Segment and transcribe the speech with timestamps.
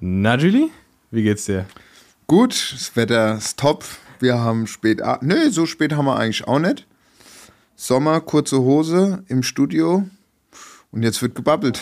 [0.00, 0.68] Na, Julie,
[1.10, 1.66] wie geht's dir?
[2.26, 3.84] Gut, das Wetter ist top.
[4.20, 5.00] Wir haben spät.
[5.22, 6.86] Nö, so spät haben wir eigentlich auch nicht.
[7.76, 10.06] Sommer, kurze Hose im Studio
[10.92, 11.80] und jetzt wird gebabbelt.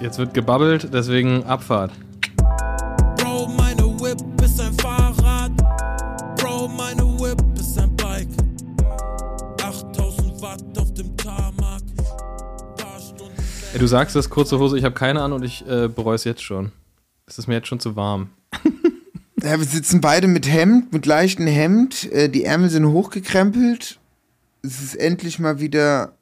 [0.00, 1.92] Jetzt wird gebabbelt, deswegen Abfahrt.
[3.16, 5.52] Bro, meine Whip ist ein Fahrrad.
[6.38, 8.28] Bro, meine Whip ist ein Bike.
[9.62, 11.82] 8000 Watt auf dem Tarmac.
[12.76, 13.34] Paar Stunden
[13.72, 16.24] Ey, du sagst das kurze Hose, ich habe keine an und ich äh, bereue es
[16.24, 16.72] jetzt schon.
[17.26, 18.30] Es ist mir jetzt schon zu warm.
[19.42, 22.10] Ja, wir sitzen beide mit Hemd, mit leichtem Hemd.
[22.10, 24.00] Äh, die Ärmel sind hochgekrempelt.
[24.62, 26.16] Es ist endlich mal wieder,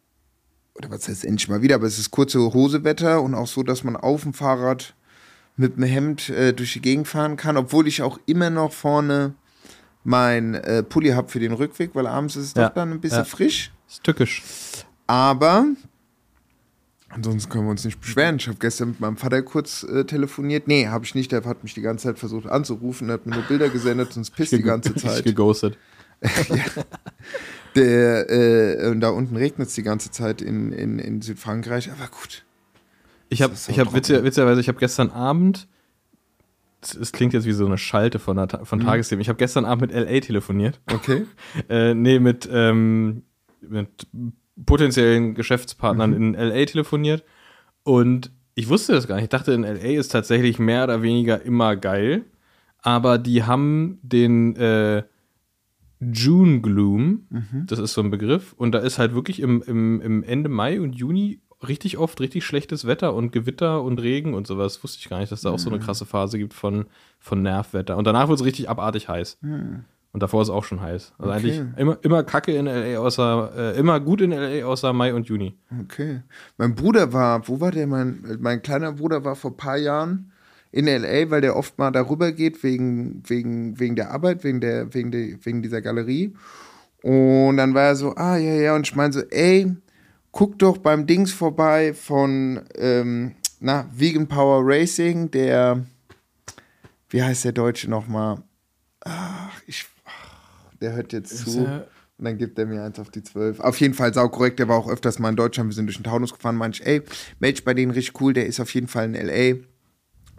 [0.74, 3.84] oder was heißt endlich mal wieder, aber es ist kurze Hosewetter und auch so, dass
[3.84, 4.94] man auf dem Fahrrad
[5.56, 9.34] mit dem Hemd äh, durch die Gegend fahren kann, obwohl ich auch immer noch vorne
[10.02, 13.00] mein äh, Pulli habe für den Rückweg, weil abends ist es Ja, doch dann ein
[13.00, 13.24] bisschen ja.
[13.24, 13.72] frisch.
[13.88, 14.42] Ist tückisch.
[15.06, 15.66] Aber
[17.14, 18.36] ansonsten können wir uns nicht beschweren.
[18.36, 20.68] Ich habe gestern mit meinem Vater kurz äh, telefoniert.
[20.68, 21.32] Nee, habe ich nicht.
[21.32, 24.30] Der hat mich die ganze Zeit versucht anzurufen, hat mir nur Bilder gesendet und es
[24.30, 25.24] pisst die ganze Zeit.
[25.24, 25.76] geghostet.
[27.74, 31.90] Der, äh, und da unten regnet es die ganze Zeit in, in, in Südfrankreich.
[31.90, 32.44] Aber gut.
[33.28, 33.94] Ich habe, ich trocken.
[33.94, 35.66] witziger, witzigerweise, ich habe gestern Abend,
[36.82, 38.84] es, klingt jetzt wie so eine Schalte von, Ta- von Mhm.
[38.84, 40.80] Tagesthemen, ich habe gestern Abend mit LA telefoniert.
[40.92, 41.26] Okay.
[41.68, 43.22] Äh, nee, mit, ähm,
[43.60, 44.06] mit
[44.66, 46.16] potenziellen Geschäftspartnern Mhm.
[46.16, 47.24] in LA telefoniert.
[47.82, 49.24] Und ich wusste das gar nicht.
[49.24, 52.24] Ich dachte, in LA ist tatsächlich mehr oder weniger immer geil.
[52.78, 55.02] Aber die haben den äh,
[56.00, 57.66] June Gloom, Mhm.
[57.66, 58.52] das ist so ein Begriff.
[58.56, 62.44] Und da ist halt wirklich im, im, im Ende Mai und Juni richtig oft richtig
[62.44, 64.84] schlechtes Wetter und Gewitter und Regen und sowas.
[64.84, 65.82] Wusste ich gar nicht, dass da auch so eine Mhm.
[65.82, 66.84] krasse Phase gibt von,
[67.18, 67.96] von Nervwetter.
[67.96, 69.38] Und danach wird es richtig abartig heiß.
[70.14, 71.12] Und davor ist es auch schon heiß.
[71.18, 71.32] Also.
[71.32, 71.32] Okay.
[71.32, 75.26] eigentlich immer, immer Kacke in LA außer, äh, immer gut in LA außer Mai und
[75.26, 75.58] Juni.
[75.82, 76.22] Okay.
[76.56, 77.88] Mein Bruder war, wo war der?
[77.88, 80.30] Mein, mein kleiner Bruder war vor ein paar Jahren
[80.70, 84.94] in L.A., weil der oft mal darüber geht wegen, wegen, wegen der Arbeit, wegen, der,
[84.94, 86.32] wegen, der, wegen dieser Galerie.
[87.02, 88.76] Und dann war er so, ah, ja, ja.
[88.76, 89.74] Und ich meine so, ey,
[90.30, 95.84] guck doch beim Dings vorbei von, ähm, na, Vegan Power Racing, der,
[97.08, 98.38] wie heißt der Deutsche nochmal?
[99.00, 99.86] Ach, ich,
[100.80, 101.64] der hört jetzt zu.
[101.64, 101.84] ja-
[102.16, 103.58] Und dann gibt er mir eins auf die zwölf.
[103.60, 104.58] Auf jeden Fall saukorrekt.
[104.60, 105.70] Der war auch öfters mal in Deutschland.
[105.70, 106.54] Wir sind durch den Taunus gefahren.
[106.56, 107.02] Meinte ich, ey,
[107.40, 108.32] Mensch, bei denen richtig cool.
[108.32, 109.56] Der ist auf jeden Fall in L.A.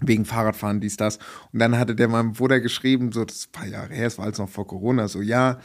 [0.02, 1.20] Wegen Fahrradfahren, dies, das.
[1.54, 4.18] Und dann hatte der meinem Bruder geschrieben, so, das ist ein paar Jahre her, es
[4.18, 5.58] war alles noch vor Corona, so, ja,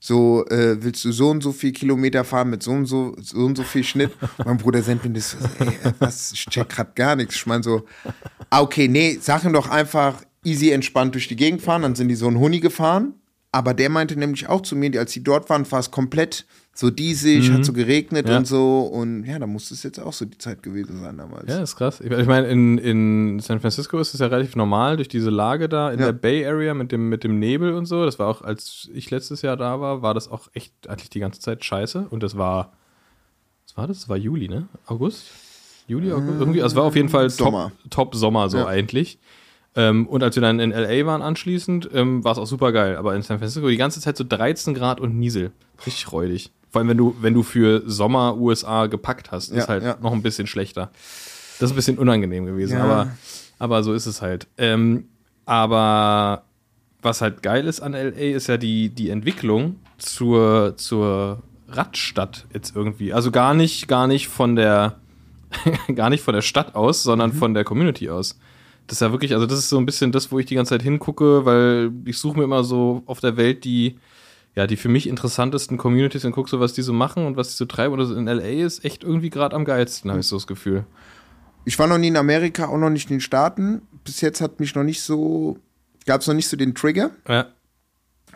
[0.00, 3.38] so, äh, willst du so und so viel Kilometer fahren mit so und so, so
[3.38, 4.10] und so viel Schnitt?
[4.44, 7.36] Mein Bruder sendet mir das, so, ey, äh, was, ich check grad gar nichts.
[7.36, 7.84] Ich meine so,
[8.50, 12.08] ah, okay, nee, sag ihm doch einfach easy entspannt durch die Gegend fahren, dann sind
[12.08, 13.14] die so ein Huni gefahren.
[13.56, 16.44] Aber der meinte nämlich auch zu mir, als sie dort waren, war es komplett
[16.74, 18.36] so diesig, hat so geregnet Ja.
[18.36, 18.80] und so.
[18.80, 21.48] Und ja, da muss es jetzt auch so die Zeit gewesen sein damals.
[21.48, 22.02] Ja, ist krass.
[22.02, 25.70] Ich, ich meine, in, in San Francisco ist es ja relativ normal durch diese Lage
[25.70, 26.06] da in Ja.
[26.06, 28.04] der Bay Area mit dem, mit dem Nebel und so.
[28.04, 31.20] Das war auch, als ich letztes Jahr da war, war das auch echt eigentlich die
[31.20, 32.08] ganze Zeit scheiße.
[32.10, 32.74] Und das war,
[33.66, 34.00] was war das?
[34.00, 34.68] Das war Juli, ne?
[34.84, 35.28] August?
[35.88, 36.40] Juli, August?
[36.40, 37.72] Irgendwie, also es war auf jeden Fall Sommer.
[37.84, 38.66] Top, Top Sommer so Ja.
[38.66, 39.18] eigentlich.
[39.76, 42.96] Ähm, und als wir dann in LA waren anschließend, ähm, war es auch super geil.
[42.96, 45.52] Aber in San Francisco die ganze Zeit so 13 Grad und Niesel.
[45.84, 46.50] Richtig räudig.
[46.70, 49.96] Vor allem, wenn du, wenn du für Sommer USA gepackt hast, ist Ja, halt ja.
[50.00, 50.90] noch ein bisschen schlechter.
[51.60, 52.84] Das ist ein bisschen unangenehm gewesen, Ja.
[52.84, 53.08] aber,
[53.58, 54.46] aber so ist es halt.
[54.58, 55.08] Ähm,
[55.44, 56.42] aber
[57.02, 62.74] was halt geil ist an LA, ist ja die, die Entwicklung zur, zur Radstadt jetzt
[62.74, 63.12] irgendwie.
[63.12, 64.96] Also gar nicht, gar nicht von der,
[65.94, 68.38] gar nicht von der Stadt aus, sondern von der Community aus.
[68.86, 70.70] Das ist ja wirklich, also das ist so ein bisschen das, wo ich die ganze
[70.70, 73.98] Zeit hingucke, weil ich suche mir immer so auf der Welt die,
[74.54, 77.48] ja, die für mich interessantesten Communities und gucke so, was die so machen und was
[77.48, 77.94] die so treiben.
[77.94, 80.84] Und das in LA ist echt irgendwie gerade am geilsten, habe ich so das Gefühl.
[81.64, 83.82] Ich war noch nie in Amerika, auch noch nicht in den Staaten.
[84.04, 85.58] Bis jetzt hat mich noch nicht so,
[86.06, 87.10] gab es noch nicht so den Trigger.
[87.28, 87.46] Ja.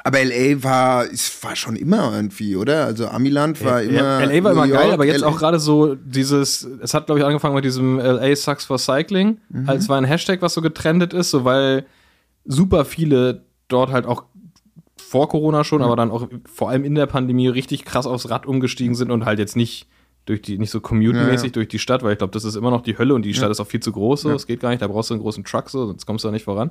[0.03, 2.87] Aber LA war, es war schon immer irgendwie, oder?
[2.87, 3.93] Also Amiland war immer.
[3.93, 5.27] Ja, LA war New immer geil, York, aber jetzt LA.
[5.28, 9.38] auch gerade so dieses, es hat glaube ich angefangen mit diesem LA Sucks for Cycling,
[9.50, 9.69] Mhm.
[9.69, 11.84] als war ein Hashtag, was so getrendet ist, so weil
[12.47, 14.25] super viele dort halt auch
[14.97, 15.85] vor Corona schon, Mhm.
[15.85, 19.25] aber dann auch vor allem in der Pandemie richtig krass aufs Rad umgestiegen sind und
[19.26, 19.87] halt jetzt nicht
[20.26, 21.52] durch die, nicht so commute-mäßig Ja, ja.
[21.52, 23.50] durch die Stadt, weil ich glaube, das ist immer noch die Hölle und die Stadt
[23.50, 25.43] ist auch viel zu groß, so, es geht gar nicht, da brauchst du einen großen
[25.44, 26.70] Truck, so, sonst kommst du da nicht voran.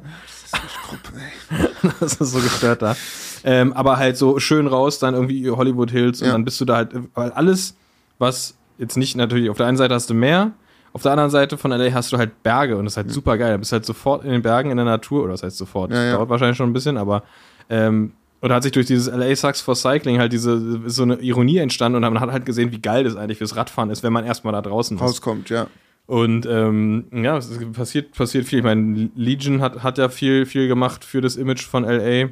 [2.00, 2.96] das ist so gestört da.
[3.44, 6.34] Ähm, aber halt so schön raus, dann irgendwie Hollywood Hills und Ja.
[6.34, 7.76] dann bist du da halt, weil alles,
[8.18, 10.52] was jetzt nicht natürlich, auf der einen Seite hast du Meer,
[10.94, 13.38] auf der anderen Seite von LA hast du halt Berge und das ist halt super
[13.38, 13.52] geil.
[13.52, 15.92] Da bist du halt sofort in den Bergen in der Natur, oder das heißt sofort,
[15.92, 16.12] Ja, ja.
[16.14, 17.24] dauert wahrscheinlich schon ein bisschen, aber
[17.70, 21.16] ähm, und da hat sich durch dieses LA Sucks for Cycling halt diese so eine
[21.16, 24.14] Ironie entstanden und man hat halt gesehen, wie geil das eigentlich fürs Radfahren ist, wenn
[24.14, 25.04] man erstmal da draußen ist.
[25.04, 25.68] rauskommt, ja.
[26.10, 28.60] Und ähm, ja, es passiert, passiert viel.
[28.60, 32.30] Ich meine, Legion hat, hat ja viel, viel gemacht für das Image von LA.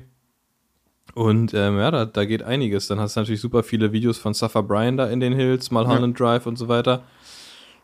[1.13, 2.87] Und ähm, ja, da, da geht einiges.
[2.87, 6.19] Dann hast du natürlich super viele Videos von Suffer Brian da in den Hills, Mulholland
[6.19, 7.03] Drive und so weiter.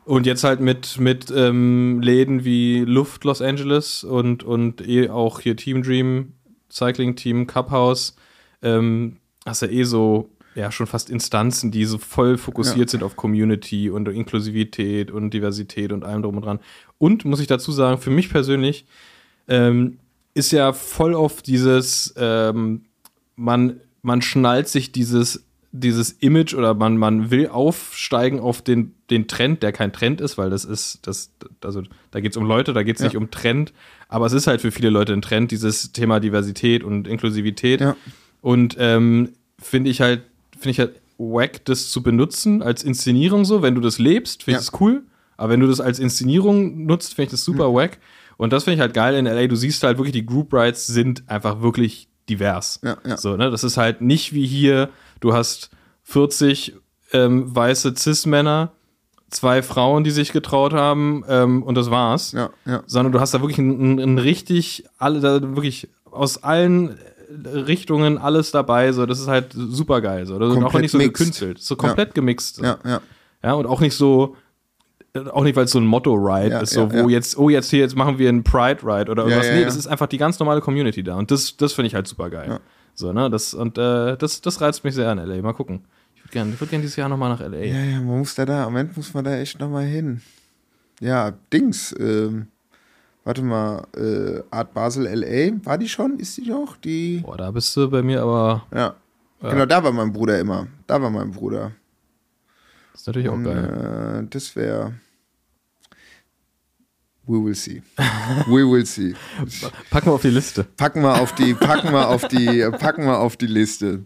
[0.06, 5.42] Und jetzt halt mit, mit ähm, Läden wie Luft Los Angeles und, und eh auch
[5.42, 6.34] hier Team Dream,
[6.74, 8.16] Cycling Team, Cup House,
[8.62, 12.92] ähm, hast du eh so, ja, schon fast Instanzen, die so voll fokussiert Ja.
[12.92, 16.60] sind auf Community und Inklusivität und Diversität und allem drum und dran.
[16.98, 18.86] Und muss ich dazu sagen, für mich persönlich
[19.48, 19.98] ähm,
[20.34, 22.86] ist ja voll oft dieses, ähm,
[23.36, 29.28] man, man schnallt sich dieses, dieses Image oder man, man will aufsteigen auf den, den
[29.28, 31.32] Trend, der kein Trend ist, weil das ist, das,
[31.64, 31.82] also
[32.12, 33.08] da geht es um Leute, da geht es Ja.
[33.08, 33.74] nicht um Trend,
[34.08, 37.82] aber es ist halt für viele Leute ein Trend, dieses Thema Diversität und Inklusivität.
[37.82, 37.96] Ja.
[38.42, 39.30] Und ähm,
[39.60, 40.22] finde ich halt,
[40.52, 43.62] finde ich halt wack, das zu benutzen als Inszenierung so.
[43.64, 44.72] Wenn du das lebst, finde ich Ja.
[44.72, 45.04] das cool.
[45.38, 47.74] Aber wenn du das als Inszenierung nutzt, finde ich das super Hm.
[47.74, 47.98] wack.
[48.38, 49.48] Und das finde ich halt geil in LA.
[49.48, 52.80] Du siehst halt wirklich, die Group Rides sind einfach wirklich divers.
[52.84, 53.18] Ja, ja.
[53.18, 53.50] So, ne?
[53.52, 54.90] Das ist halt nicht wie hier,
[55.24, 55.70] du hast
[56.04, 56.76] 40
[57.14, 58.72] ähm, weiße Cis-Männer,
[59.30, 62.84] zwei Frauen, die sich getraut haben, ähm, und das war's Ja, ja.
[62.86, 66.98] sondern du hast da wirklich ein, ein, richtig, alle da wirklich aus allen
[67.46, 70.98] Richtungen alles dabei, so das ist halt super geil, so das ist auch nicht so
[71.00, 71.14] mixed.
[71.18, 73.02] gekünstelt, so komplett gemixt, Ja, ja.
[73.44, 74.36] ja und auch nicht so
[75.32, 77.16] auch nicht, weil es so ein Motto-Ride Ja, ist, so, ja, wo ja.
[77.18, 79.48] jetzt, oh, jetzt hier, jetzt machen wir einen Pride-Ride oder Ja, irgendwas.
[79.48, 79.66] ja, nee, ja.
[79.66, 81.16] das ist einfach die ganz normale Community da.
[81.18, 82.60] Und das, das finde ich halt super geil.
[82.94, 82.98] Ja.
[82.98, 83.30] So, ne?
[83.30, 85.42] Das, und äh, das, das reizt mich sehr an LA.
[85.42, 85.82] Mal gucken.
[86.16, 87.58] Ich würde gerne würd gern dieses Jahr nochmal nach LA.
[87.64, 90.22] Ja, ja, man muss da da, am Ende muss man da echt nochmal hin.
[91.00, 92.48] Ja, Dings, ähm,
[93.24, 96.20] warte mal, äh, Art Basel LA, war die schon?
[96.20, 96.78] Ist die noch?
[96.78, 98.96] Die, Boah, da bist du bei mir aber, ja.
[99.42, 100.68] Genau, da war mein Bruder immer.
[100.88, 101.72] Da war mein Bruder.
[102.94, 104.24] das ist natürlich auch Und, geil.
[104.24, 104.94] äh, das wäre.
[107.26, 107.82] We will see.
[108.48, 109.16] We will see.
[109.90, 110.66] Packen wir auf die Liste.
[110.76, 114.04] Packen wir auf die, packen wir auf die, packen wir auf die Liste.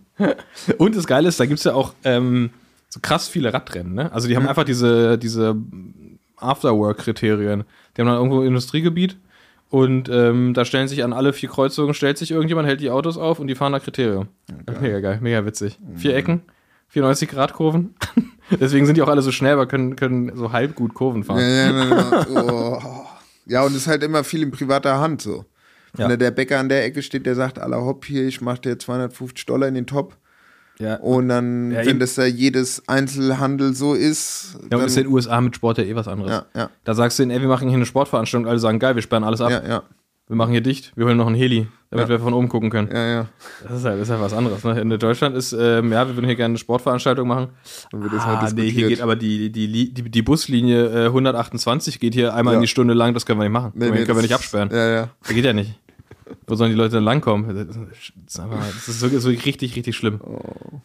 [0.77, 2.51] Und das Geile ist, da gibt es ja auch ähm,
[2.89, 4.11] so krass viele Radrennen, ne?
[4.11, 5.55] Also die haben einfach diese, diese
[6.37, 7.63] Afterwork-Kriterien.
[7.95, 9.17] Die haben dann irgendwo ein Industriegebiet
[9.69, 13.17] und ähm, da stellen sich an alle vier Kreuzungen, stellt sich irgendjemand, hält die Autos
[13.17, 14.27] auf und die fahren nach Kriterium.
[14.79, 15.77] mega geil, mega witzig.
[15.95, 16.41] Vier Ecken,
[16.89, 17.95] 94 Grad Kurven.
[18.59, 21.39] Deswegen sind die auch alle so schnell, aber können, können so halb gut Kurven fahren.
[21.39, 22.25] Ja, ja, ja, ja.
[22.29, 23.06] Oh.
[23.47, 25.45] Ja, und es ist halt immer viel in privater Hand so.
[25.93, 26.07] Wenn Ja.
[26.09, 28.77] da der Bäcker an der Ecke steht, der sagt, aller hopp hier, ich mach dir
[28.77, 30.15] 250 Dollar in den Top.
[30.79, 30.95] Ja.
[30.97, 35.05] Und dann, Ja, wenn das da jedes Einzelhandel so ist, Ja, und dann, ist in
[35.05, 36.31] den USA mit Sport ja eh was anderes.
[36.31, 38.93] ja, ja, Da sagst du denen, ey, wir machen hier eine Sportveranstaltung, alle sagen, geil,
[38.95, 39.49] wir sperren alles ab.
[39.49, 39.83] ja, ja,
[40.29, 42.09] Wir machen hier dicht, wir holen noch einen Heli, damit Ja.
[42.09, 42.89] wir von oben gucken können.
[42.91, 43.27] ja, ja.
[43.63, 44.61] Das ist halt, das ist halt was anderes.
[44.65, 44.79] Ne?
[44.81, 47.47] In Deutschland ist, ähm, ja, wir würden hier gerne eine Sportveranstaltung machen.
[47.91, 48.89] Dann wird das Ah, halt nee, hier diskutiert.
[48.89, 52.57] geht aber die, die, die, die, Buslinie äh, 128 geht hier einmal Ja.
[52.57, 53.71] in die Stunde lang, das können wir nicht machen.
[53.73, 54.69] Nee, können wir- nee, können wir nicht absperren.
[54.69, 55.09] Ja, ja.
[55.23, 55.79] Das geht ja nicht.
[56.45, 57.55] Wo sollen die Leute denn langkommen?
[57.55, 60.19] Das ist, einfach, das ist wirklich, wirklich richtig, richtig schlimm.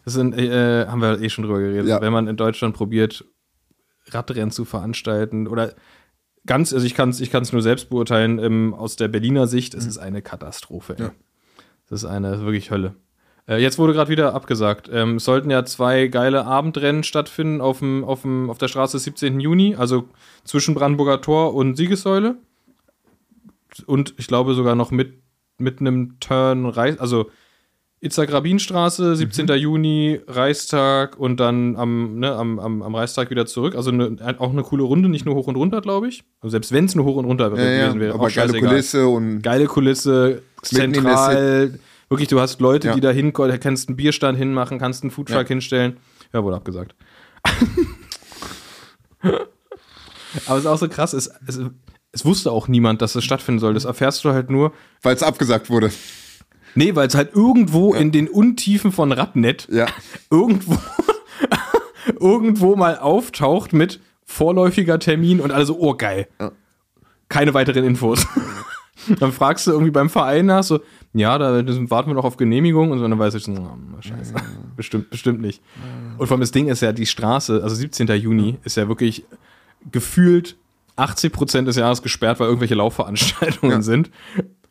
[0.05, 1.85] Das sind, äh, haben wir eh schon drüber geredet.
[1.85, 1.89] Oh.
[1.89, 1.99] Ja.
[1.99, 3.25] Wenn man in Deutschland probiert,
[4.09, 5.73] Radrennen zu veranstalten oder
[6.45, 9.73] ganz, also ich kann es ich kann's nur selbst beurteilen, ähm, aus der Berliner Sicht,
[9.73, 10.95] es ist eine Katastrophe.
[10.97, 11.03] Mhm.
[11.05, 11.11] Ja.
[11.89, 12.95] Das ist eine wirklich Hölle.
[13.47, 14.89] Äh, jetzt wurde gerade wieder abgesagt.
[14.91, 18.97] Ähm, es sollten ja zwei geile Abendrennen stattfinden auf, dem, auf, dem, auf der Straße
[18.97, 19.39] des 17.
[19.39, 20.09] Juni, also
[20.43, 22.37] zwischen Brandenburger Tor und Siegessäule.
[23.85, 25.21] Und ich glaube sogar noch mit,
[25.57, 27.29] mit einem Turn, also
[28.03, 29.47] Itzak-Rabin-Straße, 17.
[29.47, 33.75] Juni, Reichstag und dann am, ne, am, am, am Reichstag wieder zurück.
[33.75, 36.23] Also ne, auch eine coole Runde, nicht nur hoch und runter, glaube ich.
[36.41, 37.85] Also selbst wenn es nur hoch und runter ja, ja.
[37.85, 38.59] gewesen wäre, Aber geile.
[38.59, 41.79] Kulisse und Geile Kulisse, zentral.
[42.09, 42.95] Wirklich, du hast Leute, Ja.
[42.95, 45.97] die da hinkommen, kannst einen Bierstand hinmachen, kannst einen Foodtruck hinstellen.
[46.33, 46.95] Ja, wurde abgesagt.
[50.45, 51.59] Aber es ist auch so krass, es, es,
[52.11, 53.73] es wusste auch niemand, dass es stattfinden soll.
[53.73, 55.89] Das erfährst du halt nur, weil es abgesagt wurde.
[56.75, 59.87] Nee, weil es halt irgendwo in den Untiefen von Radnet Ja.
[60.29, 60.77] irgendwo,
[62.19, 66.27] irgendwo mal auftaucht mit vorläufiger Termin und alle so, oh geil.
[66.39, 66.51] Ja.
[67.29, 68.25] Keine weiteren Infos.
[69.19, 70.79] dann fragst du irgendwie beim Verein nach, so,
[71.13, 74.01] ja, da warten wir noch auf Genehmigung und so, und dann weiß ich so, oh,
[74.01, 74.33] scheiße,
[74.75, 75.61] bestimmt, bestimmt nicht.
[76.17, 78.07] Und vor allem das Ding ist ja, die Straße, also 17.
[78.07, 79.23] Juni, ist ja wirklich
[79.91, 80.55] gefühlt
[80.95, 83.81] 80 Prozent des Jahres gesperrt, weil irgendwelche Laufveranstaltungen Ja.
[83.81, 84.09] sind.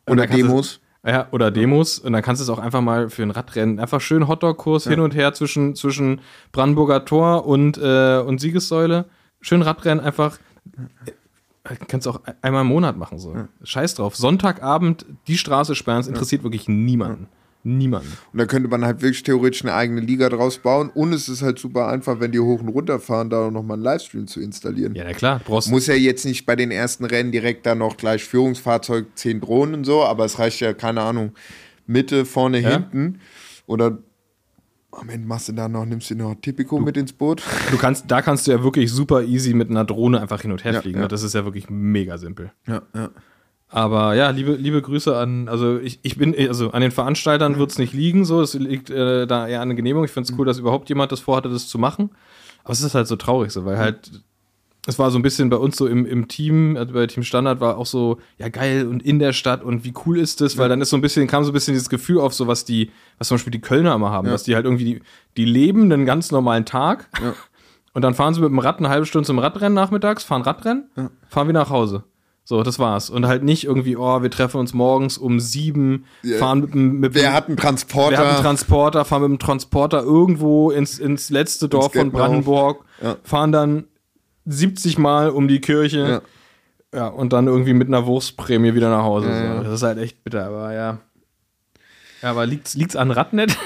[0.05, 0.79] Und Oder Demos.
[1.05, 1.99] Ja, oder Demos.
[1.99, 4.99] Und dann kannst du es auch einfach mal für ein Radrennen, einfach schön Hotdog-Kurs hin
[4.99, 9.05] und her zwischen, zwischen Brandenburger Tor und, äh, und Siegessäule.
[9.41, 10.37] Schön Radrennen, einfach.
[11.05, 13.35] äh, Kannst du auch einmal im Monat machen, so.
[13.63, 14.15] Scheiß drauf.
[14.15, 17.27] Sonntagabend die Straße sperren, das interessiert wirklich niemanden.
[17.65, 18.11] Niemanden.
[18.33, 20.89] Und da könnte man halt wirklich theoretisch eine eigene Liga draus bauen.
[20.89, 23.83] Und es ist halt super einfach, wenn die hoch und runter fahren, da nochmal einen
[23.83, 24.95] Livestream zu installieren.
[24.95, 25.39] Ja, na klar.
[25.39, 29.05] Du brauchst Muss ja jetzt nicht bei den ersten Rennen direkt da noch gleich Führungsfahrzeug,
[29.15, 31.31] 10 Drohnen und so, aber es reicht ja, keine Ahnung,
[31.87, 32.71] Mitte, vorne, Ja.
[32.71, 33.19] hinten.
[33.65, 33.97] Oder
[34.91, 37.41] am Ende machst du da noch, nimmst du noch Tipico mit ins Boot.
[37.71, 40.63] Du kannst, da kannst du ja wirklich super easy mit einer Drohne einfach hin und
[40.65, 40.99] her Ja, fliegen.
[40.99, 41.07] ja.
[41.07, 42.51] Das ist ja wirklich mega simpel.
[42.67, 43.09] Ja, ja.
[43.73, 47.71] Aber ja, liebe, liebe Grüße an, also ich, ich bin, also an den Veranstaltern wird
[47.71, 50.05] es nicht liegen, so, es liegt äh, da eher an der Genehmigung.
[50.05, 52.11] Ich finde es cool, dass überhaupt jemand das vorhatte, das zu machen.
[52.63, 54.11] Aber es ist halt so traurig, so, weil halt,
[54.85, 57.61] es war so ein bisschen bei uns so im, im Team, also bei Team Standard
[57.61, 60.69] war auch so, ja geil und in der Stadt und wie cool ist das, weil
[60.69, 62.91] dann ist so ein bisschen, kam so ein bisschen dieses Gefühl auf, so was die,
[63.17, 64.33] was zum Beispiel die Kölner immer haben, Ja.
[64.33, 65.01] dass die halt irgendwie, die,
[65.35, 67.33] die leben einen ganz normalen Tag Ja.
[67.93, 70.85] und dann fahren sie mit dem Rad eine halbe Stunde zum Radrennen nachmittags, fahren Radrennen,
[71.27, 72.03] fahren wieder nach Hause.
[72.45, 73.09] So, das war's.
[73.09, 76.05] Und halt nicht irgendwie, oh, wir treffen uns morgens um sieben,
[76.39, 78.11] fahren mit dem, mit Wer hat einen Transporter?
[78.11, 82.19] wir haben einen Transporter, fahren mit dem Transporter irgendwo ins, ins letzte Dorf von Gettenhof.
[82.19, 83.15] Brandenburg, Ja.
[83.23, 83.85] fahren dann
[84.45, 86.21] 70 Mal um die Kirche,
[86.93, 86.99] Ja.
[86.99, 87.07] ja.
[87.07, 89.29] und dann irgendwie mit einer Wurstprämie wieder nach Hause.
[89.29, 89.63] Ja, so.
[89.63, 90.97] Das ist halt echt bitter, aber ja.
[92.21, 93.57] Ja, aber liegt's, liegt's an Radnet?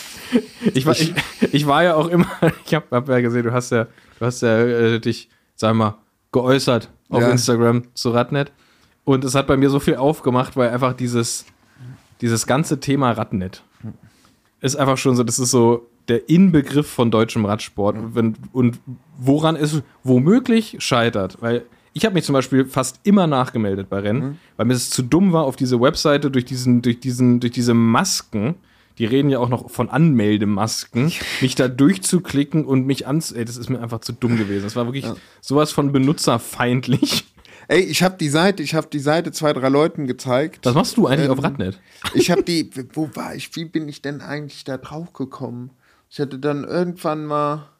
[0.74, 1.12] ich, war, ich,
[1.52, 2.26] ich war ja auch immer,
[2.66, 3.86] ich hab, hab ja gesehen, du hast ja,
[4.18, 5.98] du hast ja äh, dich, sag mal,
[6.32, 7.30] geäußert auf Ja.
[7.30, 8.52] Instagram zu Radnet.
[9.04, 11.44] Und es hat bei mir so viel aufgemacht, weil einfach dieses,
[12.20, 13.62] dieses ganze Thema Radnet
[14.60, 17.96] ist einfach schon so, das ist so der Inbegriff von deutschem Radsport.
[17.96, 18.78] Und, wenn, und
[19.18, 24.38] woran es womöglich scheitert, weil ich habe mich zum Beispiel fast immer nachgemeldet bei Rennen,
[24.56, 27.74] weil mir es zu dumm war, auf diese Webseite durch diesen, durch diesen, durch diese
[27.74, 28.54] Masken,
[28.98, 33.56] die reden ja auch noch von Anmeldemasken, mich da durchzuklicken und mich ans, ey, das
[33.56, 34.62] ist mir einfach zu dumm gewesen.
[34.64, 35.06] Das war wirklich
[35.40, 37.24] sowas von benutzerfeindlich.
[37.66, 40.66] Ey, ich habe die Seite, ich habe die Seite zwei, drei Leuten gezeigt.
[40.66, 41.80] Was machst du eigentlich Ähm, auf Radnet?
[42.12, 45.70] Ich habe die, wo war ich, wie bin ich denn eigentlich da drauf gekommen?
[46.10, 47.70] Ich hatte dann irgendwann mal,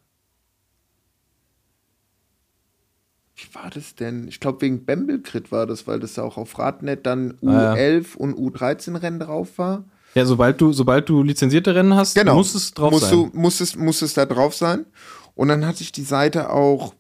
[3.37, 4.29] wie war das denn?
[4.29, 7.75] Ich glaube wegen Bembelkrit war das, weil das auch auf Radnet dann Ah, ja.
[7.75, 9.85] U11 und U13 Rennen drauf war.
[10.15, 12.37] Ja, sobald du, sobald du lizenzierte Rennen hast, Genau.
[12.37, 13.13] muss es drauf musst sein.
[13.13, 14.87] Du, muss, es, muss es da drauf sein.
[15.35, 16.95] Und dann hatte ich die Seite auch,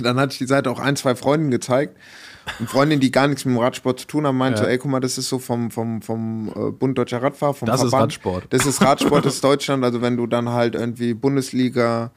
[0.00, 1.96] dann hatte ich die Seite auch ein, zwei Freunden gezeigt.
[2.58, 4.64] Und Freundin, die gar nichts mit dem Radsport zu tun haben, meinte Ja.
[4.64, 7.66] so, ey, guck mal, das ist so vom, vom, vom äh, Bund Deutscher Radfahrer, vom
[7.66, 8.12] Das ist Verband.
[8.14, 8.46] Radsport.
[8.50, 9.84] Das ist Radsport, das ist Deutschland.
[9.84, 12.10] Also wenn du dann halt irgendwie Bundesliga,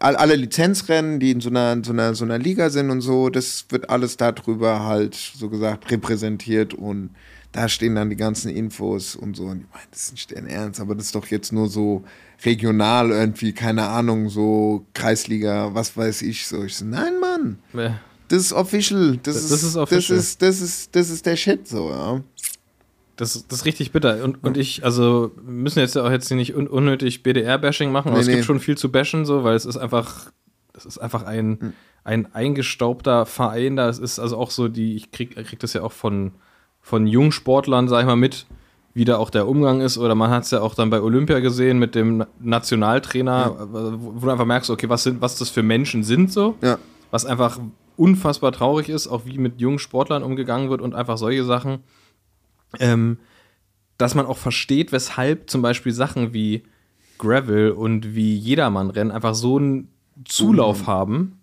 [0.00, 3.00] all, alle Lizenzrennen, die in so einer, in so, einer, so einer Liga sind und
[3.00, 7.10] so, das wird alles darüber halt, so gesagt, repräsentiert und
[7.52, 9.44] da stehen dann die ganzen Infos und so.
[9.44, 12.04] Und ich meine, das ist nicht deren Ernst, aber das ist doch jetzt nur so
[12.44, 16.62] regional irgendwie, keine Ahnung, so Kreisliga, was weiß ich so.
[16.64, 17.90] Ich so, nein, Mann, Äh,
[18.28, 19.18] das ist official.
[19.22, 20.16] Das, Das- ist, das ist official.
[20.16, 22.20] Das ist, das ist, das ist der Shit so, ja.
[23.16, 24.24] Das, das ist richtig bitter.
[24.24, 27.92] Und, und ich, also, wir müssen jetzt ja auch jetzt hier nicht un unnötig BDR-Bashing
[27.92, 28.34] machen, aber Nee, es nee.
[28.34, 30.30] gibt schon viel zu bashen, so, weil es ist einfach,
[30.72, 31.72] das ist einfach ein, Hm.
[32.04, 33.88] ein eingestaubter Verein da.
[33.90, 36.32] Es ist also auch so, die, ich krieg, krieg das ja auch von,
[36.90, 38.46] von jungen Sportlern, sag ich mal, mit,
[38.94, 39.96] wie da auch der Umgang ist.
[39.96, 44.20] Oder man hat es ja auch dann bei Olympia gesehen mit dem Na- Nationaltrainer, wo,
[44.20, 46.56] wo du einfach merkst, okay, was sind, was das für Menschen sind so?
[46.60, 46.78] Ja.
[47.12, 47.58] was einfach
[47.96, 51.80] unfassbar traurig ist, auch wie mit jungen Sportlern umgegangen wird und einfach solche Sachen,
[52.78, 53.18] ähm,
[53.98, 56.62] dass man auch versteht, weshalb zum Beispiel Sachen wie
[57.18, 59.88] Gravel und wie Jedermann-Rennen einfach so einen
[60.24, 61.39] Zulauf haben,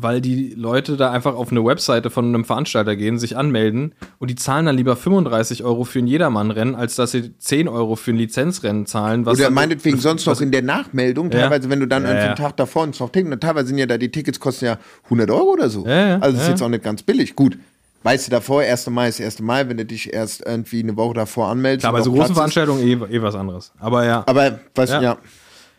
[0.00, 4.30] weil die Leute da einfach auf eine Webseite von einem Veranstalter gehen, sich anmelden und
[4.30, 8.12] die zahlen dann lieber 35 Euro für ein Jedermann-Rennen, als dass sie 10 Euro für
[8.12, 9.26] ein Lizenzrennen zahlen.
[9.26, 11.40] Oder meinetwegen sonst noch in der Nachmeldung, Ja.
[11.40, 12.24] teilweise, wenn du dann Ja, ja.
[12.26, 15.30] einen Tag davor ins noch Ticket, teilweise sind ja da die Tickets kosten ja 100
[15.32, 15.84] Euro oder so.
[15.84, 16.50] Ja, ja, also das ist ja.
[16.50, 17.34] jetzt auch nicht ganz billig.
[17.34, 17.58] Gut,
[18.04, 18.90] weißt du davor, 1.
[18.90, 19.40] Mai ist 1.
[19.40, 21.82] Mai, wenn du dich erst irgendwie eine Woche davor anmeldest.
[21.82, 22.36] Klar, bei so großen.
[22.36, 23.72] Veranstaltungen eh, eh was anderes.
[23.80, 24.22] Aber ja.
[24.26, 25.18] Aber, weißt du, Ja.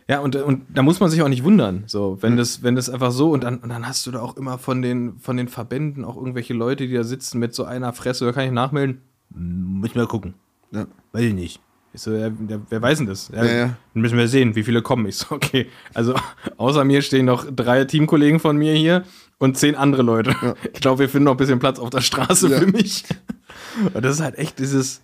[0.10, 0.16] Ja.
[0.16, 2.89] Ja, und, und da muss man sich auch nicht wundern, so, wenn das, wenn das
[2.89, 5.48] einfach so, und dann, und dann hast du da auch immer von den, von den
[5.48, 9.01] Verbänden auch irgendwelche Leute, die da sitzen mit so einer Fresse, da kann ich nachmelden.
[9.34, 10.34] Hm, Muss ich mal gucken.
[10.72, 10.88] Ja.
[11.12, 11.60] Weiß ich nicht.
[11.94, 12.30] Ich so, ja,
[12.70, 13.30] wer weiß denn das?
[13.34, 13.66] Ja, Ja, ja.
[13.94, 15.06] Dann müssen wir sehen, wie viele kommen.
[15.08, 15.68] Ich so, okay.
[15.94, 16.13] Also,
[16.58, 19.04] außer mir stehen noch drei Teamkollegen von mir hier
[19.39, 20.36] und zehn andere Leute.
[20.74, 22.60] Ich glaube, wir finden noch ein bisschen Platz auf der Straße Ja.
[22.60, 23.06] für mich.
[23.94, 25.01] Und das ist halt echt dieses,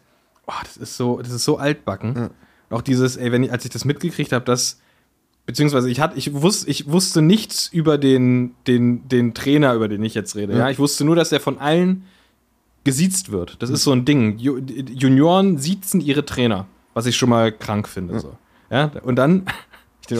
[0.47, 2.29] oh, das ist so, das ist so altbacken.
[2.69, 4.79] Auch dieses, ey, wenn ich, als ich das mitgekriegt habe, dass
[5.45, 10.03] beziehungsweise ich hatte, ich wusste, ich wusste nichts über den, den, den Trainer, über den
[10.03, 10.57] ich jetzt rede.
[10.57, 10.69] Ja.
[10.69, 12.05] ich wusste nur, dass er von allen
[12.83, 13.61] gesiezt wird.
[13.61, 14.37] Das ist so ein Ding.
[14.37, 18.19] Ju Junioren siezen ihre Trainer, was ich schon mal krank finde.
[18.19, 18.37] So.
[18.69, 19.45] Ja, und dann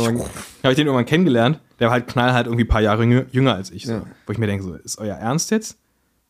[0.63, 1.59] habe ich, den irgendwann- kennengelernt.
[1.79, 3.85] Der war halt knallhart irgendwie ein paar Jahre jünger, als ich.
[3.85, 3.93] So.
[3.93, 4.05] Ja.
[4.25, 5.77] Wo ich mir denke, so, ist euer Ernst jetzt?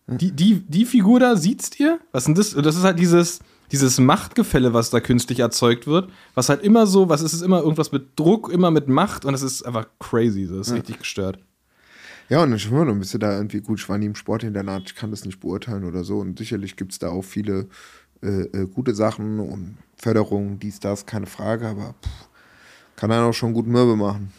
[0.08, 2.00] Die, die, die Figur da sieht's ihr?
[2.12, 2.54] Was denn das?
[2.54, 3.40] Und das ist halt dieses,
[3.72, 7.62] dieses Machtgefälle, was da künstlich erzeugt wird, was halt immer so, was ist es immer
[7.62, 11.40] irgendwas mit Druck, immer mit Macht und es ist einfach crazy, das ist richtig gestört.
[12.28, 13.80] Ja, und ich schwöre, dann bist du da irgendwie gut.
[13.80, 16.18] Ich war nie im Sportinternat, ich kann das nicht beurteilen oder so.
[16.20, 17.68] Und sicherlich gibt es da auch viele
[18.24, 22.30] äh, äh, gute Sachen und Förderungen, dies, das, keine Frage, aber pff,
[22.96, 24.32] kann dann auch schon gut Mürbe machen.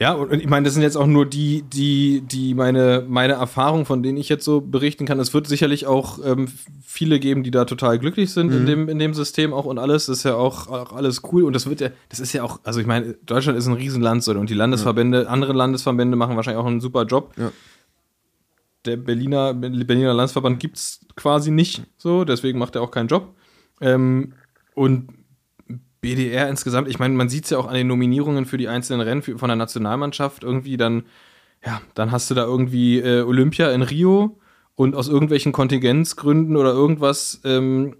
[0.00, 3.84] Ja, und ich meine, das sind jetzt auch nur die, die, die meine, meine Erfahrungen,
[3.84, 5.18] von denen ich jetzt so berichten kann.
[5.18, 6.46] Es wird sicherlich auch ähm,
[6.84, 10.06] viele geben, die da total glücklich sind in, dem, in dem System auch und alles.
[10.06, 11.42] Das ist ja auch, auch alles cool.
[11.42, 14.22] Und das wird ja, das ist ja auch, also ich meine, Deutschland ist ein Riesenland
[14.22, 17.32] so und die Landesverbände, andere Landesverbände machen wahrscheinlich auch einen super Job.
[17.36, 17.50] Ja.
[18.84, 23.34] Der Berliner, Berliner Landesverband gibt es quasi nicht so, deswegen macht er auch keinen Job.
[23.80, 24.34] Ähm,
[24.74, 25.08] und
[26.00, 29.00] BDR insgesamt, ich meine, man sieht es ja auch an den Nominierungen für die einzelnen
[29.00, 31.04] Rennen für, von der Nationalmannschaft irgendwie dann,
[31.64, 34.38] ja, dann hast du da irgendwie äh, Olympia in Rio
[34.76, 37.96] und aus irgendwelchen Kontingenzgründen oder irgendwas ähm,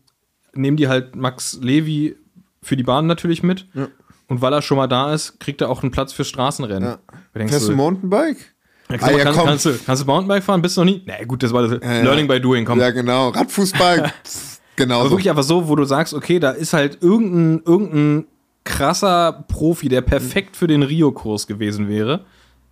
[0.54, 2.16] nehmen die halt Max Levi
[2.62, 3.66] für die Bahn natürlich mit.
[3.74, 3.88] Ja.
[4.28, 6.88] Und weil er schon mal da ist, kriegt er auch einen Platz fürs Straßenrennen.
[6.88, 6.98] Ja.
[7.34, 8.54] Denkst Fährst du Mountainbike?
[8.90, 10.62] ja, Ah, ja, kann, kannst, du, kannst du Mountainbike fahren?
[10.62, 11.02] Bist du noch nie?
[11.06, 12.02] Na gut, das war das ja.
[12.02, 12.78] Learning by Doing, komm.
[12.78, 13.30] Ja, genau.
[13.30, 14.12] Radfußball.
[14.78, 15.00] genau.
[15.00, 18.26] Aber wirklich einfach so, wo du sagst, okay, da ist halt irgendein, irgendein
[18.64, 22.24] krasser Profi, der perfekt für den Rio-Kurs gewesen wäre,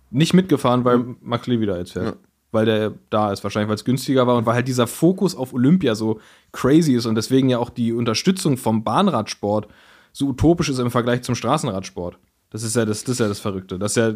[0.09, 2.05] nicht mitgefahren, weil Max Levi da jetzt fährt.
[2.05, 2.13] Ja.
[2.51, 5.53] Weil der da ist, wahrscheinlich, weil es günstiger war und weil halt dieser Fokus auf
[5.53, 6.19] Olympia so
[6.53, 9.67] crazy ist und deswegen ja auch die Unterstützung vom Bahnradsport
[10.13, 12.17] so utopisch ist im Vergleich zum Straßenradsport.
[12.49, 13.77] Das ist ja das, das ist ja das Verrückte.
[13.77, 14.13] Das ist ja,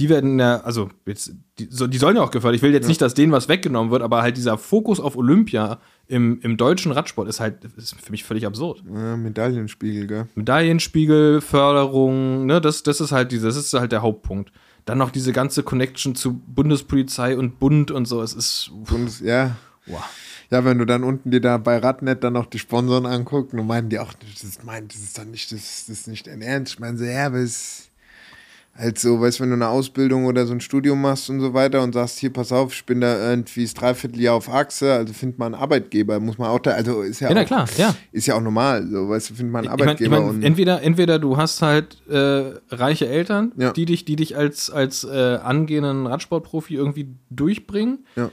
[0.00, 2.56] die werden ja, also jetzt, die, so, die sollen ja auch gefördert.
[2.56, 5.78] Ich will jetzt nicht, dass denen was weggenommen wird, aber halt dieser Fokus auf Olympia
[6.06, 8.82] im, im deutschen Radsport ist halt ist für mich völlig absurd.
[8.92, 10.28] ja, Medaillenspiegel, gell?
[10.34, 14.50] Medaillenspiegel, Förderung, ne, das, das ist halt dieses, das ist halt der Hauptpunkt.
[14.86, 18.22] Dann noch diese ganze Connection zu Bundespolizei und Bund und so.
[18.22, 18.70] Es ist.
[18.88, 19.56] Bundes, ja.
[19.86, 20.02] Wow.
[20.50, 23.66] Ja, wenn du dann unten dir da bei Radnet dann noch die Sponsoren anguckst, dann
[23.66, 26.40] meinen die auch, das ist, mein, das ist doch nicht, das, das ist nicht dein
[26.40, 26.72] Ernst.
[26.72, 27.89] Ich meine so, ja, aber es
[28.80, 31.52] halt so, weißt du, wenn du eine Ausbildung oder so ein Studium machst und so
[31.52, 35.12] weiter und sagst, hier, pass auf, ich bin da irgendwie das Dreivierteljahr auf Achse, also
[35.12, 37.94] find mal einen Arbeitgeber, muss man auch da, also ist ja, Ja, auch, klar, ja.
[38.12, 40.28] ist ja auch normal, so, weißt du, find mal einen Ich mein, ich Arbeitgeber mein,
[40.28, 43.72] und entweder, entweder du hast halt äh, reiche Eltern, Ja.
[43.72, 48.06] die dich, die dich als, als äh, angehenden Radsportprofi irgendwie durchbringen.
[48.16, 48.30] Ja.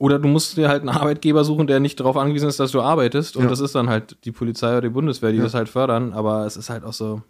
[0.00, 2.80] Oder du musst dir halt einen Arbeitgeber suchen, der nicht darauf angewiesen ist, dass du
[2.80, 3.36] arbeitest.
[3.36, 6.12] Und das ist dann halt die Polizei oder die Bundeswehr, die das halt fördern.
[6.12, 7.22] Aber es ist halt auch so,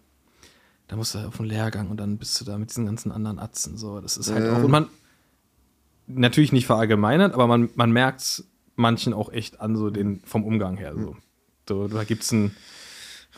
[0.89, 3.39] da musst du auf einen Lehrgang und dann bist du da mit diesen ganzen anderen
[3.39, 3.77] Atzen.
[3.77, 4.57] So, das ist halt Ja.
[4.57, 4.63] auch.
[4.63, 4.87] Und man,
[6.07, 10.43] natürlich nicht verallgemeinert, aber man, man merkt es manchen auch echt an, so den, vom
[10.43, 10.95] Umgang her.
[10.95, 11.15] So,
[11.67, 12.55] so da gibt es einen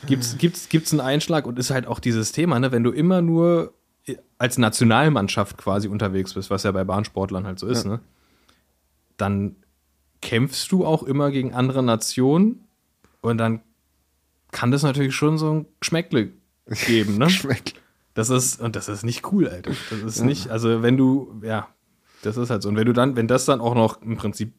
[0.07, 3.21] gibt's, gibt's, gibt's einen Einschlag und ist halt auch dieses Thema, ne, wenn du immer
[3.21, 3.73] nur
[4.37, 7.99] als Nationalmannschaft quasi unterwegs bist, was ja bei Bahnsportlern halt so ist, ne,
[9.17, 9.57] dann
[10.21, 12.61] kämpfst du auch immer gegen andere Nationen
[13.19, 13.61] und dann
[14.51, 16.31] kann das natürlich schon so ein Geschmäckle
[16.85, 17.29] geben, ne?
[17.29, 17.75] schmeckt.
[18.13, 19.71] Das ist, und das ist nicht cool, Alter.
[19.89, 21.69] Das ist nicht, also wenn du, ja,
[22.23, 22.69] das ist halt so.
[22.69, 24.53] Und wenn du dann, wenn das dann auch noch im Prinzip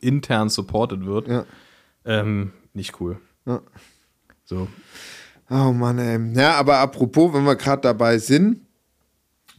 [0.00, 1.44] intern supported wird, Ja.
[2.04, 3.18] ähm, nicht cool.
[3.44, 3.60] Ja.
[4.44, 4.68] So.
[5.50, 6.18] Oh Mann, ey.
[6.40, 8.62] Ja, aber apropos, wenn wir gerade dabei sind,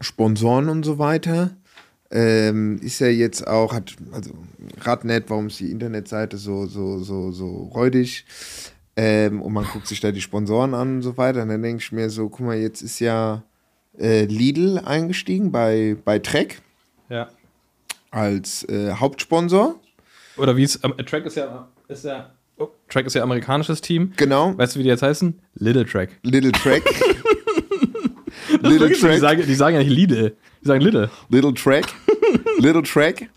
[0.01, 1.55] Sponsoren und so weiter,
[2.09, 4.33] ähm, ist ja jetzt auch, hat, also
[4.81, 8.25] Radnet, warum ist die Internetseite so, so, so, so räudig?
[8.95, 11.41] Ähm, und man guckt sich da die Sponsoren an und so weiter.
[11.43, 13.43] Und dann denke ich mir so, guck mal, jetzt ist ja
[13.99, 16.61] äh, Lidl eingestiegen bei, bei Trek
[17.09, 17.29] Ja.
[18.11, 19.79] als äh, Hauptsponsor.
[20.37, 24.13] Oder wie es, ähm, Track ist ja, ist ja, oh, Track ist ja amerikanisches Team.
[24.17, 25.39] Genau, Weißt du, wie die jetzt heißen?
[25.55, 26.09] Little Track.
[26.23, 26.83] Little Track.
[26.85, 29.19] Das Little so, die, Track.
[29.19, 30.35] sagen, die sagen ja nicht Lidl.
[30.61, 31.09] Die sagen Little.
[31.29, 31.85] Little Track.
[32.59, 33.29] Little Track.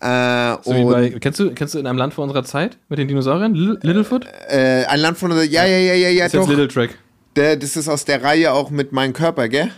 [0.00, 3.06] Äh, So bei, kennst, du, kennst du in einem Land vor unserer Zeit mit den
[3.08, 3.54] Dinosauriern?
[3.54, 4.26] Li- Littlefoot?
[4.48, 5.44] äh, ein Land von der.
[5.44, 6.48] Ja, ja, ja, ja, ja, ist jetzt doch.
[6.48, 6.98] Little Track.
[7.36, 9.70] Der, das ist aus der Reihe auch mit meinem Körper, gell?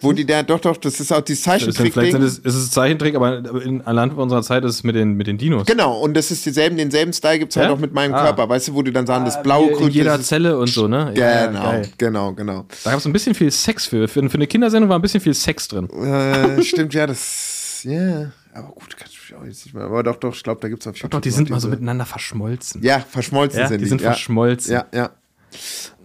[0.00, 2.54] Wo die da, doch, doch, das ist auch die Das ist, vielleicht sind es, ist
[2.56, 5.38] es Zeichentrick, aber in einem Land vor unserer Zeit ist es mit den, mit den
[5.38, 5.64] Dinos.
[5.64, 7.72] Genau, und das ist dieselben, denselben Style gibt es halt Ja?
[7.72, 8.24] auch mit meinem Ah.
[8.24, 10.58] Körper, weißt du, wo die dann sagen, das blaue in Krönchen, jeder das ist- Zelle
[10.58, 11.12] und so, ne?
[11.16, 11.88] Ja, Genau, geil.
[11.98, 12.64] genau, genau.
[12.82, 14.08] Da gab es ein bisschen viel Sex für.
[14.08, 15.88] Für, für eine Kindersendung war ein bisschen viel Sex drin.
[15.90, 20.16] Äh, stimmt, ja, das, ja, aber gut, kann ich auch jetzt nicht mehr, aber doch,
[20.16, 22.06] doch, ich glaube, da gibt es auf YouTube Doch, die sind mal so diese- miteinander
[22.06, 22.82] verschmolzen.
[22.82, 23.88] Ja, verschmolzen Ja, sind die die.
[23.88, 24.10] sind ja.
[24.12, 24.72] verschmolzen.
[24.72, 25.10] Ja, ja.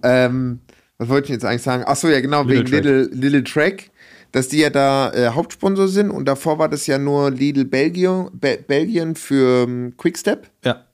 [0.03, 0.59] Ähm,
[0.97, 1.83] was wollte ich jetzt eigentlich sagen?
[1.85, 2.83] Ach so, ja, genau, Little wegen Track.
[2.83, 3.91] Little, Little Track,
[4.31, 8.29] dass die ja da äh, Hauptsponsor sind und davor war das ja nur Lidl Belgien,
[8.33, 10.85] Be Belgien für ähm, Quickstep Ja.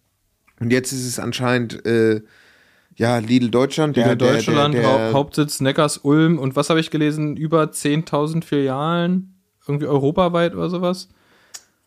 [0.59, 2.21] und jetzt ist es anscheinend äh,
[2.95, 6.79] ja Lidl Deutschland, Der, der, Deutschland, der, der, Hau- Hauptsitz Neckars Ulm und was habe
[6.79, 7.35] ich gelesen?
[7.37, 9.32] Über 10.000 Filialen,
[9.67, 11.07] irgendwie europaweit oder sowas.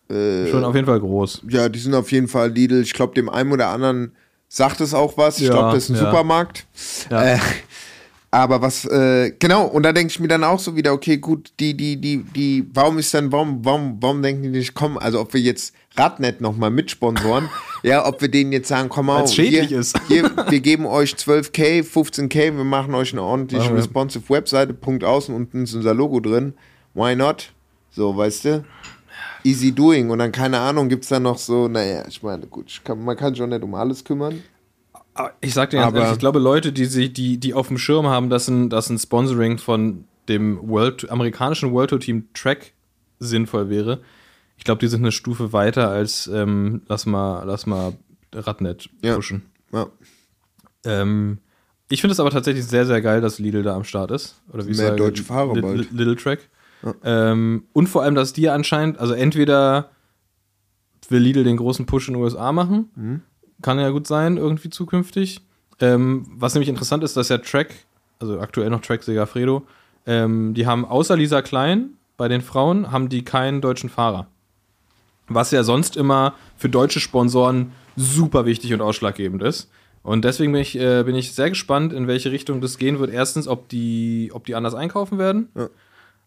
[0.08, 1.42] Äh, Schon auf jeden Fall groß.
[1.48, 2.82] ja, die sind auf jeden Fall Lidl.
[2.82, 4.12] Ich glaube, dem einen oder anderen
[4.48, 5.38] sagt es auch was.
[5.38, 6.10] Ich Ja, glaube, das ist ein ja.
[6.10, 6.66] Supermarkt.
[7.10, 7.34] Ja.
[7.34, 7.38] Äh,
[8.30, 11.52] aber was, äh, genau, und da denke ich mir dann auch so wieder, okay, gut,
[11.58, 15.20] die, die, die, die, warum ist dann, warum, warum, warum denken die nicht, komm, also
[15.20, 17.48] ob wir jetzt Radnet nochmal mitsponsoren,
[17.82, 19.98] ja, ob wir denen jetzt sagen, komm mal, schädlich hier, ist.
[20.08, 25.34] hier, wir geben euch 12k, 15k, wir machen euch eine ordentliche, responsive Webseite, Punkt außen,
[25.34, 26.52] unten ist unser Logo drin,
[26.94, 27.52] why not?
[27.96, 28.64] So, weißt du?
[29.42, 32.66] Easy doing und dann, keine Ahnung, gibt es da noch so, naja, ich meine, gut,
[32.68, 34.42] ich kann, man kann sich auch nicht um alles kümmern.
[35.40, 37.78] Ich sag dir ganz Aber- ehrlich, ich glaube, Leute, die sich, die, die auf dem
[37.78, 42.72] Schirm haben, dass ein, dass ein Sponsoring von dem World, amerikanischen World Tour Team Track
[43.18, 44.02] sinnvoll wäre,
[44.58, 47.94] ich glaube, die sind eine Stufe weiter als ähm, lass mal, lass mal
[48.34, 49.14] Radnet Ja.
[49.14, 49.42] pushen.
[49.72, 49.86] Ja.
[50.84, 51.38] Ähm,
[51.88, 54.42] ich finde es aber tatsächlich sehr, sehr geil, dass Lidl da am Start ist.
[54.52, 55.78] Oder wie ich Mehr sage, deutsche Fahrer Li- bald.
[55.78, 56.40] Li- Little Track.
[57.04, 59.90] Ähm, und vor allem, dass die anscheinend, also entweder
[61.08, 63.22] will Lidl den großen Push in den USA machen, Mhm.
[63.62, 65.40] kann ja gut sein, irgendwie zukünftig.
[65.80, 67.74] Ähm, was nämlich interessant ist, dass ja Track,
[68.18, 69.66] also aktuell noch Track Segafredo,
[70.06, 74.26] ähm, die haben außer Lisa Klein bei den Frauen, haben die keinen deutschen Fahrer.
[75.28, 79.70] Was ja sonst immer für deutsche Sponsoren super wichtig und ausschlaggebend ist.
[80.02, 83.10] Und deswegen bin ich, äh, bin ich sehr gespannt, in welche Richtung das gehen wird.
[83.10, 85.48] Erstens, ob die, ob die anders einkaufen werden.
[85.56, 85.68] Ja.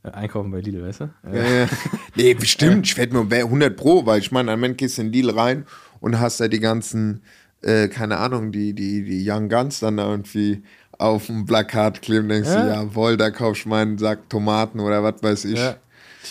[0.04, 1.10] Äh, einkaufen bei Lidl, weißt du?
[1.34, 1.68] Ja, ja.
[2.16, 2.86] Nee, bestimmt.
[2.88, 5.24] Ich werde mir wer- 100 Pro, weil ich meine, am Ende gehst du in den
[5.24, 5.66] Deal rein
[6.00, 7.22] und hast da die ganzen,
[7.62, 10.64] äh, keine Ahnung, die, die, die Young Guns dann da irgendwie
[10.98, 12.30] auf dem Plakat kleben.
[12.30, 12.64] Denkst Ja.
[12.64, 15.58] du, jawohl, da kaufst du meinen Sack Tomaten oder was weiß ich.
[15.60, 15.76] Ja.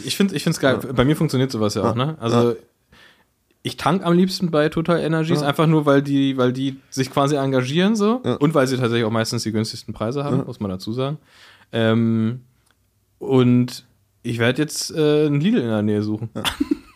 [0.04, 0.78] Ich finde es geil.
[0.94, 2.16] Bei mir funktioniert sowas ja auch, ne?
[2.20, 2.54] Also
[3.62, 7.34] ich tank am liebsten bei Total Energies, einfach nur, weil die, weil die sich quasi
[7.36, 8.34] engagieren so Ja.
[8.36, 11.18] und weil sie tatsächlich auch meistens die günstigsten Preise haben, muss man dazu sagen.
[11.72, 12.42] Ähm,
[13.18, 13.84] und
[14.22, 16.30] ich werde jetzt äh, einen Lidl in der Nähe suchen.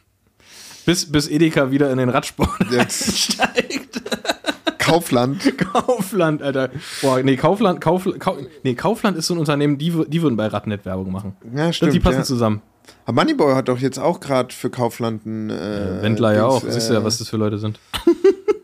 [0.86, 4.02] bis, bis Edeka wieder in den Radsport Jetzt steigt.
[4.78, 5.56] Kaufland.
[5.58, 6.70] Kaufland, Alter.
[7.00, 10.48] Boah, nee, Kaufland, Kauf, Kau, nee, Kaufland ist so ein Unternehmen, die, die würden bei
[10.48, 11.36] Radnet Werbung machen.
[11.54, 11.94] Ja, stimmt.
[11.94, 12.24] die passen ja.
[12.24, 12.62] zusammen.
[13.04, 15.50] Aber Moneyboy hat doch jetzt auch gerade für Kaufland ein.
[15.50, 16.62] Äh, Wendler ja auch.
[16.62, 17.78] Siehst äh, du ja, was das für Leute sind.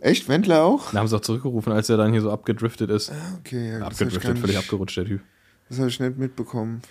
[0.01, 0.29] Echt?
[0.29, 0.90] Wendler auch?
[0.90, 3.12] Da haben sie auch zurückgerufen, als er dann hier so abgedriftet ist.
[3.40, 5.21] Okay, ja, habe abgedriftet, völlig abgerutscht, der Typ.
[5.68, 6.83] das hab ich nicht mitbekommen.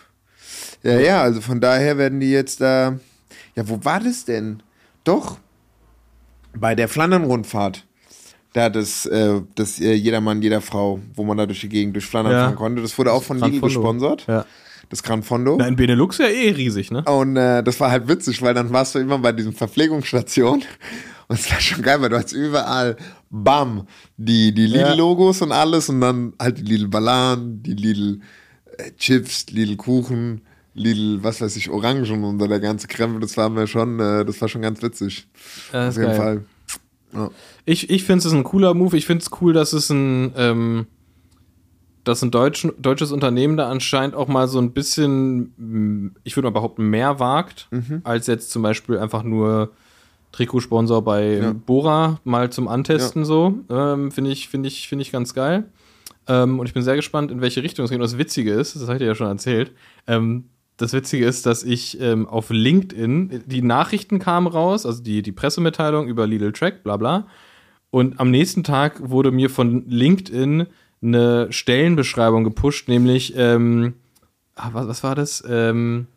[0.84, 3.00] Ja, ja, also von daher werden die jetzt da.
[3.56, 4.62] Ja, wo war das denn?
[5.04, 5.38] Doch.
[6.56, 7.86] Bei der Flandern-Rundfahrt.
[8.54, 12.06] Da das, äh, das äh, Jedermann, jeder Frau, wo man da durch die Gegend durch
[12.06, 12.44] Flandern Ja.
[12.46, 12.82] fahren konnte.
[12.82, 14.26] Das wurde auch von Lidl gesponsert.
[14.28, 14.46] Ja.
[14.90, 15.58] Das Gran Fondo.
[15.60, 17.04] Na, in Benelux ja eh riesig, ne?
[17.04, 20.64] Und äh, das war halt witzig, weil dann warst du immer bei diesen Verpflegungsstationen
[21.28, 22.96] und es war schon geil, weil du hast überall
[23.30, 24.88] BAM, die, die Ja.
[24.88, 28.22] Lidl-Logos und alles und dann halt die Lidl Bananen, die Lidl
[28.78, 29.46] äh, Chips,
[30.78, 34.40] Lidl was weiß ich, Orangen und der ganze Krempel, das war mir schon, äh, das
[34.40, 35.28] war schon ganz witzig.
[35.74, 36.16] Ja, Auf jeden geil.
[36.16, 36.46] Fall.
[37.14, 37.30] Ja.
[37.66, 38.96] Ich, ich finde es ein cooler Move.
[38.96, 40.86] Ich finde es cool, dass es ein, ähm,
[42.04, 46.48] dass ein deutsch, deutsches Unternehmen da anscheinend auch mal so ein bisschen, mm, ich würde
[46.48, 48.02] mal behaupten, mehr wagt, Mhm.
[48.04, 49.72] als jetzt zum Beispiel einfach nur
[50.32, 53.56] Trikotsponsor bei Bora mal zum Antesten so.
[53.70, 55.66] Ähm, finde ich, finde ich, finde ich ganz geil.
[56.28, 58.00] Ähm, und ich bin sehr gespannt, in welche Richtung es geht.
[58.00, 59.72] Und das Witzige ist, das habe ich dir ja schon erzählt,
[60.06, 60.46] ähm,
[60.78, 65.32] das Witzige ist, dass ich ähm, auf LinkedIn, die Nachrichten kamen raus, also die, die
[65.32, 67.28] Pressemitteilung über Lidl Track, bla bla.
[67.90, 70.68] Und am nächsten Tag wurde mir von LinkedIn
[71.02, 73.94] eine Stellenbeschreibung gepusht, nämlich, ähm,
[74.56, 75.44] ah, was, was war das?
[75.48, 76.08] Ähm,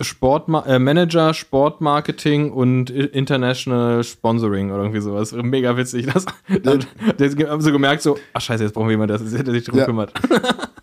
[0.00, 5.32] Sportma äh, Manager, Sportmarketing und International Sponsoring oder irgendwie sowas.
[5.32, 6.06] Mega witzig.
[6.06, 6.24] Das,
[6.62, 6.86] das,
[7.18, 9.80] das haben sie gemerkt, so, ach scheiße, jetzt brauchen wir jemanden, der, der sich darum
[9.80, 9.84] Ja.
[9.86, 10.12] kümmert.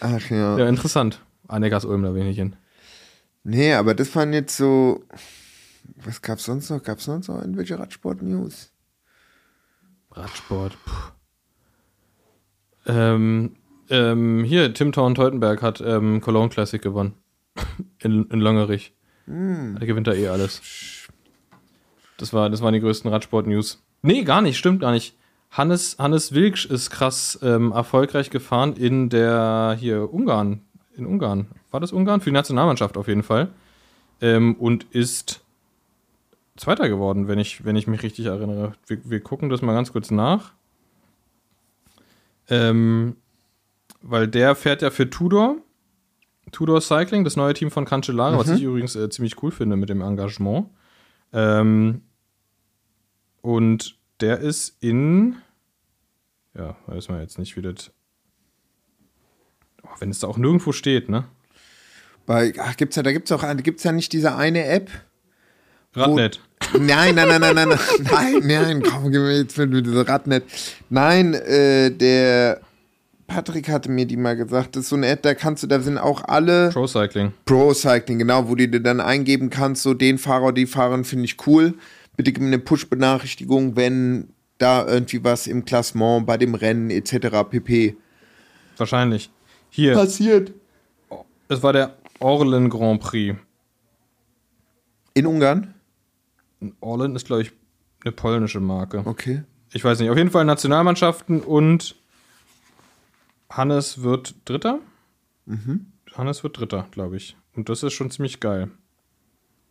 [0.00, 0.58] Ach ja.
[0.58, 1.20] Ja, interessant.
[1.46, 2.56] Ah, Neckars Ulm, da will ich hin.
[3.44, 5.04] Nee, aber das waren jetzt so.
[5.96, 6.82] Was gab's sonst noch?
[6.82, 8.70] Gab's sonst noch irgendwelche Radsport-News?
[10.10, 10.76] Radsport.
[10.84, 10.92] Puh.
[12.92, 13.56] Ähm,
[13.90, 17.14] ähm, hier, Tim Thorn Teutenberg hat ähm, Cologne Classic gewonnen.
[18.00, 18.94] In, in Longerich.
[19.26, 20.62] Der gewinnt da eh alles.
[22.16, 23.84] Das, war, das waren die größten Radsport-News.
[24.00, 25.16] Nee, gar nicht, stimmt gar nicht.
[25.50, 30.60] Hannes, Hannes Wilksch ist krass ähm, erfolgreich gefahren in der, hier, Ungarn.
[30.96, 31.46] In Ungarn.
[31.70, 32.20] War das Ungarn?
[32.20, 33.48] Für die Nationalmannschaft auf jeden Fall.
[34.20, 35.40] Ähm, und ist
[36.56, 38.74] Zweiter geworden, wenn ich, wenn ich mich richtig erinnere.
[38.86, 40.52] Wir, wir gucken das mal ganz kurz nach.
[42.48, 43.16] Ähm,
[44.02, 45.56] weil der fährt ja für Tudor.
[46.50, 49.90] Tudor Cycling, das neue Team von Cancellara, was ich übrigens äh, ziemlich cool finde mit
[49.90, 50.68] dem Engagement.
[51.32, 52.02] Ähm,
[53.42, 55.36] und der ist in.
[56.56, 57.90] Ja, weiß man jetzt nicht, wie das.
[59.82, 61.24] Oh, wenn es da auch nirgendwo steht, ne?
[62.26, 64.90] Bei, ach, gibt's ja, da gibt's auch, eine- gibt's ja nicht diese eine App.
[65.94, 66.40] Radnet.
[66.78, 67.78] Nein, nein, nein, nein, nein, nein,
[68.10, 70.44] nein, nein, komm, gib mir jetzt mit, mit dieser Radnet.
[70.90, 72.60] Nein, äh, der
[73.26, 75.80] Patrick hatte mir die mal gesagt, das ist so eine App, da kannst du, da
[75.80, 77.32] sind auch alle Pro Cycling.
[77.46, 81.24] Pro Cycling, genau, wo du dir dann eingeben kannst, so den Fahrer, die Fahrerin finde
[81.24, 81.74] ich cool.
[82.18, 87.48] Bitte gib mir eine Push-Benachrichtigung, wenn da irgendwie was im Klassement, bei dem Rennen etc.
[87.48, 87.96] pp.
[88.76, 89.30] Wahrscheinlich.
[89.70, 90.52] Hier, passiert.
[91.48, 93.38] es war der Orlen Grand Prix.
[95.14, 95.74] In Ungarn?
[96.80, 97.52] Orlen ist, glaube ich,
[98.04, 99.02] eine polnische Marke.
[99.04, 99.44] Okay.
[99.72, 100.10] Ich weiß nicht.
[100.10, 101.94] Auf jeden Fall Nationalmannschaften und
[103.48, 104.80] Hannes wird Dritter.
[106.14, 107.36] Hannes wird Dritter, glaube ich.
[107.54, 108.72] Und das ist schon ziemlich geil.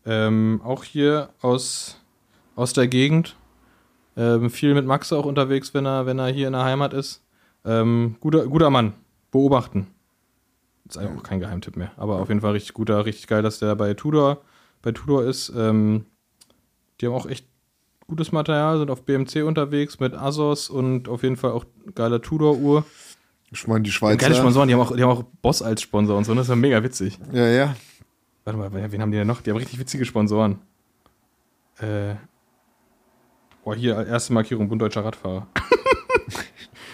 [0.05, 1.96] Ähm, auch hier aus,
[2.57, 3.37] aus der Gegend.
[4.17, 7.23] Ähm, viel mit Max auch unterwegs, wenn er, wenn er hier in der Heimat ist.
[7.63, 8.93] Ähm, guter, guter Mann.
[9.31, 9.87] Beobachten.
[10.89, 11.91] Ist eigentlich auch kein Geheimtipp mehr.
[11.97, 14.41] Aber auf jeden Fall richtig guter, richtig geil, dass der bei Tudor,
[14.81, 15.53] bei Tudor ist.
[15.55, 16.05] Ähm,
[16.99, 17.45] die haben auch echt
[18.07, 22.85] gutes Material, sind auf BMC unterwegs mit Asos und auf jeden Fall auch geile Tudor-Uhr.
[23.51, 24.33] Ich meine, die Geile Schweizer.
[24.33, 26.49] Sponsoren, die haben, auch, die haben auch Boss als Sponsor und so, und das ist
[26.49, 27.19] ja mega witzig.
[27.31, 27.75] Ja, ja.
[28.45, 29.41] Warte mal, wen haben die denn noch?
[29.41, 30.59] Die haben richtig witzige Sponsoren.
[31.79, 32.15] Äh.
[33.67, 35.45] Boah, hier, erste Markierung, Bund Deutscher Radfahrer.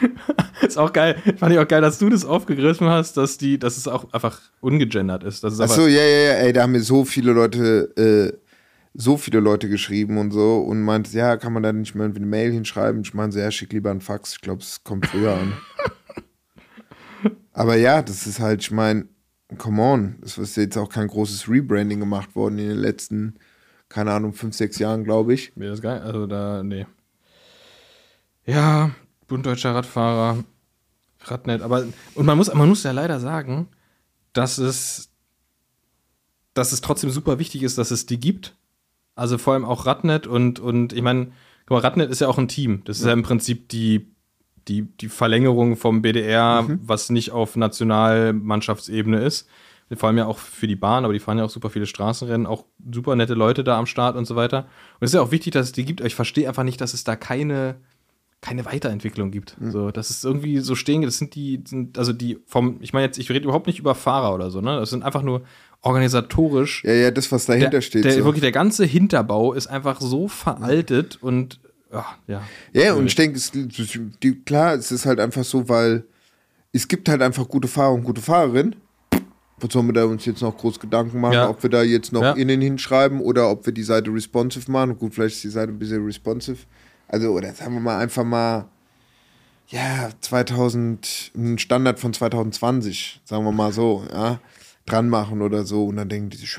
[0.64, 1.22] ist auch geil.
[1.38, 4.42] Fand ich auch geil, dass du das aufgegriffen hast, dass die, dass es auch einfach
[4.60, 5.44] ungegendert ist.
[5.44, 8.36] Das ist aber, Achso, ja, ja, ja, ey, da haben mir so viele Leute, äh,
[8.96, 12.22] so viele Leute geschrieben und so und meint, ja, kann man da nicht mal irgendwie
[12.22, 13.02] eine Mail hinschreiben?
[13.02, 15.54] Ich meine so, ja, schick lieber einen Fax, ich glaube, es kommt früher an.
[17.54, 19.06] Aber ja, das ist halt, ich meine,
[19.60, 23.36] come on, es ist jetzt auch kein großes Rebranding gemacht worden in den letzten,
[23.94, 25.56] keine Ahnung, fünf, sechs Jahren, glaube ich.
[25.56, 26.02] Mir das geil.
[26.02, 26.88] Also da, nee.
[28.46, 28.90] Ja,
[29.28, 30.44] Bund Deutscher Radfahrer,
[31.22, 33.68] Radnet, aber und man muss, man muss ja leider sagen,
[34.34, 35.12] dass es,
[36.56, 38.56] dass es trotzdem super wichtig ist, dass es die gibt.
[39.16, 41.28] Also vor allem auch Radnet und, und ich meine,
[41.68, 42.82] guck mal, Radnet ist ja auch ein Team.
[42.86, 44.12] Das ist ja im Prinzip die,
[44.68, 49.48] die, die Verlängerung vom BDR, was nicht auf Nationalmannschaftsebene ist.
[49.96, 52.48] Vor allem ja auch für die Bahn, aber die fahren ja auch super viele Straßenrennen,
[52.48, 54.60] auch super nette Leute da am Start und so weiter.
[55.00, 56.82] Und es ist ja auch wichtig, dass es die gibt, aber ich verstehe einfach nicht,
[56.82, 57.76] dass es da keine,
[58.42, 59.56] keine Weiterentwicklung gibt.
[59.62, 63.06] So, das ist irgendwie so stehen, das sind die, sind, also die vom, ich meine
[63.06, 64.80] jetzt, ich rede überhaupt nicht über Fahrer oder so, ne?
[64.80, 65.44] Das sind einfach nur
[65.82, 66.84] organisatorisch.
[66.84, 68.06] Ja, ja, das, was dahinter der, steht.
[68.06, 68.26] Der, so.
[68.26, 71.60] Wirklich, der ganze Hinterbau ist einfach so veraltet und
[71.92, 72.42] ja, ja.
[72.74, 76.06] Ja, und ich denke, es, die, klar, es ist halt einfach so, weil
[76.72, 78.76] es gibt halt einfach gute Fahrer und gute Fahrerinnen.
[79.60, 81.50] Was sollen wir da uns jetzt noch groß Gedanken machen, Ja.
[81.50, 82.32] ob wir da jetzt noch Ja.
[82.34, 84.98] innen hinschreiben oder ob wir die Seite responsive machen?
[84.98, 86.58] Gut, vielleicht ist die Seite ein bisschen responsive.
[87.08, 88.66] Also, oder sagen wir mal einfach mal,
[89.68, 94.40] ja, 2000, ein Standard von 2020, sagen wir mal so, ja,
[94.86, 95.86] dran machen oder so.
[95.86, 96.58] Und dann denken die sich,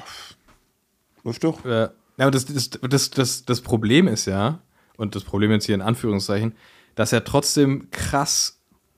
[1.23, 1.65] läuft doch.
[1.65, 4.61] Ja, aber das, das, das, das, das Problem ist ja,
[4.97, 6.55] und das Problem jetzt hier in Anführungszeichen,
[6.95, 8.54] dass ja trotzdem krass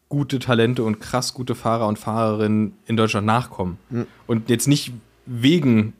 [0.09, 3.79] gute Talente und krass gute Fahrer und Fahrerinnen in Deutschland nachkommen.
[4.27, 4.93] Und jetzt nicht
[5.27, 5.95] wegen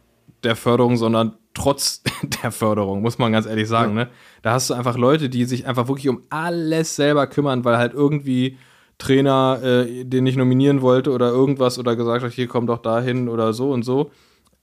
[0.45, 2.03] der Förderung, sondern trotz
[2.43, 3.95] der Förderung, muss man ganz ehrlich sagen.
[3.95, 4.09] Ne?
[4.43, 7.95] Da hast du einfach Leute, die sich einfach wirklich um alles selber kümmern, weil halt
[7.95, 8.59] irgendwie
[8.99, 13.29] Trainer äh, den nicht nominieren wollte oder irgendwas oder gesagt hat, hier komm doch dahin
[13.29, 14.11] oder so und so.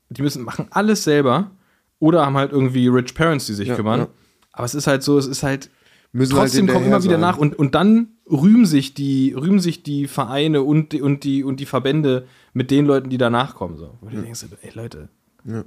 [0.09, 1.51] Die müssen machen alles selber
[1.99, 3.99] oder haben halt irgendwie Rich Parents, die sich Ja, kümmern.
[4.01, 4.07] ja.
[4.53, 5.69] Aber es ist halt so, es ist halt
[6.13, 7.21] Müssen halt trotzdem kommen hinterher immer wieder sein.
[7.21, 11.43] nach und, und dann rühmen sich die rühmen sich die Vereine und die, und die
[11.43, 13.95] und die Verbände mit den Leuten, die danach kommen so.
[13.99, 15.09] Wo du denkst, ey Leute,
[15.43, 15.65] Ja.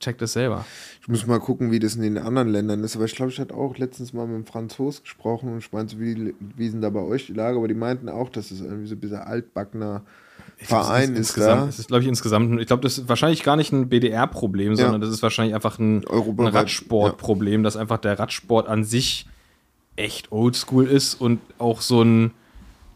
[0.00, 0.64] checkt das selber.
[1.00, 2.96] Ich muss mal gucken, wie das in den anderen Ländern ist.
[2.96, 6.00] Aber ich glaube, ich hatte auch letztens mal mit einem Franzos gesprochen und ich meinte,
[6.00, 7.58] wie, wie denn da bei euch die Lage?
[7.58, 10.02] Aber die meinten auch, dass es irgendwie so ein bisschen altbackener
[10.56, 11.68] Verein ist insgesamt, da.
[11.68, 15.00] Es ist, glaube ich, insgesamt, ich glaube, das ist wahrscheinlich gar nicht ein BDR-Problem, sondern
[15.00, 19.26] das ist wahrscheinlich einfach ein, ein Radsport-Problem, dass einfach der Radsport an sich
[19.96, 22.32] echt oldschool ist und auch so ein.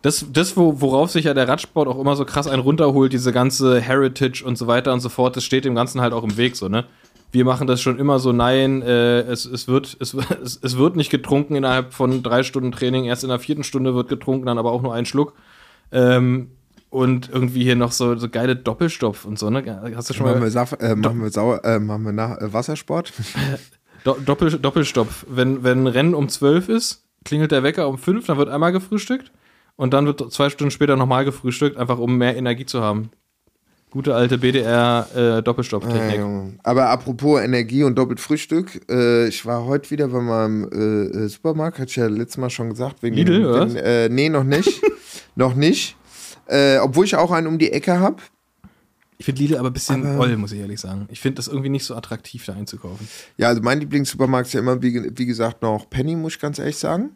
[0.02, 3.32] Das, das wo, worauf sich ja der Radsport auch immer so krass einen runterholt, diese
[3.32, 6.36] ganze Heritage und so weiter und so fort, das steht dem Ganzen halt auch im
[6.36, 6.84] Weg, so, ne?
[7.32, 10.14] Wir machen das schon immer so, nein, äh, es, es, wird, es,
[10.62, 14.08] es, wird nicht getrunken innerhalb von drei Stunden Training, erst in der vierten Stunde wird
[14.08, 15.32] getrunken, dann aber auch nur ein Schluck.
[15.90, 16.50] Ähm,
[16.88, 19.92] und irgendwie hier noch so, so geile Doppelstopf und so, ne?
[19.96, 22.38] Hast du schon Machen mal wir, Saf äh, machen wir, Sauer äh, machen wir nach,
[22.38, 23.12] äh, Wassersport?
[24.06, 25.26] Do Doppel Doppelstopf.
[25.28, 29.32] Wenn, wenn Rennen um 12 ist, klingelt der Wecker um 5, dann wird einmal gefrühstückt
[29.74, 33.10] und dann wird zwei Stunden später nochmal gefrühstückt, einfach um mehr Energie zu haben.
[33.90, 36.18] Gute alte BDR äh.
[36.20, 36.54] Junge.
[36.62, 41.28] Aber apropos Energie und doppelt Frühstück, äh, ich war heute wieder bei meinem äh, äh,
[41.28, 43.02] Supermarkt, hatte ich ja letztes Mal schon gesagt.
[43.02, 44.82] Wegen Lidl, den, oder den, äh, Nee, noch nicht.
[45.34, 45.96] noch nicht.
[46.46, 48.22] Äh, obwohl ich auch einen um die Ecke habe.
[49.18, 51.06] Ich finde Lidl aber ein bisschen Aber- oll, muss ich ehrlich sagen.
[51.10, 53.08] Ich finde das irgendwie nicht so attraktiv, da einzukaufen.
[53.38, 56.58] Ja, also mein Lieblingssupermarkt ist ja immer, wie, wie gesagt, noch Penny, muss ich ganz
[56.58, 57.10] ehrlich sagen.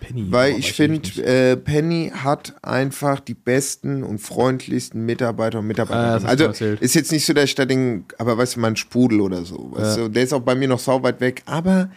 [0.00, 0.26] Penny.
[0.30, 5.68] Weil boah, ich finde, äh, Penny hat einfach die besten und freundlichsten Mitarbeiter und Ah,
[5.68, 6.14] Mitarbeiterinnen.
[6.28, 9.20] hast also ist jetzt nicht so, dass ich da den, aber weißt du, mein Sprudel
[9.20, 9.70] oder so.
[9.72, 11.42] Weißt du, der ist auch bei mir noch sau weit weg.
[11.46, 11.90] Aber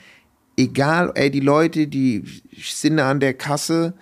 [0.58, 2.24] egal, ey, die Leute, die
[2.62, 3.94] sind da an der Kasse,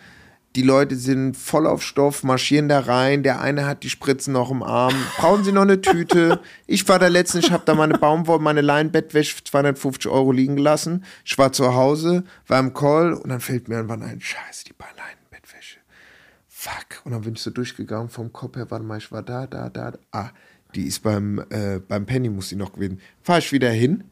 [0.55, 3.21] die Leute sind voll auf Stoff, marschieren da rein.
[3.21, 4.95] Der eine hat die Spritzen noch im Arm.
[5.17, 6.39] Brauchen Sie noch eine Tüte?
[6.65, 10.55] Ich war da letztens, ich habe da meine Baumwolle, meine Leinbettwäsche für 250 Euro liegen
[10.55, 11.03] gelassen.
[11.23, 14.73] Ich war zu Hause, war im Call und dann fällt mir irgendwann ein, scheiße, die
[14.73, 15.77] paar Leinenbettwäsche.
[16.47, 17.05] Fuck.
[17.05, 19.69] Und dann bin ich so durchgegangen vom Kopf her, warte mal, ich war da, da,
[19.69, 19.93] da.
[20.11, 20.31] Ah,
[20.73, 22.99] die ist beim, äh, beim Penny, muss die noch gewinnen.
[23.21, 24.05] Fahr ich wieder hin.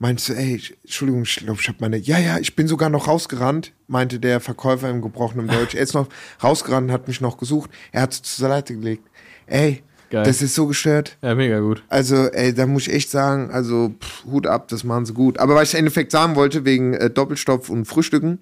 [0.00, 1.96] Meinst du, ey, Entschuldigung, ich glaube, ich habe meine.
[1.96, 5.74] Ja, ja, ich bin sogar noch rausgerannt, meinte der Verkäufer im gebrochenen Deutsch.
[5.74, 6.08] Er ist noch
[6.42, 7.70] rausgerannt, hat mich noch gesucht.
[7.90, 9.02] Er hat es zur Seite gelegt.
[9.46, 10.24] Ey, Geil.
[10.24, 11.18] das ist so gestört.
[11.20, 11.82] Ja, mega gut.
[11.88, 15.38] Also, ey, da muss ich echt sagen, also pff, Hut ab, das machen sie gut.
[15.38, 18.38] Aber was ich im Endeffekt sagen wollte, wegen äh, Doppelstopf und Frühstücken,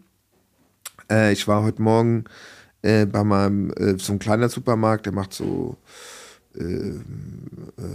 [1.11, 2.25] äh, ich war heute Morgen
[2.83, 5.77] äh, bei meinem, äh, so ein kleiner Supermarkt, der macht so,
[6.57, 7.01] äh,
[7.79, 7.87] äh,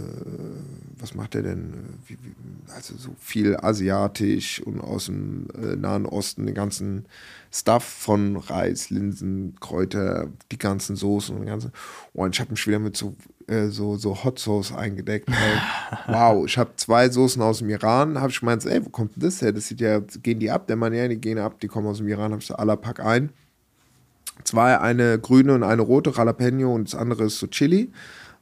[0.98, 1.72] was macht der denn?
[2.06, 2.32] Wie, wie,
[2.74, 7.06] also so viel asiatisch und aus dem äh, Nahen Osten, den ganzen
[7.52, 11.72] Stuff von Reis, Linsen, Kräuter, die ganzen Soßen und ganzen.
[12.12, 13.14] Und ich habe mich wieder mit so,
[13.48, 15.28] äh, so, so Hot Sauce eingedeckt.
[16.06, 18.18] Wow, ich habe zwei Soßen aus dem Iran.
[18.18, 19.52] Habe ich gemeint, ey, wo kommt denn das her?
[19.52, 20.66] Das sieht ja, gehen die ab?
[20.66, 22.32] Der Mann, ja, die gehen ab, die kommen aus dem Iran.
[22.32, 23.30] Habe ich so aller Pack ein.
[24.44, 27.92] Zwei, eine grüne und eine rote Jalapeno und das andere ist so Chili.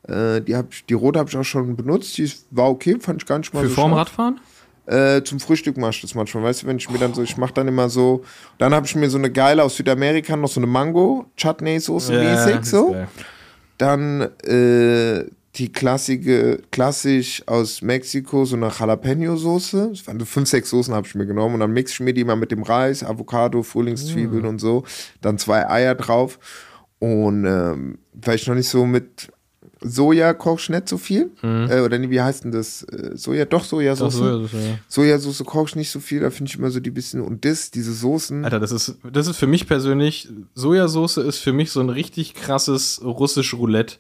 [0.09, 2.17] Äh, die, hab ich, die rote habe ich auch schon benutzt.
[2.19, 4.01] Die war okay, fand ich gar nicht mal Für so vorm scharf.
[4.01, 4.41] Radfahren?
[4.87, 6.43] Äh, zum Frühstück mache ich das manchmal.
[6.45, 8.25] Weißt du, wenn ich mir dann so, ich mache dann immer so,
[8.59, 12.71] dann habe ich mir so eine geile aus Südamerika, noch so eine Mango-Chutney-Soße mäßig, ist
[12.71, 12.91] so.
[12.91, 13.09] geil.
[13.79, 19.91] Dann äh, die klassische, klassisch aus Mexiko, so eine Jalapeno-Soße.
[19.91, 21.55] Das waren so fünf, sechs Soßen habe ich mir genommen.
[21.55, 24.85] Und dann mixe ich mir die mal mit dem Reis, Avocado, Frühlingszwiebeln und so.
[25.21, 26.39] Dann zwei Eier drauf.
[26.99, 29.31] Und ähm, weil ich noch nicht so mit
[29.83, 31.31] Soja koche ich nicht so viel.
[31.43, 32.83] Äh, oder nee, wie heißt denn das?
[32.83, 34.15] Äh, Soja, doch Sojasauce.
[34.15, 34.79] Doch, Sojasauce, ja.
[34.89, 36.21] Sojasauce koche ich nicht so viel.
[36.21, 37.23] Da finde ich immer so die bisschen.
[37.23, 38.45] Und das, diese Soßen.
[38.45, 42.35] Alter, das ist, das ist für mich persönlich, Sojasauce ist für mich so ein richtig
[42.35, 43.97] krasses russisch Roulette.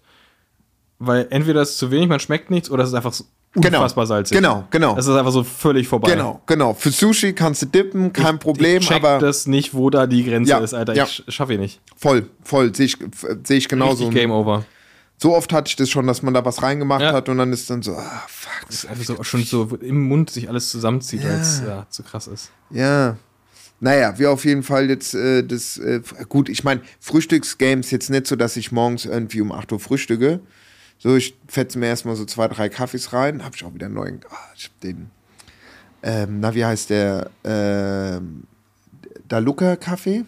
[0.99, 3.79] Weil entweder ist es zu wenig, man schmeckt nichts, oder es ist einfach so Genau.
[3.79, 4.37] unfassbar salzig.
[4.37, 4.97] Genau, genau.
[4.97, 6.12] Es ist einfach so völlig vorbei.
[6.12, 6.73] Genau, genau.
[6.73, 10.23] Für Sushi kannst du dippen, kein Problem, ich check aber das nicht, wo da die
[10.25, 10.95] Grenze Ja, ist, Alter.
[10.95, 11.03] ja.
[11.03, 11.81] Ich schaffe ich nicht.
[11.97, 12.97] voll, voll, sehe ich,
[13.43, 14.05] sehe ich genauso.
[14.05, 14.64] Richtig Game Over.
[15.23, 17.13] So oft hatte ich das schon, dass man da was reingemacht Ja.
[17.13, 18.53] hat und dann ist dann so, ah, fuck.
[18.67, 22.03] Das ist einfach so, schon so im Mund sich alles zusammenzieht, weil es ja, zu
[22.03, 22.51] krass ist.
[22.71, 23.17] Ja.
[23.81, 28.27] Naja, wir auf jeden Fall jetzt äh, das, äh, gut, ich meine, Frühstücksgames jetzt nicht
[28.27, 30.41] so, dass ich morgens irgendwie um 8 Uhr frühstücke.
[30.99, 33.95] So, ich fetze mir erstmal so zwei, drei Kaffees rein, hab ich auch wieder einen
[33.95, 35.11] neuen, ah, ich hab den,
[36.03, 38.45] ähm, na, wie heißt der, ähm,
[39.29, 40.25] Daluka Kaffee?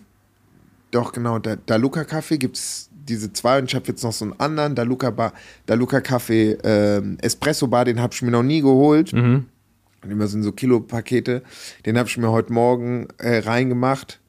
[0.90, 4.38] Doch, genau, da, Daluka Kaffee gibt's diese zwei und ich habe jetzt noch so einen
[4.40, 5.32] anderen Daluka, Bar,
[5.66, 9.12] Daluka Kaffee ähm, Espresso Bar, den habe ich mir noch nie geholt.
[9.12, 9.46] Mhm.
[10.04, 11.42] Und immer sind so Kilopakete.
[11.86, 14.20] Den habe ich mir heute Morgen äh, reingemacht.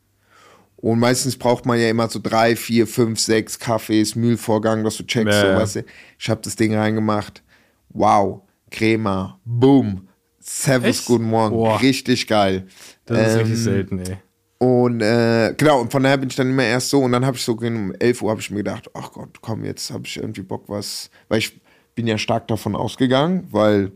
[0.77, 5.03] Und meistens braucht man ja immer so drei, vier, fünf, sechs Kaffees, Mühlvorgang, dass du
[5.03, 5.57] checkst, Ja, so, ja.
[5.57, 5.85] weißt du.
[6.19, 7.41] Ich habe das Ding reingemacht.
[7.89, 10.07] Wow, Crema, boom,
[10.39, 11.79] Servus, guten Morgen, Boah.
[11.81, 12.67] richtig geil.
[13.05, 14.17] Das ist Ähm, richtig selten, ey.
[14.57, 17.35] Und äh, genau, und von daher bin ich dann immer erst so und dann habe
[17.35, 20.17] ich so um 11 Uhr habe ich mir gedacht, ach Gott, komm, jetzt habe ich
[20.17, 21.59] irgendwie Bock was, weil ich
[21.95, 23.91] bin ja stark davon ausgegangen, weil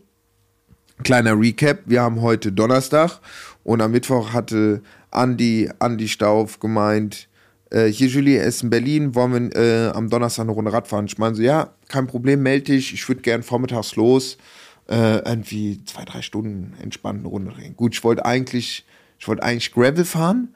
[1.04, 3.20] kleiner Recap, wir haben heute Donnerstag
[3.64, 7.30] und am Mittwoch hatte Andi, Andi Stauf gemeint,
[7.70, 11.06] äh, hier Julie, ist in Berlin, wollen wir äh, am Donnerstag eine Runde Radfahren?
[11.06, 14.38] Ich meine so, ja, kein Problem, melde dich, ich würde gern vormittags los,
[14.90, 17.76] äh, irgendwie zwei, drei Stunden entspannt eine Runde drehen.
[17.76, 18.86] Gut, ich wollte eigentlich,
[19.20, 20.56] ich wollte eigentlich Gravel fahren,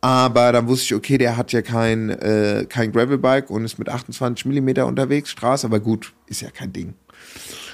[0.00, 3.88] aber dann wusste ich, okay, der hat ja kein, äh, kein Gravelbike und ist mit
[3.88, 6.94] 28 Millimeter unterwegs, Straße, aber gut, ist ja kein Ding.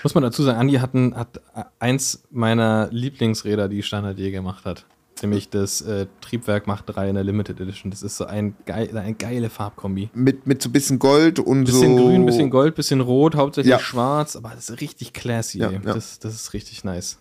[0.03, 1.40] Muss man dazu sagen, Andi hat, ein, hat
[1.79, 4.87] eins meiner Lieblingsräder, die Standard je gemacht hat.
[5.23, 7.90] Nämlich das äh, Triebwerk Macht 3 in der Limited Edition.
[7.90, 10.11] Das ist so ein geil, eine geile Farbkombi.
[10.12, 12.05] Mit, mit so ein bisschen Gold und Bisschen so.
[12.05, 13.79] grün, bisschen gold, bisschen rot, hauptsächlich Ja.
[13.79, 15.59] schwarz, aber das ist richtig classy.
[15.59, 15.78] Ja, ja.
[15.78, 17.18] Das, das ist richtig nice.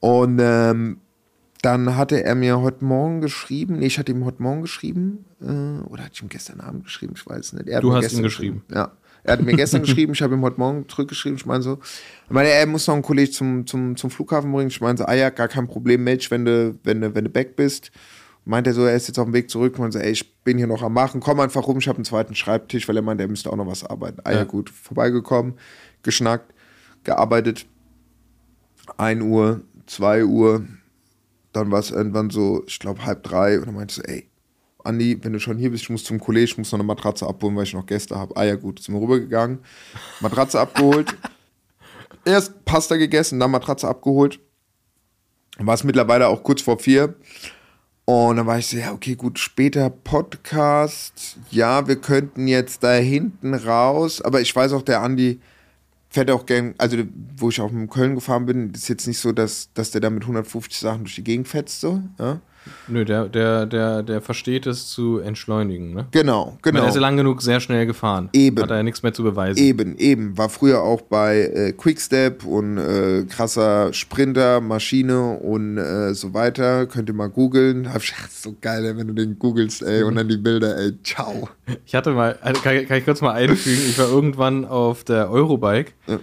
[0.00, 1.00] Und ähm,
[1.62, 5.44] dann hatte er mir heute Morgen geschrieben, nee, ich hatte ihm heute Morgen geschrieben, äh,
[5.88, 7.68] oder hatte ich ihm gestern Abend geschrieben, ich weiß nicht.
[7.68, 8.62] Er hat Du mir hast gestern ihm geschrieben.
[8.72, 8.92] Ja.
[9.24, 11.78] Er hat mir gestern geschrieben, ich habe ihm heute Morgen zurückgeschrieben, ich meine so,
[12.26, 14.68] ich meine, er muss noch einen Kollegen zum, zum, zum Flughafen bringen.
[14.68, 17.30] Ich meine so, ah ja, gar kein Problem, melde wenn du, wenn du, wenn du
[17.30, 17.90] back bist.
[18.44, 19.72] Meint er so, er ist jetzt auf dem Weg zurück.
[19.74, 21.96] Ich meine so, ey, ich bin hier noch am Machen, komm einfach rum, ich habe
[21.98, 24.20] einen zweiten Schreibtisch, weil er meinte, er müsste auch noch was arbeiten.
[24.24, 24.44] Ah Ja.
[24.44, 25.54] gut, vorbeigekommen,
[26.02, 26.54] geschnackt.
[27.04, 27.66] gearbeitet.
[28.96, 30.64] 1 Uhr, 2 Uhr,
[31.58, 34.28] dann war es irgendwann so, ich glaube halb drei und dann meinte ich so, ey,
[34.84, 37.26] Andi, wenn du schon hier bist, ich muss zum Kollege, ich muss noch eine Matratze
[37.26, 38.36] abholen, weil ich noch Gäste habe.
[38.36, 39.58] Ah ja gut, sind wir rübergegangen,
[40.20, 41.16] Matratze abgeholt,
[42.24, 44.40] erst Pasta gegessen, dann Matratze abgeholt.
[45.58, 47.16] War es mittlerweile auch kurz vor vier.
[48.04, 51.36] Und dann war ich so, ja, okay, gut, später Podcast.
[51.50, 54.22] Ja, wir könnten jetzt da hinten raus.
[54.22, 55.40] Aber ich weiß auch, der Andi
[56.10, 56.96] fährt auch gern, also
[57.36, 60.10] wo ich auch in Köln gefahren bin, ist jetzt nicht so, dass, dass der da
[60.10, 62.02] mit 150 Sachen durch die Gegend fetzt, so.
[62.18, 62.40] Ja?
[62.88, 66.06] Nö, der, der, der, der versteht es zu entschleunigen, ne?
[66.10, 66.82] Genau, genau.
[66.82, 68.28] Er ist ja lang genug sehr schnell gefahren.
[68.32, 68.62] Eben.
[68.62, 69.58] Hat er ja nichts mehr zu beweisen.
[69.58, 70.36] Eben, eben.
[70.38, 76.86] War früher auch bei äh, Quickstep und äh, krasser Sprinter, Maschine und äh, so weiter.
[76.86, 77.88] Könnt ihr mal googeln.
[78.30, 81.48] So geil, wenn du den googelst, ey, und dann die Bilder, ey, ciao.
[81.84, 85.30] Ich hatte mal, also kann, kann ich kurz mal einfügen, ich war irgendwann auf der
[85.30, 86.18] Eurobike Ja.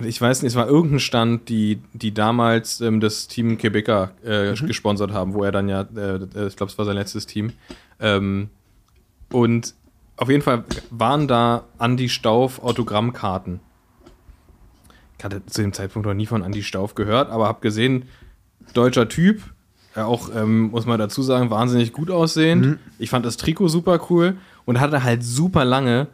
[0.00, 4.52] Ich weiß nicht, es war irgendein Stand, die, die damals ähm, das Team Quebecer äh,
[4.52, 4.66] Mhm.
[4.66, 7.52] gesponsert haben, wo er dann ja, äh, äh, ich glaube, es war sein letztes Team.
[8.00, 8.50] Ähm,
[9.32, 9.74] und
[10.16, 13.60] auf jeden Fall waren da Andy Stauf Autogrammkarten.
[15.18, 18.04] Ich hatte zu dem Zeitpunkt noch nie von Andy Stauf gehört, aber habe gesehen,
[18.74, 19.42] deutscher Typ,
[19.96, 22.66] ja auch, ähm, muss man dazu sagen, wahnsinnig gut aussehend.
[22.66, 22.78] Mhm.
[22.98, 26.06] Ich fand das Trikot super cool und hatte halt super lange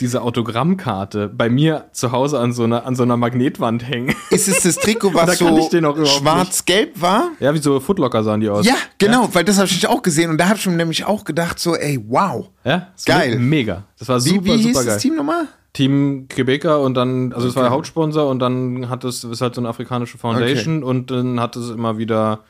[0.00, 4.14] diese Autogrammkarte bei mir zu Hause an so einer, an so einer Magnetwand hängen.
[4.30, 5.68] Ist es das Trikot, was so
[6.06, 7.30] schwarz-gelb war?
[7.40, 8.66] ja, wie so Footlocker sahen die aus.
[8.66, 11.24] Ja, genau, weil das habe ich auch gesehen und da habe ich mir nämlich auch
[11.24, 12.48] gedacht, so, ey, wow.
[12.64, 13.38] Ja, Geil.
[13.38, 13.84] Mega.
[13.98, 14.94] Das war Wie, super, wie hieß super geil.
[14.94, 15.46] das Team nochmal?
[15.72, 17.76] Team Quebecer und dann, also es war der Okay.
[17.76, 21.70] Hauptsponsor und dann hat es, ist halt so eine afrikanische Foundation und dann hat es
[21.70, 22.40] immer wieder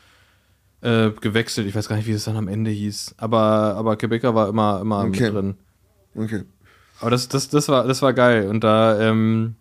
[0.80, 1.66] äh, gewechselt.
[1.66, 3.16] Ich weiß gar nicht, wie es dann am Ende hieß.
[3.18, 5.24] Aber, aber Quebecer war immer, immer Okay.
[5.24, 5.54] mit drin.
[6.16, 6.42] Okay.
[7.00, 8.48] Aber das, das, das, war, das war geil.
[8.48, 9.54] Und da ähm,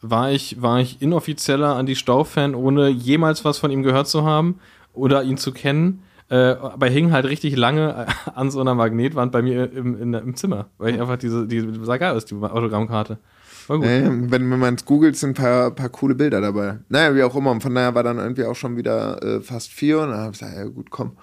[0.00, 4.60] war, ich, war ich inoffizieller Andy Stauf-Fan, ohne jemals was von ihm gehört zu haben
[4.92, 6.02] oder ihn zu kennen.
[6.30, 10.36] Äh, aber hing halt richtig lange an so einer Magnetwand bei mir im, in, im
[10.36, 10.66] Zimmer.
[10.78, 13.18] Weil ich einfach diese, die sah geil aus, die Autogrammkarte.
[13.66, 13.86] War gut.
[13.86, 16.78] Äh, wenn, wenn man es googelt, sind ein paar, paar coole Bilder dabei.
[16.88, 17.50] Naja, wie auch immer.
[17.50, 20.00] Und von daher war dann irgendwie auch schon wieder äh, fast vier.
[20.00, 21.16] Und dann habe ich gesagt, ja gut, komm.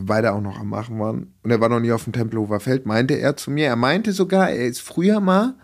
[0.00, 1.34] Beide auch noch am Machen waren.
[1.42, 3.66] Und er war noch nie auf dem Tempelhofer Feld, meinte er zu mir.
[3.66, 5.54] Er meinte sogar, er ist früher mal,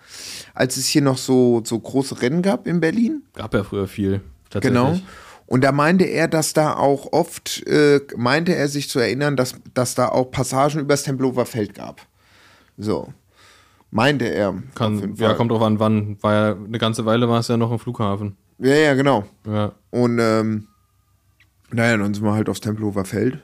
[0.54, 3.22] als es hier noch so, so große Rennen gab in Berlin.
[3.34, 4.20] Gab ja früher viel.
[4.50, 4.80] Tatsächlich.
[4.80, 4.98] Genau.
[5.46, 9.54] Und da meinte er, dass da auch oft, äh, meinte er sich zu erinnern, dass,
[9.72, 12.02] dass da auch Passagen übers Tempelhofer Feld gab.
[12.76, 13.12] So.
[13.90, 14.54] Meinte er.
[14.74, 16.22] Kann, ja, kommt drauf an, wann.
[16.22, 18.36] War ja, eine ganze Weile war es ja noch im Flughafen.
[18.58, 19.24] Ja, ja, genau.
[19.46, 19.72] Ja.
[19.90, 20.68] Und ähm,
[21.70, 23.42] naja, dann sind wir halt aufs Tempelhofer Feld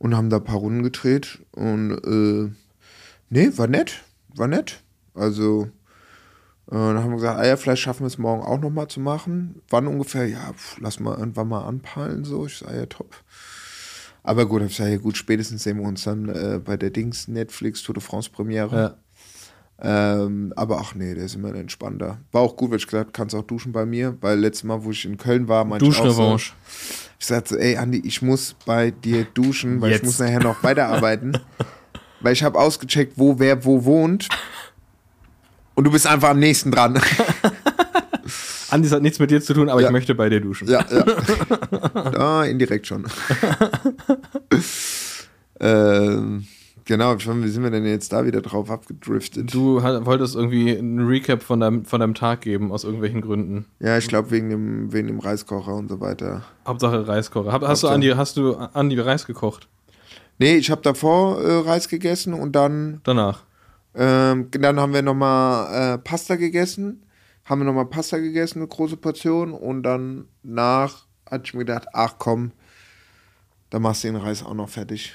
[0.00, 1.38] und haben da ein paar Runden gedreht.
[1.52, 2.50] Und äh,
[3.28, 4.02] nee, war nett.
[4.34, 4.82] War nett.
[5.14, 5.64] Also,
[6.66, 8.98] äh, dann haben wir gesagt, ah ja, vielleicht schaffen wir es morgen auch nochmal zu
[8.98, 9.60] machen.
[9.68, 10.26] Wann ungefähr?
[10.26, 12.24] Ja, pf, lass mal irgendwann mal anpeilen.
[12.24, 13.14] So, ich sage ja top.
[14.22, 17.28] Aber gut, ich sage ja gut, spätestens sehen wir uns dann äh, bei der Dings
[17.28, 18.76] Netflix Tour de France Premiere.
[18.76, 18.96] ja.
[19.82, 22.18] Ähm, aber ach nee, der ist immer entspannter.
[22.32, 24.90] War auch gut, weil ich gesagt kannst auch duschen bei mir, weil letztes Mal, wo
[24.90, 26.38] ich in Köln war, meinte ich auch so.
[27.20, 30.00] Ich sagte so, ey Andi, ich muss bei dir duschen, weil Jetzt.
[30.00, 31.38] ich muss nachher noch weiterarbeiten.
[32.20, 34.28] weil ich habe ausgecheckt, wo wer wo wohnt.
[35.74, 36.98] Und du bist einfach am nächsten dran.
[38.70, 39.88] Andi, das hat nichts mit dir zu tun, aber Ja.
[39.88, 40.68] ich möchte bei dir duschen.
[40.68, 41.04] ja, ja.
[42.10, 43.04] Da, indirekt schon.
[45.60, 46.46] ähm,
[46.84, 49.52] genau, wie sind wir denn jetzt da wieder drauf abgedriftet?
[49.52, 53.66] Du hat- wolltest irgendwie einen Recap von deinem, von deinem Tag geben, aus irgendwelchen Gründen.
[53.78, 56.42] Ja, ich glaube wegen dem, wegen dem Reiskocher und so weiter.
[56.66, 57.52] Hauptsache Reiskocher.
[57.52, 59.68] Hab, hast, du Hauptsache- Andi, hast du Andi Reis gekocht?
[60.38, 63.44] Nee, ich habe davor äh, Reis gegessen und dann, Danach.
[63.94, 67.02] ähm, dann haben wir nochmal äh, Pasta gegessen.
[67.44, 69.52] Haben wir nochmal Pasta gegessen, eine große Portion.
[69.52, 72.52] Und dann nach hatte ich mir gedacht, ach komm,
[73.70, 75.12] dann machst du den Reis auch noch fertig.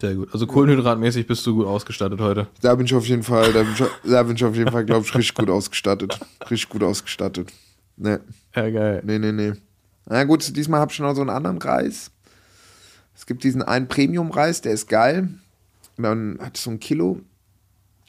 [0.00, 0.32] Sehr gut.
[0.32, 2.46] Also kohlenhydratmäßig bist du gut ausgestattet heute.
[2.62, 4.84] Da bin ich auf jeden Fall, da bin ich, da bin ich auf jeden Fall,
[4.84, 6.18] glaube ich, richtig gut ausgestattet.
[6.50, 7.52] Richtig gut ausgestattet.
[7.96, 8.16] Nee,
[8.56, 9.02] Ja, geil.
[9.04, 9.52] nee, nee, nee.
[10.06, 12.10] Na gut, diesmal habe ich noch so einen anderen Reis.
[13.14, 15.28] Es gibt diesen einen Premium-Reis, der ist geil.
[15.98, 17.20] Und dann hatte ich so ein Kilo.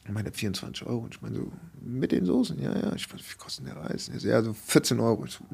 [0.06, 1.00] Ich meine, 24 Euro.
[1.00, 2.94] Und ich meine, so mit den Soßen, ja, ja.
[2.94, 4.10] Ich weiß, wie kostet der Reis?
[4.20, 5.26] Ja, so 14 Euro.
[5.26, 5.44] Ich so,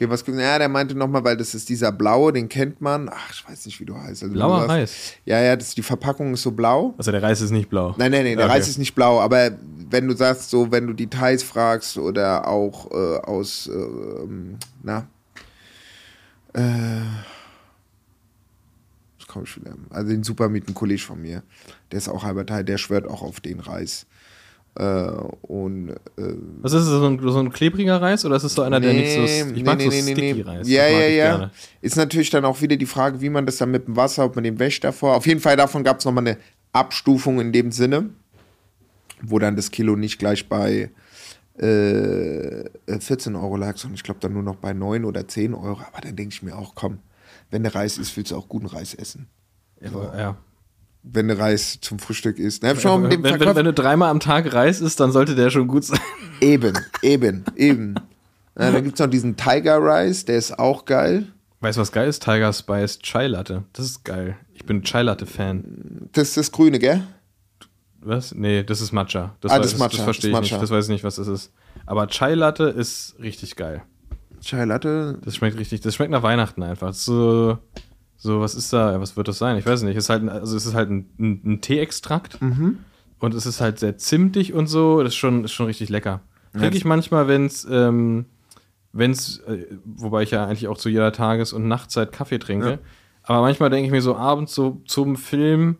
[0.00, 0.40] Okay, was gibt's?
[0.40, 3.10] Ja, der meinte nochmal, weil das ist dieser blaue, den kennt man.
[3.12, 4.22] Ach, ich weiß nicht, wie du heißt.
[4.22, 5.12] Also, Blauer Reis.
[5.26, 6.94] Ja, ja, das, die Verpackung ist so blau.
[6.96, 7.94] Also der Reis ist nicht blau.
[7.98, 8.54] Nein, nein, nein, der Okay.
[8.54, 9.50] Reis ist nicht blau, aber
[9.90, 15.06] wenn du sagst, so, wenn du Details fragst oder auch äh, aus, äh, ähm, na,
[16.54, 16.60] äh,
[19.18, 19.74] was komm ich wieder?
[19.90, 21.42] Also den Supermieten Kollege von mir,
[21.92, 24.06] der ist auch halber Teil, der schwört auch auf den Reis.
[24.76, 24.84] Äh,
[25.42, 25.96] und äh,
[26.62, 28.92] Was ist das, so ein, so ein klebriger Reis oder ist es so einer, der
[28.92, 29.20] nicht so.
[29.20, 30.42] Nee, Ich mag nee, so nee, nee, sticky nee.
[30.42, 30.68] Reis.
[30.68, 31.36] Ja, ja, ja.
[31.36, 31.50] Gerne.
[31.80, 34.36] Ist natürlich dann auch wieder die Frage, wie man das dann mit dem Wasser, ob
[34.36, 35.16] man den wäscht davor.
[35.16, 36.38] Auf jeden Fall davon gab es nochmal eine
[36.72, 38.10] Abstufung in dem Sinne,
[39.22, 40.90] wo dann das Kilo nicht gleich bei
[41.58, 42.64] äh,
[42.98, 45.80] 14 Euro lag, sondern ich glaube dann nur noch bei 9 oder 10 Euro.
[45.80, 46.98] Aber dann denke ich mir auch, komm,
[47.50, 49.26] wenn der Reis ist, willst du auch guten Reis essen.
[49.80, 50.36] Ja, ja.
[51.02, 52.62] Wenn der Reis zum Frühstück ist.
[52.62, 52.76] Ne?
[52.78, 55.66] Schon dem Wenn, wenn, wenn du dreimal am Tag Reis isst, dann sollte der schon
[55.66, 55.98] gut sein.
[56.40, 57.94] Eben, eben, eben.
[58.58, 61.26] Ja, dann gibt es noch diesen Tiger Rice, der ist auch geil.
[61.60, 62.22] Weißt du, was geil ist?
[62.22, 63.64] Tiger Spice Chai Latte.
[63.72, 64.36] Das ist geil.
[64.54, 66.08] Ich bin Chai Latte Fan.
[66.12, 67.02] Das ist das Grüne, gell?
[68.02, 68.34] Was?
[68.34, 69.36] Nee, das ist Matcha.
[69.40, 70.62] Das, Ah, weiß- das ist Matcha, Das verstehe das ich nicht.
[70.62, 71.52] Das weiß ich nicht, was das ist.
[71.86, 73.82] Aber Chai Latte ist richtig geil.
[74.42, 75.18] Chai Latte.
[75.24, 75.80] Das schmeckt richtig.
[75.82, 76.94] Das schmeckt nach Weihnachten einfach.
[76.94, 77.58] So,
[78.22, 79.00] so was ist da?
[79.00, 79.56] Was wird das sein?
[79.56, 79.96] Ich weiß nicht.
[79.96, 82.40] Es ist halt, ein- also es ist halt ein, ein, ein Teeextrakt.
[82.42, 82.78] Mhm.
[83.18, 85.02] Und es ist halt sehr zimtig und so.
[85.02, 86.20] Das ist schon, ist schon richtig lecker.
[86.52, 88.26] Trinke ich manchmal, wenn es, ähm,
[88.92, 92.78] wenn's, äh, wobei ich ja eigentlich auch zu jeder Tages- und Nachtzeit Kaffee trinke.
[93.22, 95.76] Aber manchmal denke ich mir so abends so zum Film,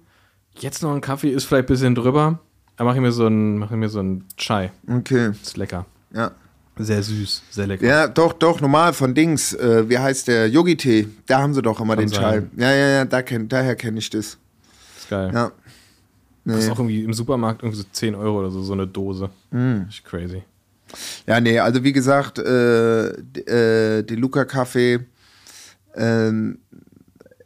[0.58, 2.40] jetzt noch ein Kaffee ist vielleicht ein bisschen drüber.
[2.76, 4.70] Da mache ich mir so ein, mache ich mir so einen Chai.
[4.88, 5.86] Okay, Ist lecker.
[6.14, 6.30] ja.
[6.78, 7.86] Sehr süß, sehr lecker.
[7.86, 9.52] Ja, doch, doch, normal von Dings.
[9.52, 10.48] Äh, wie heißt der?
[10.48, 11.08] Yogi-Tee.
[11.26, 12.42] Da haben sie doch immer Kann den Chai.
[12.56, 14.38] Ja, ja, ja, da kenn, daher kenne ich das.
[14.98, 15.30] Ist geil.
[15.34, 15.52] Ja.
[16.44, 16.70] Das ist Nee.
[16.72, 19.28] auch irgendwie im Supermarkt irgendwie so 10 Euro oder so, so eine Dose.
[19.50, 19.82] Mm.
[19.90, 20.42] Ist crazy.
[21.26, 25.00] Ja, nee, also wie gesagt, äh, äh, die Luca Kaffee,
[25.94, 26.58] ähm,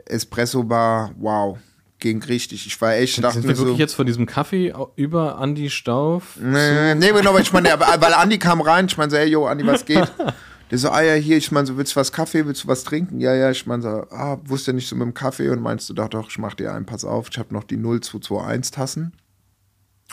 [0.06, 1.58] Espresso Bar, wow,
[2.04, 2.66] ging richtig.
[2.66, 3.62] Ich war echt, dachte Sind wir so.
[3.62, 6.36] wirklich jetzt von diesem Kaffee über Andi Stauf?
[6.38, 9.46] Nee, nee, genau, aber ich meine, weil Andi kam rein, ich meine so, hey, yo,
[9.46, 10.12] Andi, was geht?
[10.70, 12.84] Der so, ah ja, hier, ich meine so, willst du was Kaffee, willst du was
[12.84, 13.20] trinken?
[13.20, 15.94] Ja, ja, ich meine so, ah, wusste nicht so mit dem Kaffee und meinst du,
[15.94, 19.12] doch, doch, ich mach dir einen, pass auf, ich habe noch die 0221 Tassen.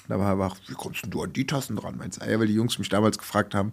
[0.07, 1.95] Da war aber, wie kommst denn du an die Tassen dran?
[1.97, 3.71] Meinst du, ah, weil die Jungs mich damals gefragt haben,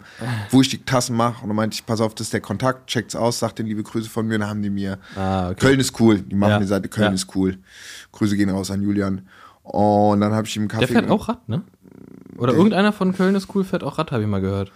[0.51, 1.43] wo ich die Tassen mache.
[1.43, 3.83] Und dann meinte ich, pass auf, das ist der Kontakt, checkt's aus, sagt den liebe
[3.83, 5.57] Grüße von mir, und dann haben die mir, Ah, okay.
[5.61, 6.59] Köln ist cool, die machen Ja.
[6.61, 7.15] die Seite, Köln Ja.
[7.15, 7.59] ist cool.
[8.13, 9.27] Grüße gehen raus an Julian.
[9.63, 11.63] Und dann habe ich ihm einen Kaffee Der fährt auch Rad, ne?
[12.37, 14.71] Oder irgendeiner von Köln ist cool, fährt auch Rad, habe ich mal gehört.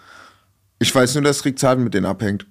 [0.80, 2.44] Ich weiß nur, dass Rick Zaden mit denen abhängt.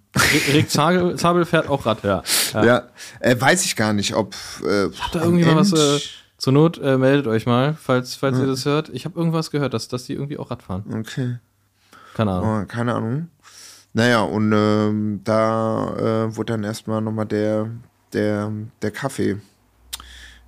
[0.54, 2.24] Rick Zabel, Zabel fährt auch Rad, ja.
[2.54, 2.64] ja.
[2.66, 2.88] Ja,
[3.20, 4.34] äh, weiß ich gar nicht, ob.
[4.66, 5.74] Äh, Hat da irgendwie mal was.
[5.74, 6.00] Äh,
[6.42, 8.90] zur Not äh, meldet euch mal, falls, falls ihr das hört.
[8.90, 10.84] Ich habe irgendwas gehört, dass, dass die irgendwie auch Rad fahren.
[10.92, 11.38] okay,
[12.16, 12.64] Keine Ahnung.
[12.64, 13.28] oh, keine Ahnung.
[13.94, 17.70] Naja, und ähm, da äh, wurde dann erstmal nochmal der,
[18.12, 19.38] der, der Kaffee,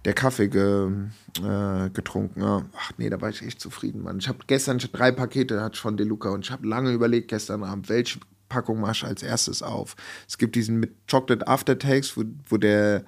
[0.04, 0.90] der Kaffee ge,
[1.44, 2.42] äh, getrunken.
[2.42, 2.64] Ja.
[2.76, 4.18] Ach nee, da war ich echt zufrieden, Mann.
[4.18, 7.28] Ich habe gestern ich hab drei Pakete ich von Deluca und ich habe lange überlegt
[7.28, 8.20] gestern Abend, welche
[8.50, 9.96] Packung mache ich als erstes auf.
[10.28, 13.04] Es gibt diesen mit Chocolate Aftertakes, wo, wo der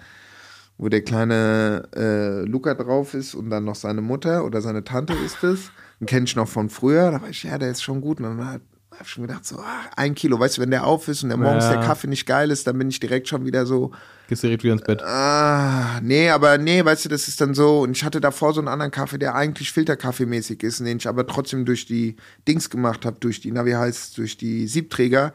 [0.77, 5.13] wo der kleine äh, Luca drauf ist und dann noch seine Mutter oder seine Tante
[5.25, 5.71] ist es.
[5.99, 7.11] Den kenne ich noch von früher.
[7.11, 8.19] Da war ich, ja, der ist schon gut.
[8.19, 8.59] Und dann habe
[9.01, 10.37] ich schon gedacht, so, ach, ein Kilo.
[10.39, 11.75] Weißt du, wenn der auf ist und der morgens Ja.
[11.75, 13.91] der Kaffee nicht geil ist, dann bin ich direkt schon wieder so,
[14.27, 15.01] Gehst direkt wieder ins Bett.
[15.03, 17.81] ah, nee, aber nee, weißt du, das ist dann so.
[17.81, 21.25] Und ich hatte davor so einen anderen Kaffee, der eigentlich Filterkaffeemäßig ist, den ich aber
[21.27, 22.15] trotzdem durch die
[22.47, 25.33] Dings gemacht habe, durch die, na, wie heißt durch die Siebträger.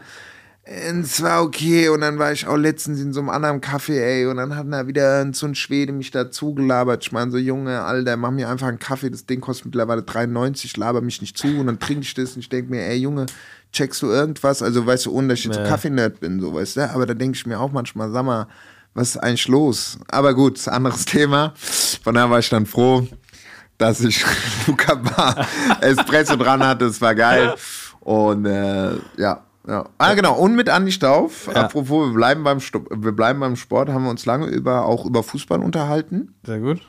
[0.73, 4.27] Es war okay und dann war ich auch letztens in so einem anderen Kaffee, ey,
[4.27, 7.03] und dann hat da wieder so ein Schwede mich dazu gelabert.
[7.03, 10.77] Ich meine, so Junge, Alter, mach mir einfach einen Kaffee, das Ding kostet mittlerweile 93,
[10.77, 13.27] laber mich nicht zu und dann trinke ich das und ich denke mir, ey, Junge,
[13.73, 14.63] checkst du irgendwas?
[14.63, 15.67] Also, weißt du, ohne dass ich jetzt Nee.
[15.69, 18.47] Kaffee-Nerd bin, so, weißt du, aber da denke ich mir auch manchmal, sag mal,
[18.95, 19.99] was ist eigentlich los?
[20.07, 21.53] Aber gut, ist ein anderes Thema.
[21.57, 23.09] Von daher war ich dann froh,
[23.77, 24.25] dass ich
[24.69, 25.49] Luca Bar
[25.81, 27.55] Espresso dran hatte, das war geil.
[27.99, 29.85] Und äh, ja, ja.
[29.99, 30.35] Ah, genau.
[30.35, 31.63] Und mit Andi Stauf, Ja.
[31.63, 35.05] apropos, wir bleiben, beim Sto wir bleiben beim Sport, haben wir uns lange über, auch
[35.07, 36.35] über Fußball unterhalten.
[36.45, 36.81] Sehr gut.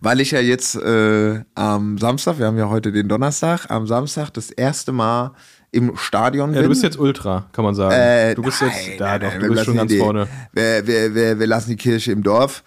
[0.00, 4.30] Weil ich ja jetzt äh, am Samstag, wir haben ja heute den Donnerstag, am Samstag
[4.30, 5.32] das erste Mal
[5.72, 6.62] im Stadion Ja, bin.
[6.64, 7.92] du bist jetzt Ultra, kann man sagen.
[7.92, 9.98] Äh, du bist nein, jetzt, ja nein, doch, du wir bist schon lassen ganz die-
[9.98, 10.28] vorne.
[10.52, 12.62] Wir, wir, wir, wir lassen die Kirche im Dorf.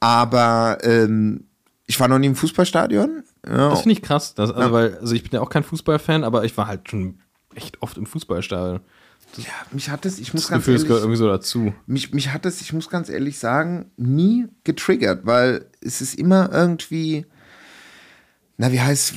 [0.00, 1.44] Aber ähm,
[1.86, 3.24] ich war noch nie im Fußballstadion.
[3.46, 4.34] Ja, Das finde ich krass.
[4.34, 4.72] Das, also, Ja.
[4.72, 7.20] weil, also ich bin ja auch kein Fußballfan, aber ich war halt schon
[7.58, 8.80] echt oft im Fußballstadion.
[9.72, 11.74] mich hat es, ich muss Das ganz Gefühl, es gehört ehrlich, irgendwie so dazu.
[11.86, 16.50] mich, mich hat es, ich muss ganz ehrlich sagen, nie getriggert, weil es ist immer
[16.52, 17.26] irgendwie,
[18.56, 19.12] na, wie heißt,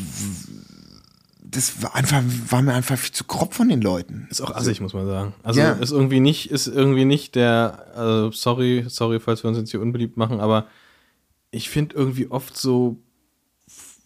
[1.44, 4.28] das war einfach, war mir einfach viel zu grob von den Leuten.
[4.30, 5.34] Ist auch assig, muss man sagen.
[5.44, 5.74] Also Ja.
[5.74, 9.82] ist irgendwie nicht, ist irgendwie nicht der, also sorry, sorry, falls wir uns jetzt hier
[9.82, 10.68] unbeliebt machen, aber
[11.52, 12.98] ich finde irgendwie oft so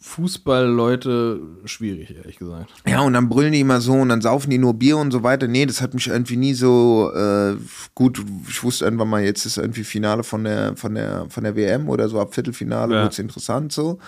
[0.06, 2.70] Fußballleute schwierig, ehrlich gesagt.
[2.88, 5.24] Ja, und dann brüllen die immer so und dann saufen die nur Bier und so
[5.24, 5.48] weiter.
[5.48, 7.56] Nee, das hat mich irgendwie nie so äh,
[7.96, 8.24] gut.
[8.48, 11.90] Ich wusste irgendwann mal, jetzt ist irgendwie Finale von der, von der, von der WM
[11.90, 13.02] oder so ab Viertelfinale Ja.
[13.04, 14.00] wird's interessant so.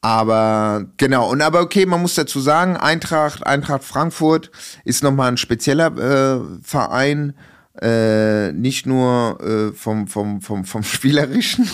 [0.00, 4.50] Aber genau, und aber okay, man muss dazu sagen, Eintracht, Eintracht Frankfurt
[4.84, 7.34] ist nochmal ein spezieller äh, Verein,
[7.80, 11.68] äh, nicht nur äh, vom, vom, vom, vom Spielerischen,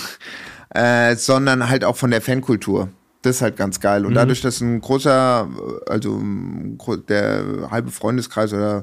[0.71, 2.89] äh, sondern halt auch von der Fankultur.
[3.23, 4.05] Das ist halt ganz geil.
[4.05, 5.49] Und dadurch, dass ein großer,
[5.87, 6.21] also
[7.09, 8.79] der halbe Freundeskreis oder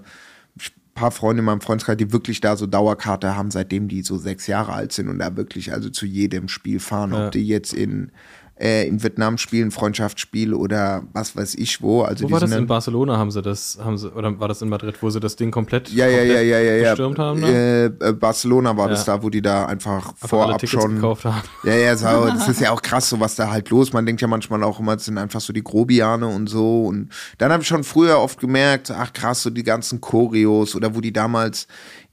[0.57, 0.61] ein
[0.93, 4.47] paar Freunde in meinem Freundeskreis, die wirklich da so Dauerkarte haben, seitdem die so sechs
[4.47, 7.25] Jahre alt sind und da wirklich also zu jedem Spiel fahren, Ja.
[7.25, 8.11] ob die jetzt in,
[8.59, 12.01] äh, in Vietnam spielen, Freundschaftsspiel oder was weiß ich wo.
[12.01, 13.17] Also Wo war das in Barcelona?
[13.17, 15.89] Haben sie das, haben sie, oder war das in Madrid, wo sie das Ding komplett,
[15.89, 16.89] ja, komplett ja, ja, ja, ja.
[16.89, 17.39] gestürmt haben?
[17.39, 17.93] Ne?
[17.99, 19.15] Äh, Barcelona war das Ja.
[19.17, 20.95] da, wo die da einfach, Einfach vorab schon.
[20.95, 21.41] gekauft haben.
[21.63, 23.93] Ja, ja, so, das ist ja auch krass, so was da halt los.
[23.93, 26.85] Man denkt ja manchmal auch immer, es sind einfach so die Grobiane und so.
[26.85, 30.95] Und dann habe ich schon früher oft gemerkt, ach krass, so die ganzen Choreos oder
[30.95, 31.67] wo die damals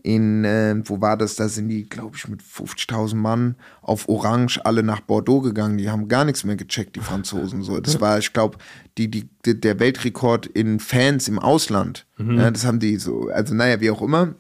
[0.07, 1.35] in, äh, wo war das?
[1.35, 5.79] Da sind die, glaube ich, mit 50.000 Mann auf Orange alle nach Bordeaux gegangen.
[5.79, 7.63] Die haben gar nichts mehr gecheckt, die Franzosen.
[7.65, 8.57] So, das war, ich glaube,
[8.99, 12.07] die, die, der Weltrekord in Fans im Ausland.
[12.19, 14.37] Ja, das haben die so, also naja, wie auch immer.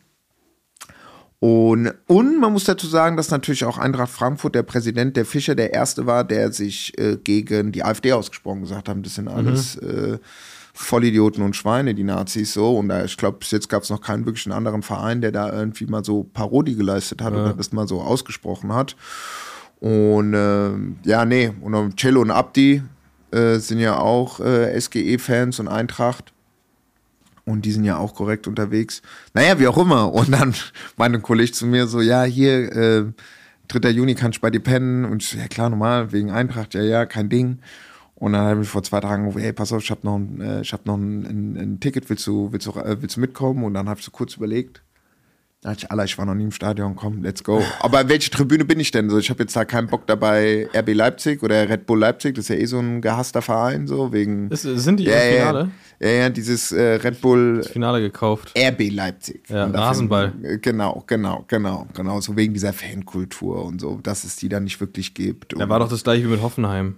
[1.41, 5.57] Und, und man muss dazu sagen, dass natürlich auch Eintracht Frankfurt, der Präsident, der Fischer,
[5.57, 9.75] der Erste war, der sich äh, gegen die AfD ausgesprochen gesagt haben, das sind alles
[9.79, 10.19] äh,
[10.79, 12.77] Vollidioten und Schweine, die Nazis so.
[12.77, 15.51] Und da, ich glaube, bis jetzt gab es noch keinen wirklichen anderen Verein, der da
[15.51, 18.95] irgendwie mal so Parodie geleistet hat oder das mal so ausgesprochen hat.
[19.81, 22.83] Und ähm, ja, nee, und Cello und Abdi
[23.31, 26.33] äh, sind ja auch äh, SGE-Fans und Eintracht.
[27.47, 29.01] Und die sind ja auch korrekt unterwegs.
[29.33, 30.13] Naja, wie auch immer.
[30.13, 30.55] Und dann
[30.99, 33.05] meinte ein Kollege zu mir so, ja, hier, äh,
[33.69, 33.91] 3.
[33.91, 35.07] Juni kannst du bei dir pennen.
[35.07, 37.61] Und ich so, ja klar, normal, wegen Eintracht, ja, ja, kein Ding.
[38.19, 40.41] Und dann habe ich vor zwei Tagen gerufen, hey, pass auf, ich habe noch, ein,
[40.41, 43.21] äh, ich hab noch ein, ein, ein Ticket, willst du, willst, du, äh, willst du
[43.21, 43.63] mitkommen?
[43.63, 44.83] Und dann habe ich so kurz überlegt.
[45.61, 47.63] Da dachte ich, Alter, ich war noch nie im Stadion, komm, let's go.
[47.81, 49.11] Aber welche Tribüne bin ich denn?
[49.11, 52.45] So, ich habe jetzt da keinen Bock dabei, RB Leipzig oder Red Bull Leipzig, das
[52.45, 54.49] ist ja eh so ein gehasster Verein, so wegen.
[54.51, 55.71] Ist, sind die ja, im Finale?
[56.01, 58.55] Ja, ja, ja, dieses äh, Red Bull Finale gekauft.
[58.57, 59.49] RB Leipzig.
[59.49, 60.33] Ja, Rasenball.
[60.43, 62.21] äh, Genau, genau, genau, genau.
[62.21, 65.53] So wegen dieser Fankultur und so, dass es die da nicht wirklich gibt.
[65.55, 66.97] Da Und- war doch das gleiche wie mit Hoffenheim.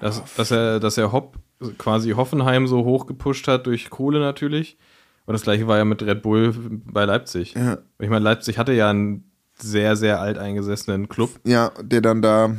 [0.00, 1.36] Dass, dass er, dass er Hopp
[1.78, 4.78] quasi Hoffenheim so hoch gepusht hat durch Kohle natürlich.
[5.26, 6.54] Und das gleiche war ja mit Red Bull
[6.86, 7.54] bei Leipzig.
[7.54, 7.78] Ja.
[7.98, 12.56] Ich meine, Leipzig hatte ja einen sehr, sehr alteingesessenen Club, ja, der dann da.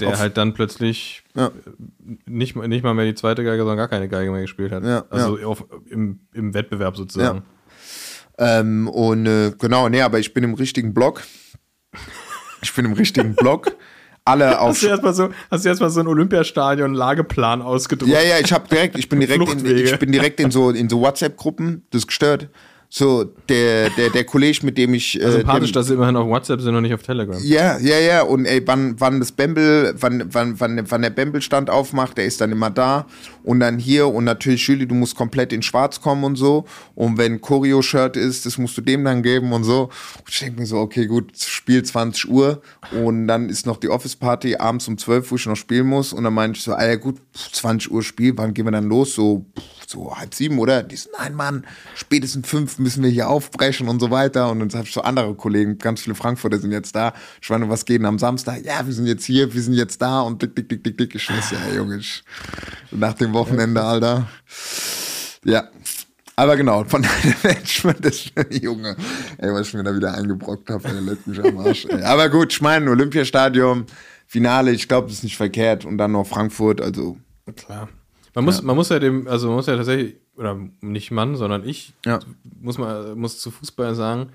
[0.00, 1.50] der halt dann plötzlich Ja.
[2.26, 4.84] nicht, nicht mal mehr die zweite Geige, sondern gar keine Geige mehr gespielt hat.
[4.84, 7.42] Ja, also Auf, im, im Wettbewerb sozusagen.
[8.38, 11.22] Ähm, und äh, genau, nee, aber ich bin im richtigen Block.
[12.62, 13.72] Ich bin im richtigen Block.
[14.24, 14.70] Alle auf.
[14.70, 18.12] Hast du erstmal so, hast du erstmal so einen Olympiastadion-Lageplan ausgedruckt?
[18.12, 20.88] Ja, ja, ich habe direkt, ich bin direkt, in, ich bin direkt in so in
[20.88, 22.48] so WhatsApp-Gruppen, das ist gestört.
[22.94, 26.28] So der der der Kollege, mit dem ich äh, Sympathisch, dem, dass sie immerhin auf
[26.28, 27.38] WhatsApp sind und nicht auf Telegram.
[27.42, 28.20] Ja, ja, ja.
[28.20, 32.42] Und ey, wann, wann das Bamble, wann, wann, wann, wann der Bamble-Stand aufmacht, der ist
[32.42, 33.06] dann immer da.
[33.44, 36.66] Und dann hier und natürlich, Julie, du musst komplett in Schwarz kommen und so.
[36.94, 39.84] Und wenn Choreo-Shirt ist, das musst du dem dann geben und so.
[40.18, 42.60] Und ich denke mir so, okay, gut, Spiel 20 Uhr.
[43.02, 46.12] Und dann ist noch die Office-Party abends um 12 Uhr, wo ich noch spielen muss.
[46.12, 47.22] Und dann meinte ich so, Alter, gut,
[47.52, 49.14] 20 Uhr Spiel, wann gehen wir dann los?
[49.14, 49.46] So,
[49.86, 50.82] so halb sieben, oder?
[50.82, 54.50] Die so, nein, Mann, spätestens fünf müssen wir hier aufbrechen und so weiter.
[54.50, 57.14] Und dann habe ich so andere Kollegen, ganz viele Frankfurter sind jetzt da.
[57.40, 58.64] Ich meine, was geht denn am Samstag?
[58.64, 61.14] Ja, wir sind jetzt hier, wir sind jetzt da und dick, dick, dick, dick, dick.
[61.14, 62.22] Ich weiß, ja, Junge, ich,
[62.90, 64.28] nach dem Wochenende, Alter.
[65.44, 65.68] Ja.
[66.34, 68.96] Aber genau, von deinem Management ist Junge,
[69.38, 71.84] ey, was ich mir da wieder eingebrockt habe, ey, leck mich am Arsch.
[71.84, 72.02] Ey.
[72.02, 73.86] Aber gut, ich meine, Olympiastadion,
[74.26, 75.84] Finale, ich glaube, das ist nicht verkehrt.
[75.84, 77.18] Und dann noch Frankfurt, also
[77.56, 77.88] Klar.
[78.34, 81.66] Man muss, man muss ja dem, also man muss ja tatsächlich, oder nicht Mann, sondern
[81.68, 82.20] ich, Ja.
[82.60, 84.30] muss man, muss zu Fußball sagen,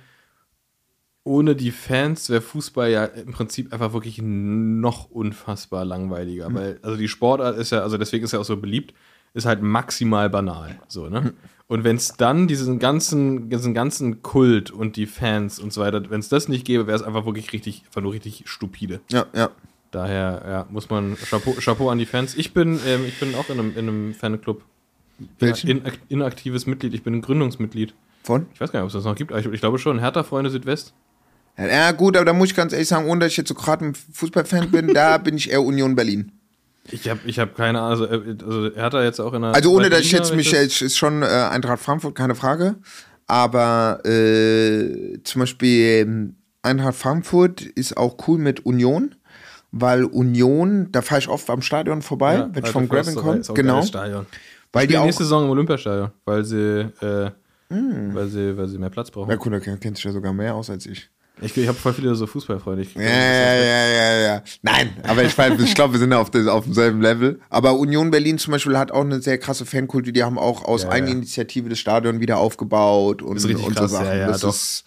[1.24, 6.54] ohne die Fans wäre Fußball ja im Prinzip einfach wirklich noch unfassbar langweiliger.
[6.54, 8.94] Weil, also die Sportart ist ja, also deswegen ist ja auch so beliebt,
[9.34, 10.80] ist halt maximal banal.
[10.88, 11.34] So, ne?
[11.68, 16.10] Und wenn es dann diesen ganzen, diesen ganzen Kult und die Fans und so weiter,
[16.10, 19.02] wenn es das nicht gäbe, wäre es einfach wirklich richtig, einfach nur richtig stupide.
[19.12, 19.50] ja, ja.
[19.92, 22.36] Daher ja, muss man Chapeau, Chapeau an die Fans.
[22.36, 24.62] Ich bin, ähm, ich bin auch in einem, in einem Fanclub.
[25.40, 25.70] Welchen?
[25.70, 26.94] In, inaktives Mitglied.
[26.94, 27.94] Ich bin ein Gründungsmitglied.
[28.24, 28.48] Von?
[28.54, 29.32] Ich weiß gar nicht, ob es das noch gibt.
[29.32, 30.00] Ich, ich glaube schon.
[30.00, 30.94] Hertha-Freunde Südwest.
[31.58, 33.86] Ja, gut, aber da muss ich ganz ehrlich sagen, ohne dass ich jetzt so gerade
[33.86, 36.32] ein Fußballfan bin, da bin ich eher Union Berlin.
[36.92, 38.06] Ich habe ich hab keine Ahnung.
[38.06, 39.56] Also, äh, also Hertha jetzt auch in der.
[39.56, 42.76] Also ohne dass ich jetzt mich, es ist schon äh, Eintracht Frankfurt, keine Frage.
[43.26, 49.16] Aber äh, zum Beispiel ähm, Eintracht Frankfurt ist auch cool mit Union,
[49.82, 53.42] weil Union, da fahre ich oft am Stadion vorbei, Ja, wenn ich vom Försterei komme.
[53.54, 53.82] Genau.
[53.82, 54.26] Stadion.
[54.74, 55.06] Weil Die die auch.
[55.06, 56.58] nächste Saison im Olympiastadion, weil sie,
[57.02, 57.32] äh,
[57.70, 59.30] weil sie, weil sie mehr Platz brauchen.
[59.30, 61.10] Ja, cool, da kennt sich ja sogar mehr aus als ich.
[61.40, 62.82] Ich, ich habe voll viele so Fußballfreunde.
[62.82, 64.44] Ich, Ja, ja, ja, ja, ja.
[64.64, 67.40] Nein, aber ich, ich glaube, wir sind auf, des, auf demselben Level.
[67.52, 70.12] Aber Union Berlin zum Beispiel hat auch eine sehr krasse Fankultur.
[70.12, 73.76] Die haben auch aus Ja, Eigeninitiative das Stadion wieder aufgebaut und, Das ist richtig und
[73.76, 74.08] krass, so Sachen.
[74.08, 74.50] ja, ja, das, doch.
[74.50, 74.86] ist,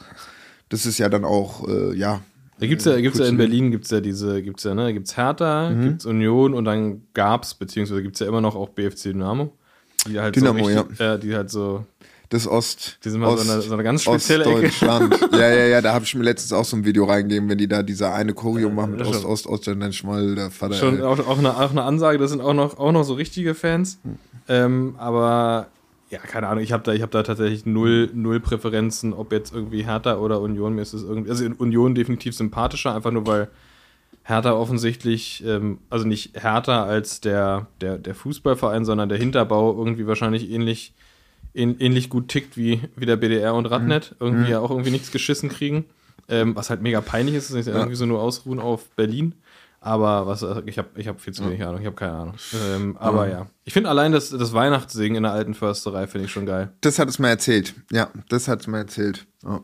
[0.70, 2.20] das ist ja dann auch, äh, ja.
[2.60, 3.36] Da gibt's ja, gibt's ja in.
[3.36, 5.82] Berlin gibt's ja diese, gibt's ja, ne, gibt's Hertha, Mhm.
[5.84, 9.52] gibt's Union und dann gab's, beziehungsweise gibt's ja immer noch auch BFC Dynamo.
[10.06, 11.16] Die halt Dynamo, so richtig, ja.
[11.16, 11.84] die halt so,
[12.28, 12.98] Das Ost.
[13.04, 14.46] die sind mal Ost, so, eine, so eine ganz spezielle.
[14.46, 15.18] Ostdeutschland.
[15.32, 17.66] ja, ja, ja, da habe ich mir letztens auch so ein Video reingegeben, wenn die
[17.68, 19.24] da diese eine Choreo machen mit Ost.
[19.24, 20.74] Ost, Ost, dann nenn ich mal der Vater.
[20.74, 23.54] Schon auch, auch, eine, auch eine Ansage, das sind auch noch, auch noch so richtige
[23.54, 23.98] Fans.
[24.48, 25.66] Ähm, aber
[26.10, 29.54] ja, keine Ahnung, ich habe da, ich hab da tatsächlich null, null Präferenzen, ob jetzt
[29.54, 30.74] irgendwie Hertha oder Union.
[30.74, 33.48] Mir ist es irgendwie, also Union definitiv sympathischer, einfach nur weil
[34.24, 40.06] Hertha offensichtlich, ähm, also nicht Hertha als der, der, der Fußballverein, sondern der Hinterbau irgendwie
[40.06, 40.94] wahrscheinlich ähnlich,
[41.54, 44.16] ähn, ähnlich gut tickt wie, wie der BDR und Radnet.
[44.18, 45.84] Irgendwie ja auch irgendwie nichts geschissen kriegen.
[46.28, 49.34] Ähm, was halt mega peinlich ist, ist ja irgendwie so nur ausruhen auf Berlin.
[49.82, 52.34] Aber was, ich habe ich hab viel zu wenig Ahnung, ich habe keine Ahnung.
[52.52, 53.46] Ähm, aber ja.
[53.64, 56.70] Ich finde allein das, das Weihnachtssingen in der alten Försterei finde ich schon geil.
[56.82, 57.74] Das hat es mir erzählt.
[57.90, 59.26] Ja, das hat es mir erzählt.
[59.42, 59.60] Ja.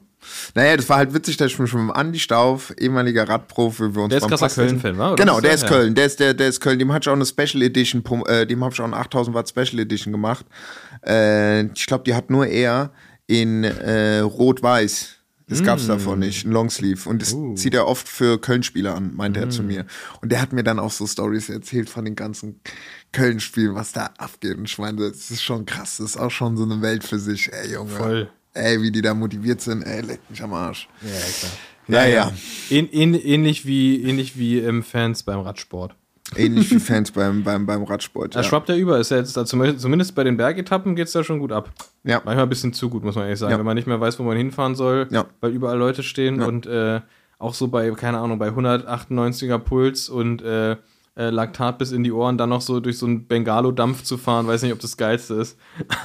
[0.55, 4.03] Naja, das war halt witzig, dass ich mich mit dem Andi Stauf, ehemaliger Radprofi, wir
[4.03, 5.13] uns Der ist krasser Köln-Fan, wa?
[5.13, 5.69] Oder Genau, der ist Ja.
[5.69, 5.95] Köln.
[5.95, 6.79] Der ist, der, der ist Köln.
[6.79, 9.49] Dem hat ich auch eine Special Edition, äh, dem habe ich auch eine 8000 Watt
[9.49, 10.47] Special Edition gemacht.
[11.07, 12.91] Äh, ich glaube, die hat nur er
[13.27, 15.16] in äh, Rot-Weiß.
[15.49, 15.89] Das gab's Mm.
[15.89, 17.09] davon nicht, ein Longsleeve.
[17.09, 17.55] Und das Uh.
[17.55, 19.67] zieht er oft für Köln-Spieler an, meinte er zu Mm.
[19.69, 19.87] mir.
[20.21, 22.61] Und der hat mir dann auch so Stories erzählt von den ganzen
[23.13, 24.57] Köln-Spielen, was da abgeht.
[24.57, 25.99] Und ich meine, das ist schon krass.
[25.99, 27.91] Das ist auch schon so eine Welt für sich, ey, Junge.
[27.91, 28.31] Voll.
[28.55, 30.89] Ey, wie die da motiviert sind, ey, leck mich am Arsch.
[31.03, 31.53] Ja, klar.
[31.89, 32.33] Ja, ja.
[32.71, 35.95] Ähn, ähn, ähnlich wie, ähnlich wie ähm, Fans beim Radsport.
[36.35, 38.35] Ähnlich wie Fans beim, beim, beim Radsport.
[38.35, 38.45] Da Ja.
[38.45, 38.99] schwappt er über.
[38.99, 41.71] Ist ja jetzt, da zum, zumindest bei den Bergetappen geht es da schon gut ab.
[42.03, 42.21] Ja.
[42.25, 43.53] Manchmal ein bisschen zu gut, muss man ehrlich sagen.
[43.53, 43.59] Ja.
[43.59, 45.27] Wenn man nicht mehr weiß, wo man hinfahren soll, Ja.
[45.41, 47.01] weil überall Leute stehen und äh,
[47.39, 52.13] auch so bei, keine Ahnung, bei 198er Puls und äh, äh, Laktat bis in die
[52.13, 55.35] Ohren, dann noch so durch so einen Bengalo-Dampf zu fahren, weiß nicht, ob das geilste
[55.35, 55.57] ist.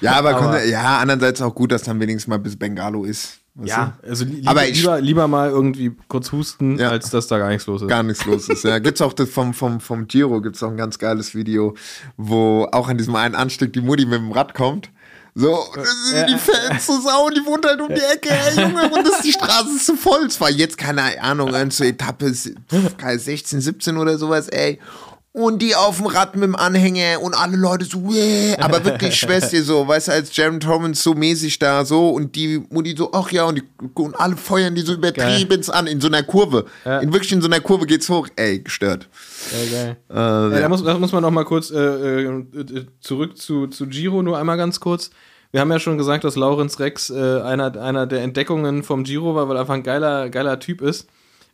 [0.00, 3.38] Ja, aber, Aber- kommt- ja, andererseits auch gut, dass dann wenigstens mal bis Bengalo ist.
[3.54, 4.08] Weißt Ja, du?
[4.08, 6.90] also li Aber lieber, lieber, mal irgendwie kurz husten, Ja.
[6.90, 7.88] als dass da gar nichts los ist.
[7.88, 8.64] Gar nichts los ist.
[8.64, 11.74] Ja, gibt's auch das vom, vom, vom Giro, gibt's auch ein ganz geiles Video,
[12.16, 14.90] wo auch an diesem einen Anstieg die Mutti mit dem Rad kommt.
[15.34, 15.58] So,
[16.10, 19.22] sind die Fans so sau die wohnt halt um die Ecke, ey Junge, und das,
[19.22, 20.26] die Straße ist zu voll.
[20.26, 22.52] Es war jetzt, keine Ahnung, zur Etappe s-
[22.98, 24.78] keine 16, 17 oder sowas, ey.
[25.34, 28.54] Und die auf dem Rad mit dem Anhänger und alle Leute so, yeah.
[28.60, 32.62] aber wirklich Schwester so, weißt du, als Jaron Torrance so mäßig da so und die
[32.68, 33.62] Mutti so, ach ja, und, die,
[33.94, 36.66] und alle feuern die so übertrieben an in so einer Kurve.
[36.84, 36.98] Ja.
[36.98, 39.08] In wirklich in so einer Kurve geht's hoch, ey, gestört.
[39.52, 39.96] Ja, geil.
[40.10, 43.68] Äh, Äh, da, muss, da muss man noch mal kurz äh, äh, äh, zurück zu,
[43.68, 45.10] zu Giro, nur einmal ganz kurz.
[45.50, 49.34] Wir haben ja schon gesagt, dass Laurenz Rex äh, einer, einer der Entdeckungen vom Giro
[49.34, 51.08] war, weil er einfach ein geiler, geiler Typ ist.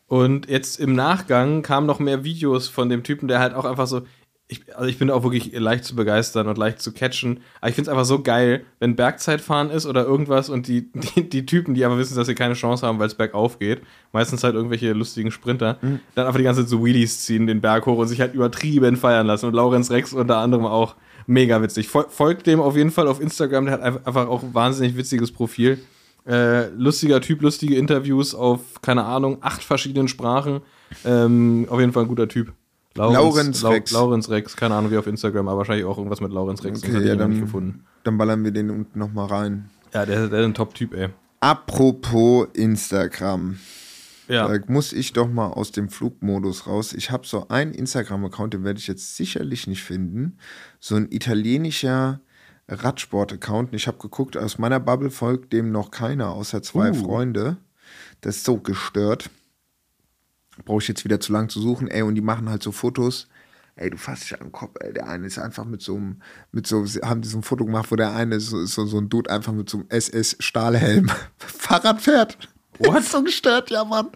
[0.09, 3.87] Und jetzt im Nachgang kamen noch mehr Videos von dem Typen, der halt auch einfach
[3.87, 4.03] so.
[4.51, 7.41] Ich, also ich bin auch wirklich leicht zu begeistern und leicht zu catchen.
[7.61, 11.29] Aber ich finde es einfach so geil, wenn Bergzeitfahren ist oder irgendwas und die, die,
[11.29, 13.83] die Typen, die aber wissen, dass sie keine Chance haben, weil es bergauf geht,
[14.13, 15.77] meistens halt irgendwelche lustigen Sprinter,
[16.15, 18.97] dann einfach die ganze Zeit so Wheelies ziehen, den Berg hoch und sich halt übertrieben
[18.97, 19.45] feiern lassen.
[19.45, 20.97] Und Laurenz Rex unter anderem auch
[21.27, 21.89] mega witzig.
[21.89, 24.97] Fol folgt dem auf jeden Fall auf Instagram, der hat einfach- einfach auch ein wahnsinnig
[24.97, 25.79] witziges Profil.
[26.27, 30.61] Äh, lustiger Typ, lustige Interviews auf, keine Ahnung, acht verschiedenen Sprachen.
[31.05, 32.53] Ähm, auf jeden Fall ein guter Typ.
[32.95, 33.93] Laurenz Rex.
[33.93, 36.81] Laurenz Rex, keine Ahnung wie auf Instagram, aber wahrscheinlich auch irgendwas mit Laurenz Rex.
[36.81, 37.85] Okay, das hab ich ja, dann, gefunden.
[38.05, 39.71] dann ballern wir den unten nochmal rein.
[39.95, 41.09] Ja, der, der ist ein Top-Typ, ey.
[41.41, 43.59] Apropos Instagram.
[44.27, 44.47] Ja.
[44.47, 46.93] Da muss ich doch mal aus dem Flugmodus raus.
[46.93, 50.37] Ich habe so einen Instagram-Account, den werde ich jetzt sicherlich nicht finden.
[50.81, 52.21] So ein italienischer
[52.69, 53.75] Radsport-Account.
[53.75, 56.95] Ich habe geguckt, aus meiner Bubble folgt dem noch keiner, außer zwei Uh.
[56.95, 57.57] Freunde.
[58.21, 59.31] Das ist so gestört.
[60.64, 61.89] Brauche ich jetzt wieder zu lang zu suchen.
[61.89, 63.29] Ey, und die machen halt so Fotos.
[63.77, 64.93] Ey, du fasst dich an den Kopf, ey.
[64.93, 67.64] Der eine ist einfach mit so einem, mit so, sie haben die so ein Foto
[67.64, 72.03] gemacht, wo der eine so, so, so ein Dude einfach mit so einem SS-Stahlhelm Fahrrad
[72.03, 72.37] fährt.
[72.79, 73.05] What?
[73.09, 74.09] So gestört, ja, Mann.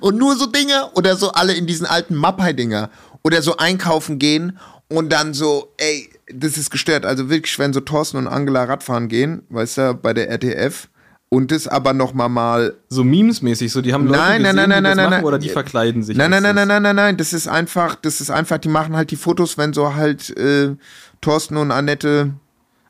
[0.00, 2.90] Und nur so Dinge oder so alle in diesen alten Mappai-Dinger
[3.22, 7.04] oder so einkaufen gehen und dann so, ey, das ist gestört.
[7.06, 10.88] Also wirklich, wenn so Thorsten und Angela Radfahren gehen, weißt du, bei der RTF
[11.30, 14.68] und das aber noch mal mal So Memes-mäßig, so die haben Leute Nein, gesehen, nein,
[14.70, 15.24] nein, die das nein, machen, nein.
[15.24, 16.16] oder die verkleiden sich.
[16.16, 18.96] Nein, nein, nein, nein, nein, nein, nein, das ist einfach, das ist einfach, die machen
[18.96, 20.74] halt die Fotos, wenn so halt äh,
[21.20, 22.32] Thorsten und Annette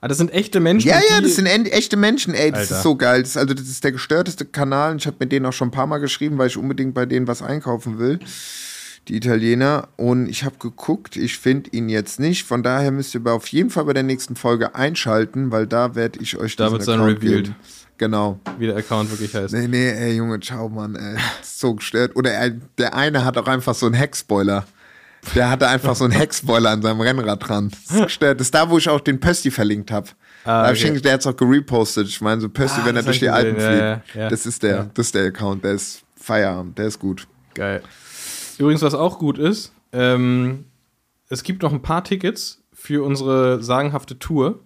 [0.00, 0.88] Ah, das sind echte Menschen.
[0.88, 2.76] ja, ja, das sind echte Menschen, ey, das Alter.
[2.76, 3.20] ist so geil.
[3.22, 4.94] Das ist, also, das ist der gestörteste Kanal.
[4.96, 7.26] Ich habe mit denen auch schon ein paar Mal geschrieben, weil ich unbedingt bei denen
[7.26, 8.20] was einkaufen will.
[9.08, 9.88] Die Italiener.
[9.96, 12.44] Und ich habe geguckt, ich finde ihn jetzt nicht.
[12.44, 15.94] Von daher müsst ihr aber auf jeden Fall bei der nächsten Folge einschalten, weil da
[15.94, 17.44] werde ich euch Da wird's dann revealed.
[17.44, 17.56] geben.
[17.96, 18.38] Genau.
[18.58, 19.52] wie der Account wirklich heißt.
[19.54, 21.16] Nee, nee, ey, Junge, ciao, Mann, ey.
[21.42, 22.14] So gestört.
[22.14, 24.64] Oder er, der eine hat auch einfach so einen Heckspoiler.
[25.34, 27.72] Der hatte einfach so einen Heckspoiler an seinem Rennrad dran.
[27.88, 28.38] Das ist gestört.
[28.40, 30.08] Das ist da, wo ich auch den Pösti verlinkt habe.
[30.44, 31.00] Ah, okay.
[31.00, 32.06] Der hat es auch gerepostet.
[32.08, 33.64] Ich meine, so Pösti, Ah, wenn er durch die Alpen fliegt.
[33.80, 34.28] Ja, ja, ja.
[34.28, 35.64] Das ist der, das ist der Account.
[35.64, 37.26] Der ist Feierabend, der ist gut.
[37.54, 37.82] Geil.
[38.58, 40.64] Übrigens, was auch gut ist, ähm,
[41.28, 44.60] es gibt noch ein paar Tickets für unsere sagenhafte Tour,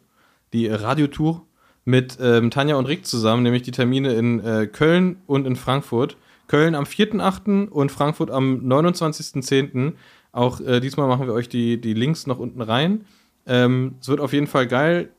[0.52, 1.46] die Radiotour
[1.84, 6.16] mit ähm, Tanja und Rick zusammen, nämlich die Termine in äh, Köln und in Frankfurt.
[6.46, 7.68] Köln am 4.8.
[7.68, 9.94] und Frankfurt am 29.10.
[10.32, 13.04] Auch äh, diesmal machen wir euch die, die Links noch unten rein.
[13.46, 15.10] Ähm, es wird auf jeden Fall geil.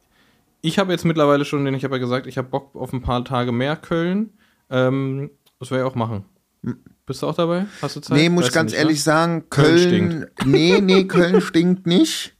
[0.61, 3.01] Ich habe jetzt mittlerweile schon, denn ich habe ja gesagt, ich habe Bock auf ein
[3.01, 4.31] paar Tage mehr Köln.
[4.69, 6.25] Ähm, das werde ich auch machen.
[7.05, 7.65] Bist du auch dabei?
[7.81, 8.17] Hast du Zeit?
[8.17, 9.03] Nee, muss Weißt ich ganz nicht, ehrlich ne?
[9.03, 10.27] sagen, Köln Köln.
[10.45, 12.33] nee, nee, Köln stinkt nicht.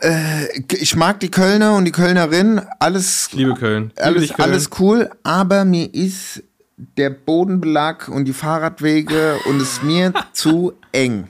[0.00, 3.84] Äh, ich mag die Kölner und die Kölnerin, alles, Ich liebe Köln.
[3.96, 4.48] Liebe alles, Köln.
[4.50, 6.44] alles cool, aber mir ist
[6.76, 11.28] der Bodenbelag und die Fahrradwege und es ist mir zu eng.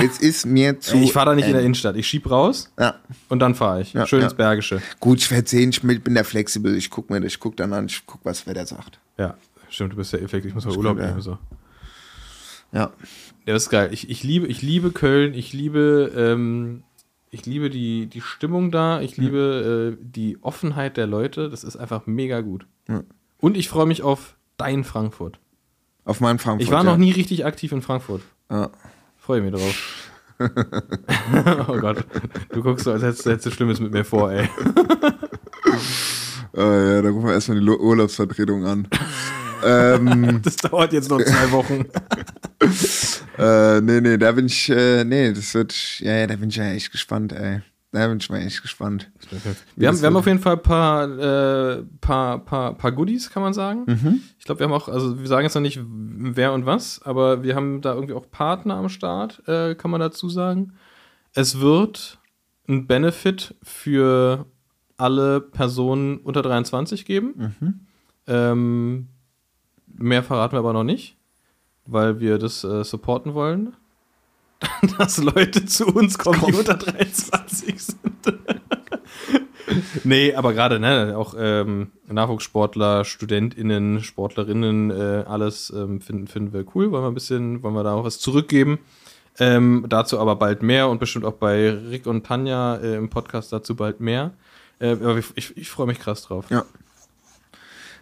[0.00, 1.50] Es ist mir zu ich fahre da nicht eng.
[1.50, 1.96] in der Innenstadt.
[1.96, 2.94] Ich schieb raus Ja.
[3.28, 3.92] und dann fahre ich.
[3.92, 4.26] Ja, Schön ja.
[4.26, 4.80] ins Bergische.
[5.00, 6.76] Gut, ich werde sehen, ich bin da flexibel.
[6.76, 8.98] Ich guck mir das, ich guck dann an, ich guck, was wer da sagt.
[9.18, 9.34] Ja,
[9.70, 10.50] stimmt, du bist ja effektiv.
[10.50, 11.10] Ich muss mal Urlaub gut, ja.
[11.10, 11.20] nehmen.
[11.20, 11.38] So.
[12.72, 12.92] Ja.
[13.46, 13.90] Ja, das ist geil.
[13.92, 15.34] Ich, ich, liebe, ich liebe Köln.
[15.34, 16.82] Ich liebe, ähm,
[17.30, 19.00] ich liebe die, die Stimmung da.
[19.00, 21.48] Ich liebe äh, die Offenheit der Leute.
[21.48, 22.66] Das ist einfach mega gut.
[22.88, 23.02] Ja.
[23.38, 25.38] Und ich freue mich auf dein Frankfurt.
[26.04, 26.66] Auf meinen Frankfurt.
[26.66, 28.22] Ich war noch nie richtig aktiv in Frankfurt.
[28.50, 28.70] Ja.
[29.16, 30.08] Freue mich drauf.
[31.68, 32.04] oh Gott,
[32.50, 34.48] du guckst so, als hättest hättest du Schlimmes mit mir vor, ey.
[36.54, 36.56] Äh,
[36.94, 38.88] ja, da rufen wir erstmal die Urlaubsvertretung an.
[39.64, 41.86] ähm, Das dauert jetzt noch zwei Wochen.
[43.38, 46.56] äh, nee, nee, da bin ich, äh, nee, das wird, ja, ja, da bin ich
[46.56, 47.62] ja echt gespannt, ey.
[47.90, 49.10] Da bin ich mal echt gespannt.
[49.74, 53.42] Wir haben, wir haben auf jeden Fall ein paar, äh, paar, paar, paar Goodies, kann
[53.42, 54.22] man sagen.
[54.38, 57.42] Ich glaube, wir haben auch, also wir sagen jetzt noch nicht, wer und was, aber
[57.42, 60.74] wir haben da irgendwie auch Partner am Start, äh, kann man dazu sagen.
[61.32, 62.18] Es wird
[62.68, 64.44] ein Benefit für
[64.98, 67.54] alle Personen unter 23 geben.
[68.26, 69.08] Ähm,
[69.98, 71.16] mehr verraten wir aber noch nicht,
[71.86, 73.74] weil wir das äh, supporten wollen.
[74.98, 77.98] Dass Leute zu uns kommen, die unter 23 sind.
[80.04, 86.64] nee, aber gerade, ne, auch ähm, Nachwuchssportler, StudentInnen, Sportlerinnen, äh, alles ähm, finden, finden wir
[86.74, 88.78] cool, wollen wir ein bisschen, wollen wir da auch was zurückgeben.
[89.38, 93.52] Ähm, dazu aber bald mehr und bestimmt auch bei Rick und Tanja äh, im Podcast
[93.52, 94.32] dazu bald mehr.
[94.80, 96.46] Äh, aber ich, ich, ich freue mich krass drauf.
[96.50, 96.64] Ja.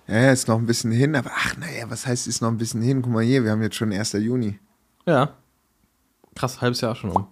[0.09, 2.81] Ja, ist noch ein bisschen hin, aber ach, naja, was heißt, ist noch ein bisschen
[2.83, 3.03] hin?
[3.03, 4.13] Guck mal hier, wir haben jetzt schon 1.
[4.13, 4.59] Juni.
[5.05, 5.31] Ja.
[6.35, 7.27] Krass, halbes Jahr schon um.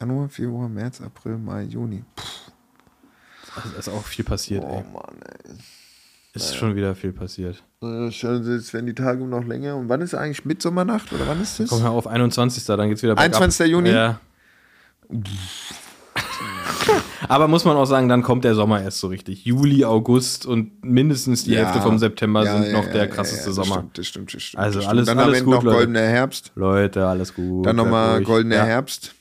[0.00, 2.04] Januar, Februar, März, April, Mai, Juni.
[3.56, 4.84] Also, ist auch viel passiert, Oh ey.
[4.92, 5.54] Mann, ey.
[6.34, 7.62] Ist schon wieder viel passiert.
[7.82, 9.76] Jetzt werden die Tage noch länger.
[9.76, 11.68] Und wann ist eigentlich Mitsommernacht oder wann ist das?
[11.68, 12.64] Komm, hör auf, 21.
[12.64, 13.34] Dann geht's wieder bergab.
[13.34, 13.70] 21.
[13.70, 13.90] Juni?
[13.90, 14.18] Ja.
[17.32, 19.46] Aber muss man auch sagen, dann kommt der Sommer erst so richtig.
[19.46, 21.60] Juli, August und mindestens die Ja.
[21.64, 23.76] Hälfte vom September Ja, sind noch der krasseste das Sommer.
[23.76, 24.62] Stimmt, das stimmt, das stimmt.
[24.62, 25.18] Also das alles- stimmt.
[25.18, 25.76] Dann alles am Ende noch Leute.
[25.78, 26.52] goldener Herbst.
[26.56, 27.64] Leute, alles gut.
[27.64, 28.64] Dann nochmal goldener.
[28.66, 29.14] Herbst.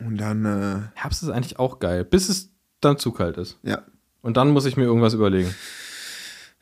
[0.00, 2.50] Und dann, äh, Herbst ist eigentlich auch geil, bis es
[2.82, 3.58] dann zu kalt ist.
[3.62, 3.82] ja.
[4.22, 5.54] Und dann muss ich mir irgendwas überlegen.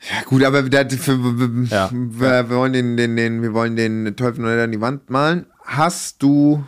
[0.09, 1.89] Ja, gut, aber wir, wir, Ja.
[1.91, 5.45] wir wollen den, den, den, wir wollen den Teufel nicht an die Wand malen.
[5.65, 6.63] Hast du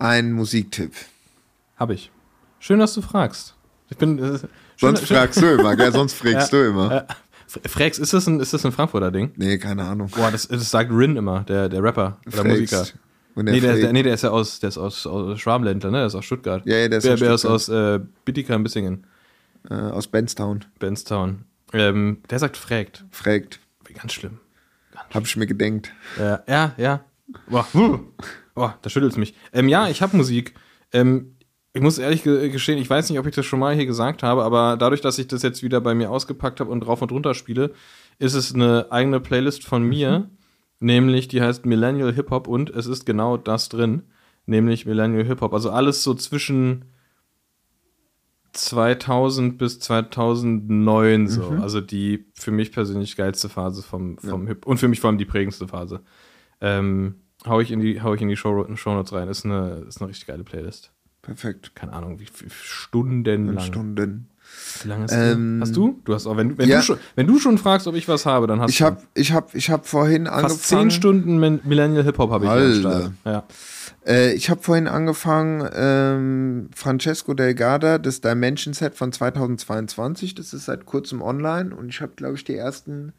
[0.00, 0.94] einen Musiktipp?
[1.82, 2.12] Hab ich.
[2.60, 3.56] Schön, dass du fragst.
[3.90, 4.16] Ich bin.
[4.16, 5.90] Äh, schön, Sonst schön- fragst du immer, gell?
[5.90, 7.08] Sonst fragst du immer.
[7.08, 9.32] Äh, Frex, ist das, ein, ist das ein Frankfurter Ding?
[9.34, 10.08] Nee, keine Ahnung.
[10.14, 12.46] Boah, das, das sagt Rin immer, der, der Rapper oder Fragst.
[12.52, 12.86] Musiker.
[13.34, 15.90] Und der Nee der, der, nee, der ist ja aus, der ist aus, aus Schwarmländler,
[15.90, 15.96] ne?
[15.98, 16.64] Der ist aus Stuttgart.
[16.66, 19.04] Ja, ja, der ist der, aus der ist aus äh, Bietigheim-Bissingen,
[19.68, 20.64] äh, aus Benstown.
[20.78, 21.46] Benstown.
[21.72, 23.04] Ähm, der sagt fragt.
[23.10, 23.58] Fragt.
[23.86, 24.38] Wie ganz schlimm.
[25.12, 25.90] Hab ich mir gedenkt.
[26.16, 27.00] Äh, ja, ja.
[27.48, 27.66] Boah.
[28.54, 29.34] Boah da schüttelt es mich.
[29.52, 30.54] Ähm, ja, ich habe Musik.
[30.94, 31.31] Ähm,
[31.74, 34.22] ich muss ehrlich ge gestehen, ich weiß nicht, ob ich das schon mal hier gesagt
[34.22, 37.12] habe, aber dadurch, dass ich das jetzt wieder bei mir ausgepackt habe und drauf und
[37.12, 37.72] runter spiele,
[38.18, 40.28] ist es eine eigene Playlist von mir,
[40.80, 44.02] nämlich die heißt Millennial Hip Hop und es ist genau das drin,
[44.44, 45.54] nämlich Millennial Hip Hop.
[45.54, 46.84] Also alles so zwischen
[48.52, 51.48] 2000 bis 2009 so.
[51.62, 55.18] Also die für mich persönlich geilste Phase vom, vom Hip und für mich vor allem
[55.18, 56.02] die prägendste Phase.
[56.60, 59.28] Ähm, hau ich in die, hau ich in die Show, Shownotes rein.
[59.28, 60.91] Ist eine, ist eine richtig geile Playlist.
[61.22, 61.74] Perfekt.
[61.76, 63.64] Keine Ahnung, wie, Stunden lang.
[63.64, 64.28] Stunden.
[64.82, 65.58] Wie lange ist Ähm?
[65.62, 66.00] Hast du?
[66.04, 66.78] Du hast auch, wenn, wenn, ja.
[66.78, 68.84] du schon, wenn du schon fragst, ob ich was habe, dann hast Ich du.
[68.84, 70.60] hab, ich hab, ich hab vorhin fast angefangen.
[70.60, 73.12] zehn Stunden Millennial Hip Hop habe ich Alter.
[73.24, 73.44] Ja.
[74.04, 80.34] Äh, ich habe vorhin angefangen, ähm, Francesco Delgada, das Dimension Set von 2022.
[80.34, 83.12] Das ist seit kurzem online und ich habe, glaube ich, die ersten,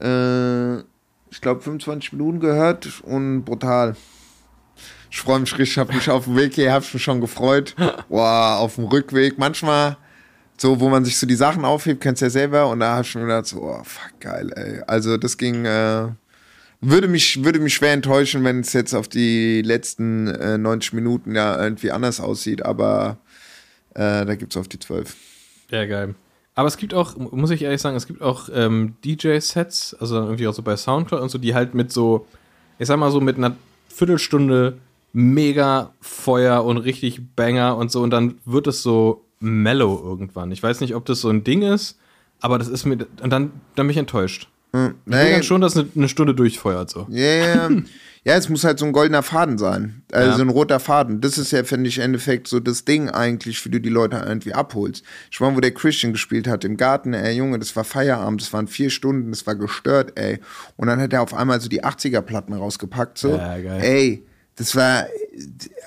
[0.00, 3.94] äh, ich glaube, 25 Minuten gehört und brutal.
[5.12, 7.76] Ich freue mich richtig, habe mich auf dem Weg hier, habe mich schon gefreut.
[8.08, 9.36] Boah, auf dem Rückweg.
[9.36, 9.98] Manchmal
[10.56, 12.70] so, wo man sich so die Sachen aufhebt, kennst du ja selber.
[12.70, 14.80] Und da habe ich mir gedacht, so, oh, fuck, geil, ey.
[14.86, 16.06] Also das ging, äh,
[16.80, 21.36] würde mich, würde mich schwer enttäuschen, wenn es jetzt auf die letzten äh, 90 Minuten
[21.36, 23.18] ja irgendwie anders aussieht, aber
[23.94, 25.14] äh, da gibt es auf die 12.
[25.70, 26.14] Ja, geil.
[26.54, 30.48] Aber es gibt auch, muss ich ehrlich sagen, es gibt auch ähm, DJ-Sets, also irgendwie
[30.48, 32.26] auch so bei Soundcloud und so, die halt mit so,
[32.78, 33.54] ich sag mal so mit einer
[33.88, 34.78] Viertelstunde
[35.12, 40.52] mega Feuer und richtig Banger und so und dann wird es so mellow irgendwann.
[40.52, 41.98] Ich weiß nicht, ob das so ein Ding ist,
[42.40, 44.48] aber das ist mir, und dann, dann bin ich enttäuscht.
[44.74, 47.06] Hm, Ich will dann schon, dass eine, eine Stunde durchfeuert so.
[47.10, 47.68] Ja,
[48.24, 50.02] ja, es muss halt so ein goldener Faden sein.
[50.12, 50.36] Also Ja.
[50.36, 51.20] so ein roter Faden.
[51.20, 54.22] Das ist ja, finde ich, im Endeffekt so das Ding eigentlich, wie du die Leute
[54.26, 55.04] irgendwie abholst.
[55.30, 58.52] Ich meine, wo der Christian gespielt hat, im Garten, ey, Junge, das war Feierabend, das
[58.54, 60.38] waren vier Stunden, das war gestört, ey.
[60.76, 63.36] Und dann hat er auf einmal so die 80er-Platten rausgepackt, so.
[63.36, 63.80] Ja, geil.
[63.82, 64.24] Ey,
[64.56, 65.06] das war,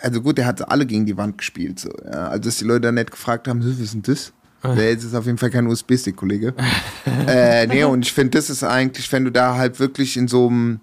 [0.02, 1.90] also gut, der hat alle gegen die Wand gespielt, so.
[2.04, 2.30] Ja.
[2.30, 4.34] Also, dass die Leute dann nicht gefragt haben, "Hä, was ist denn das?
[4.64, 6.56] Der ist auf jeden Fall kein USB-Stick, Kollege.
[7.28, 10.48] äh, nee, und ich finde, das ist eigentlich, wenn du da halt wirklich in so
[10.48, 10.80] einem,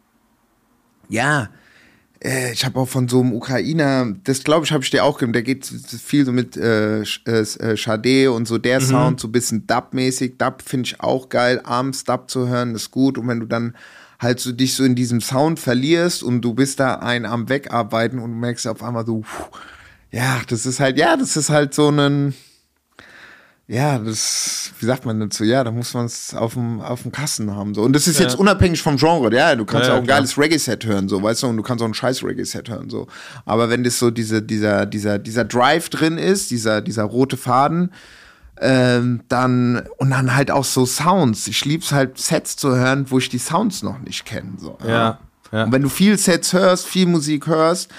[1.09, 1.49] ja,
[2.23, 5.19] äh, ich habe auch von so einem Ukrainer, das glaube ich, habe ich dir auch
[5.19, 9.27] gegeben, der geht viel so mit äh, Sch- äh, äh, und so der Sound, so
[9.29, 10.39] ein bisschen Dub-mäßig.
[10.39, 13.19] Dub finde ich auch geil, abends Dub zu hören, ist gut.
[13.19, 13.75] Und wenn du dann
[14.23, 18.19] halt so dich so in diesem Sound verlierst und du bist da ein am Wegarbeiten
[18.19, 19.59] und merkst auf einmal so, puh,
[20.11, 22.35] ja, das ist halt, ja, das ist halt so ein,
[23.69, 25.45] ja, das, wie sagt man dazu?
[25.45, 27.75] Ja, da muss man es auf dem, auf dem Kasten haben.
[27.75, 27.83] So.
[27.83, 29.35] Und das ist jetzt unabhängig vom Genre.
[29.35, 30.19] Ja, du kannst Ja, ja, ja, auch ein klar.
[30.19, 33.07] geiles Reggae-Set hören, so, weißt du, und du kannst auch ein scheiß Reggae-Set hören, so.
[33.47, 37.93] Aber wenn das so diese, dieser, dieser, dieser Drive drin ist, dieser, dieser rote Faden,
[38.63, 41.49] ähm, dann, und dann halt auch so Sounds.
[41.49, 44.79] Ich lieb's halt, Sets zu hören, wo ich die Sounds noch nicht kenne, so.
[44.87, 45.19] Ja,
[45.51, 45.65] ja.
[45.65, 47.91] Und wenn du viel Sets hörst, viel Musik hörst,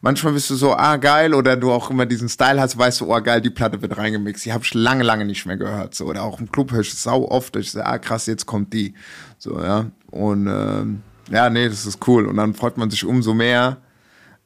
[0.00, 3.12] manchmal bist du so, ah, geil, oder du auch immer diesen Style hast, weißt du,
[3.14, 4.44] oh, geil, die Platte wird reingemixt.
[4.44, 5.94] Die habe ich lange, lange nicht mehr gehört.
[5.94, 6.06] So.
[6.06, 8.46] Oder auch im Club höre ich es sau oft, dass ich sage, ah, krass, jetzt
[8.46, 8.94] kommt die.
[9.38, 9.86] So, ja.
[10.10, 12.26] Und ähm, ja, nee, das ist cool.
[12.26, 13.78] Und dann freut man sich umso mehr,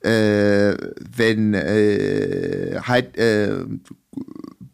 [0.00, 0.74] äh,
[1.16, 3.64] wenn äh, halt, äh,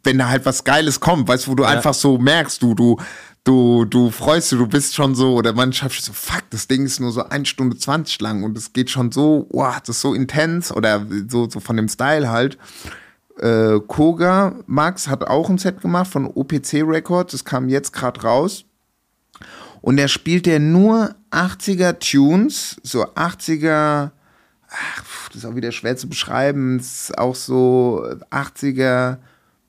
[0.04, 2.96] wenn da halt was Geiles kommt, weißt du, wo du einfach so merkst, du, du,
[3.44, 7.00] du, du freust dich, du bist schon so, oder manchmal so, fuck, das Ding ist
[7.00, 10.14] nur so eine Stunde 20 lang und es geht schon so, wow, das ist so
[10.14, 12.58] intens oder so, so von dem Style halt.
[13.38, 18.22] Äh, Koga Max hat auch ein Set gemacht von OPC Records, das kam jetzt gerade
[18.22, 18.64] raus.
[19.80, 24.10] Und er spielt ja nur 80er Tunes, so 80er,
[24.68, 29.18] ach, das ist auch wieder schwer zu beschreiben, es ist auch so 80er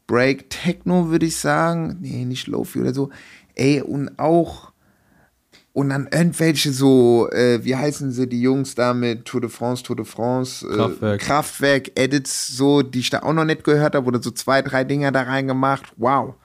[0.08, 1.98] Break Techno, würde ich sagen.
[2.02, 3.10] Nee, nicht Lofi oder so.
[3.56, 4.72] Ey, und auch,
[5.74, 9.84] und dann irgendwelche so, äh, wie heißen sie, die Jungs da mit Tour de France,
[9.84, 11.22] Tour de France, äh, Kraftwerk.
[11.22, 14.84] Kraftwerk, Edits, so, die ich da auch noch nicht gehört habe, oder so zwei, drei
[14.84, 15.94] Dinger da reingemacht.
[15.98, 16.36] Wow.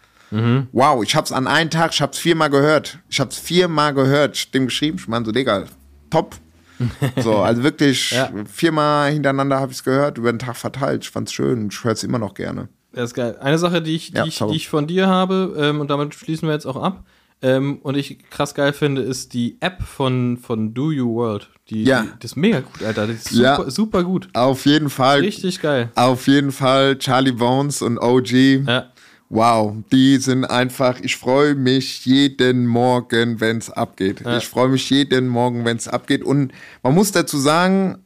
[0.73, 2.99] Wow, ich hab's an einem Tag, ich hab's viermal gehört.
[3.09, 4.37] Ich hab's viermal gehört.
[4.37, 5.65] Ich hab dem geschrieben, ich meine so, Digga,
[6.11, 6.37] top.
[7.23, 8.31] So, also wirklich Ja.
[8.47, 11.03] viermal hintereinander habe ich's gehört, über den Tag verteilt.
[11.05, 12.69] Ich fand's schön ich hör's immer noch gerne.
[12.99, 13.37] Das ist geil.
[13.41, 16.15] Eine Sache, die ich, die Ja, ich, die ich von dir habe, ähm, und damit
[16.17, 17.05] schließen wir jetzt auch ab,
[17.43, 21.49] ähm, und ich krass geil finde, ist die App von, von Do You World.
[21.71, 22.03] Die, Ja.
[22.03, 23.07] die, das ist mega gut, Alter.
[23.07, 23.55] Das ist Ja.
[23.55, 24.29] super, super gut.
[24.33, 25.21] Auf jeden Fall.
[25.21, 25.91] Richtig geil.
[25.95, 28.65] Auf jeden Fall Charlie Bones und OG.
[28.67, 28.87] Ja.
[29.31, 34.23] Wow, die sind einfach, ich freue mich jeden Morgen, wenn es abgeht.
[34.25, 34.39] Ja.
[34.39, 36.25] Ich freue mich jeden Morgen, wenn es abgeht.
[36.25, 36.51] Und
[36.83, 37.99] man muss dazu sagen,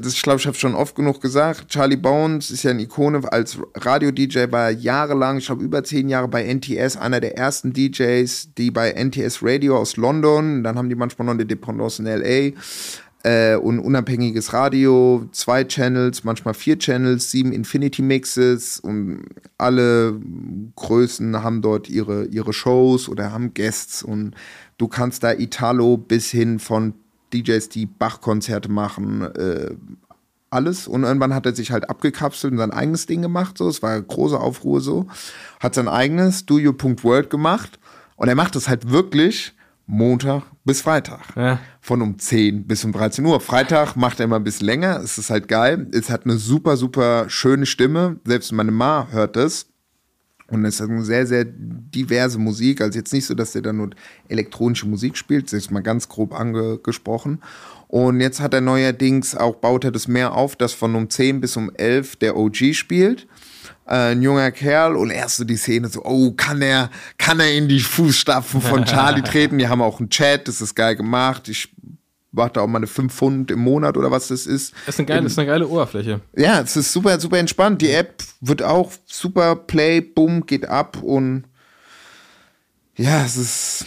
[0.00, 3.20] das ich glaube, ich habe schon oft genug gesagt, Charlie Bones ist ja eine Ikone
[3.32, 8.54] als Radio-DJ, war jahrelang, ich glaube über zehn Jahre bei NTS, einer der ersten DJs,
[8.56, 12.52] die bei NTS Radio aus London, dann haben die manchmal noch eine Dependance in L.A.,
[13.24, 19.24] äh, und unabhängiges Radio, zwei Channels, manchmal vier Channels, sieben Infinity Mixes und
[19.58, 20.20] alle
[20.76, 24.34] Größen haben dort ihre, ihre Shows oder haben Guests und
[24.78, 26.94] du kannst da Italo bis hin von
[27.32, 29.74] DJs, die Bach-Konzerte machen, äh,
[30.50, 30.88] alles.
[30.88, 33.58] Und irgendwann hat er sich halt abgekapselt und sein eigenes Ding gemacht.
[33.58, 35.06] So, es war große Aufruhr so.
[35.60, 36.72] Hat sein eigenes Do You
[37.02, 37.78] World gemacht.
[38.16, 39.54] Und er macht es halt wirklich
[39.86, 41.34] Montag bis Freitag.
[41.36, 41.58] Ja.
[41.80, 43.40] Von um 10 bis um 13 Uhr.
[43.40, 45.00] Freitag macht er immer ein bisschen länger.
[45.02, 45.86] Es ist halt geil.
[45.92, 48.20] Es hat eine super, super schöne Stimme.
[48.24, 49.67] Selbst meine Ma hört es.
[50.50, 52.80] Und es ist eine sehr, sehr diverse Musik.
[52.80, 53.90] Also jetzt nicht so, dass der da nur
[54.28, 57.42] elektronische Musik spielt, das ist mal ganz grob angesprochen.
[57.86, 61.40] Und jetzt hat er neuerdings auch, baut er das mehr auf, dass von um 10
[61.40, 63.26] bis um 11 der OG spielt.
[63.86, 67.52] Äh, ein junger Kerl und erst so die Szene so, oh, kann er, kann er
[67.52, 69.58] in die Fußstapfen von Charlie treten?
[69.58, 71.48] Die haben auch einen Chat, das ist geil gemacht.
[71.48, 71.70] Ich
[72.32, 74.74] warte auch mal eine 5 Pfund im Monat oder was das ist.
[74.86, 76.20] Das ist eine geile, das ist eine geile Oberfläche.
[76.36, 77.82] Ja, es ist super, super entspannt.
[77.82, 81.44] Die App wird auch super Play, bumm, geht ab und
[82.96, 83.86] ja, es ist,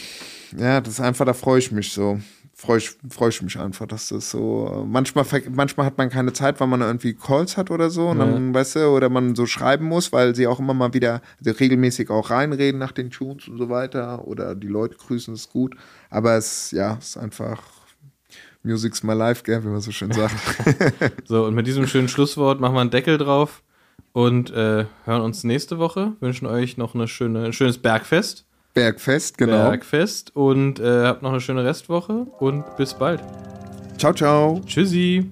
[0.57, 2.19] ja, das ist einfach, da freue ich mich so.
[2.53, 4.85] Freue ich, freu ich mich einfach, dass das so.
[4.87, 8.09] Manchmal, manchmal hat man keine Zeit, weil man irgendwie Calls hat oder so.
[8.09, 11.23] Und dann, weißt du, oder man so schreiben muss, weil sie auch immer mal wieder
[11.43, 14.27] also regelmäßig auch reinreden nach den Tunes und so weiter.
[14.27, 15.75] Oder die Leute grüßen, ist gut.
[16.11, 17.63] Aber es, ja, es ist einfach
[18.63, 20.35] Music's my life, gell, wie man so schön sagt.
[21.25, 23.63] So, und mit diesem schönen Schlusswort machen wir einen Deckel drauf
[24.13, 26.13] und äh, hören uns nächste Woche.
[26.19, 28.45] Wünschen euch noch eine schöne, ein schönes Bergfest.
[28.73, 29.69] Bergfest, genau.
[29.69, 33.21] Bergfest und äh, habt noch eine schöne Restwoche und bis bald.
[33.97, 34.61] Ciao, ciao.
[34.65, 35.29] Tschüssi.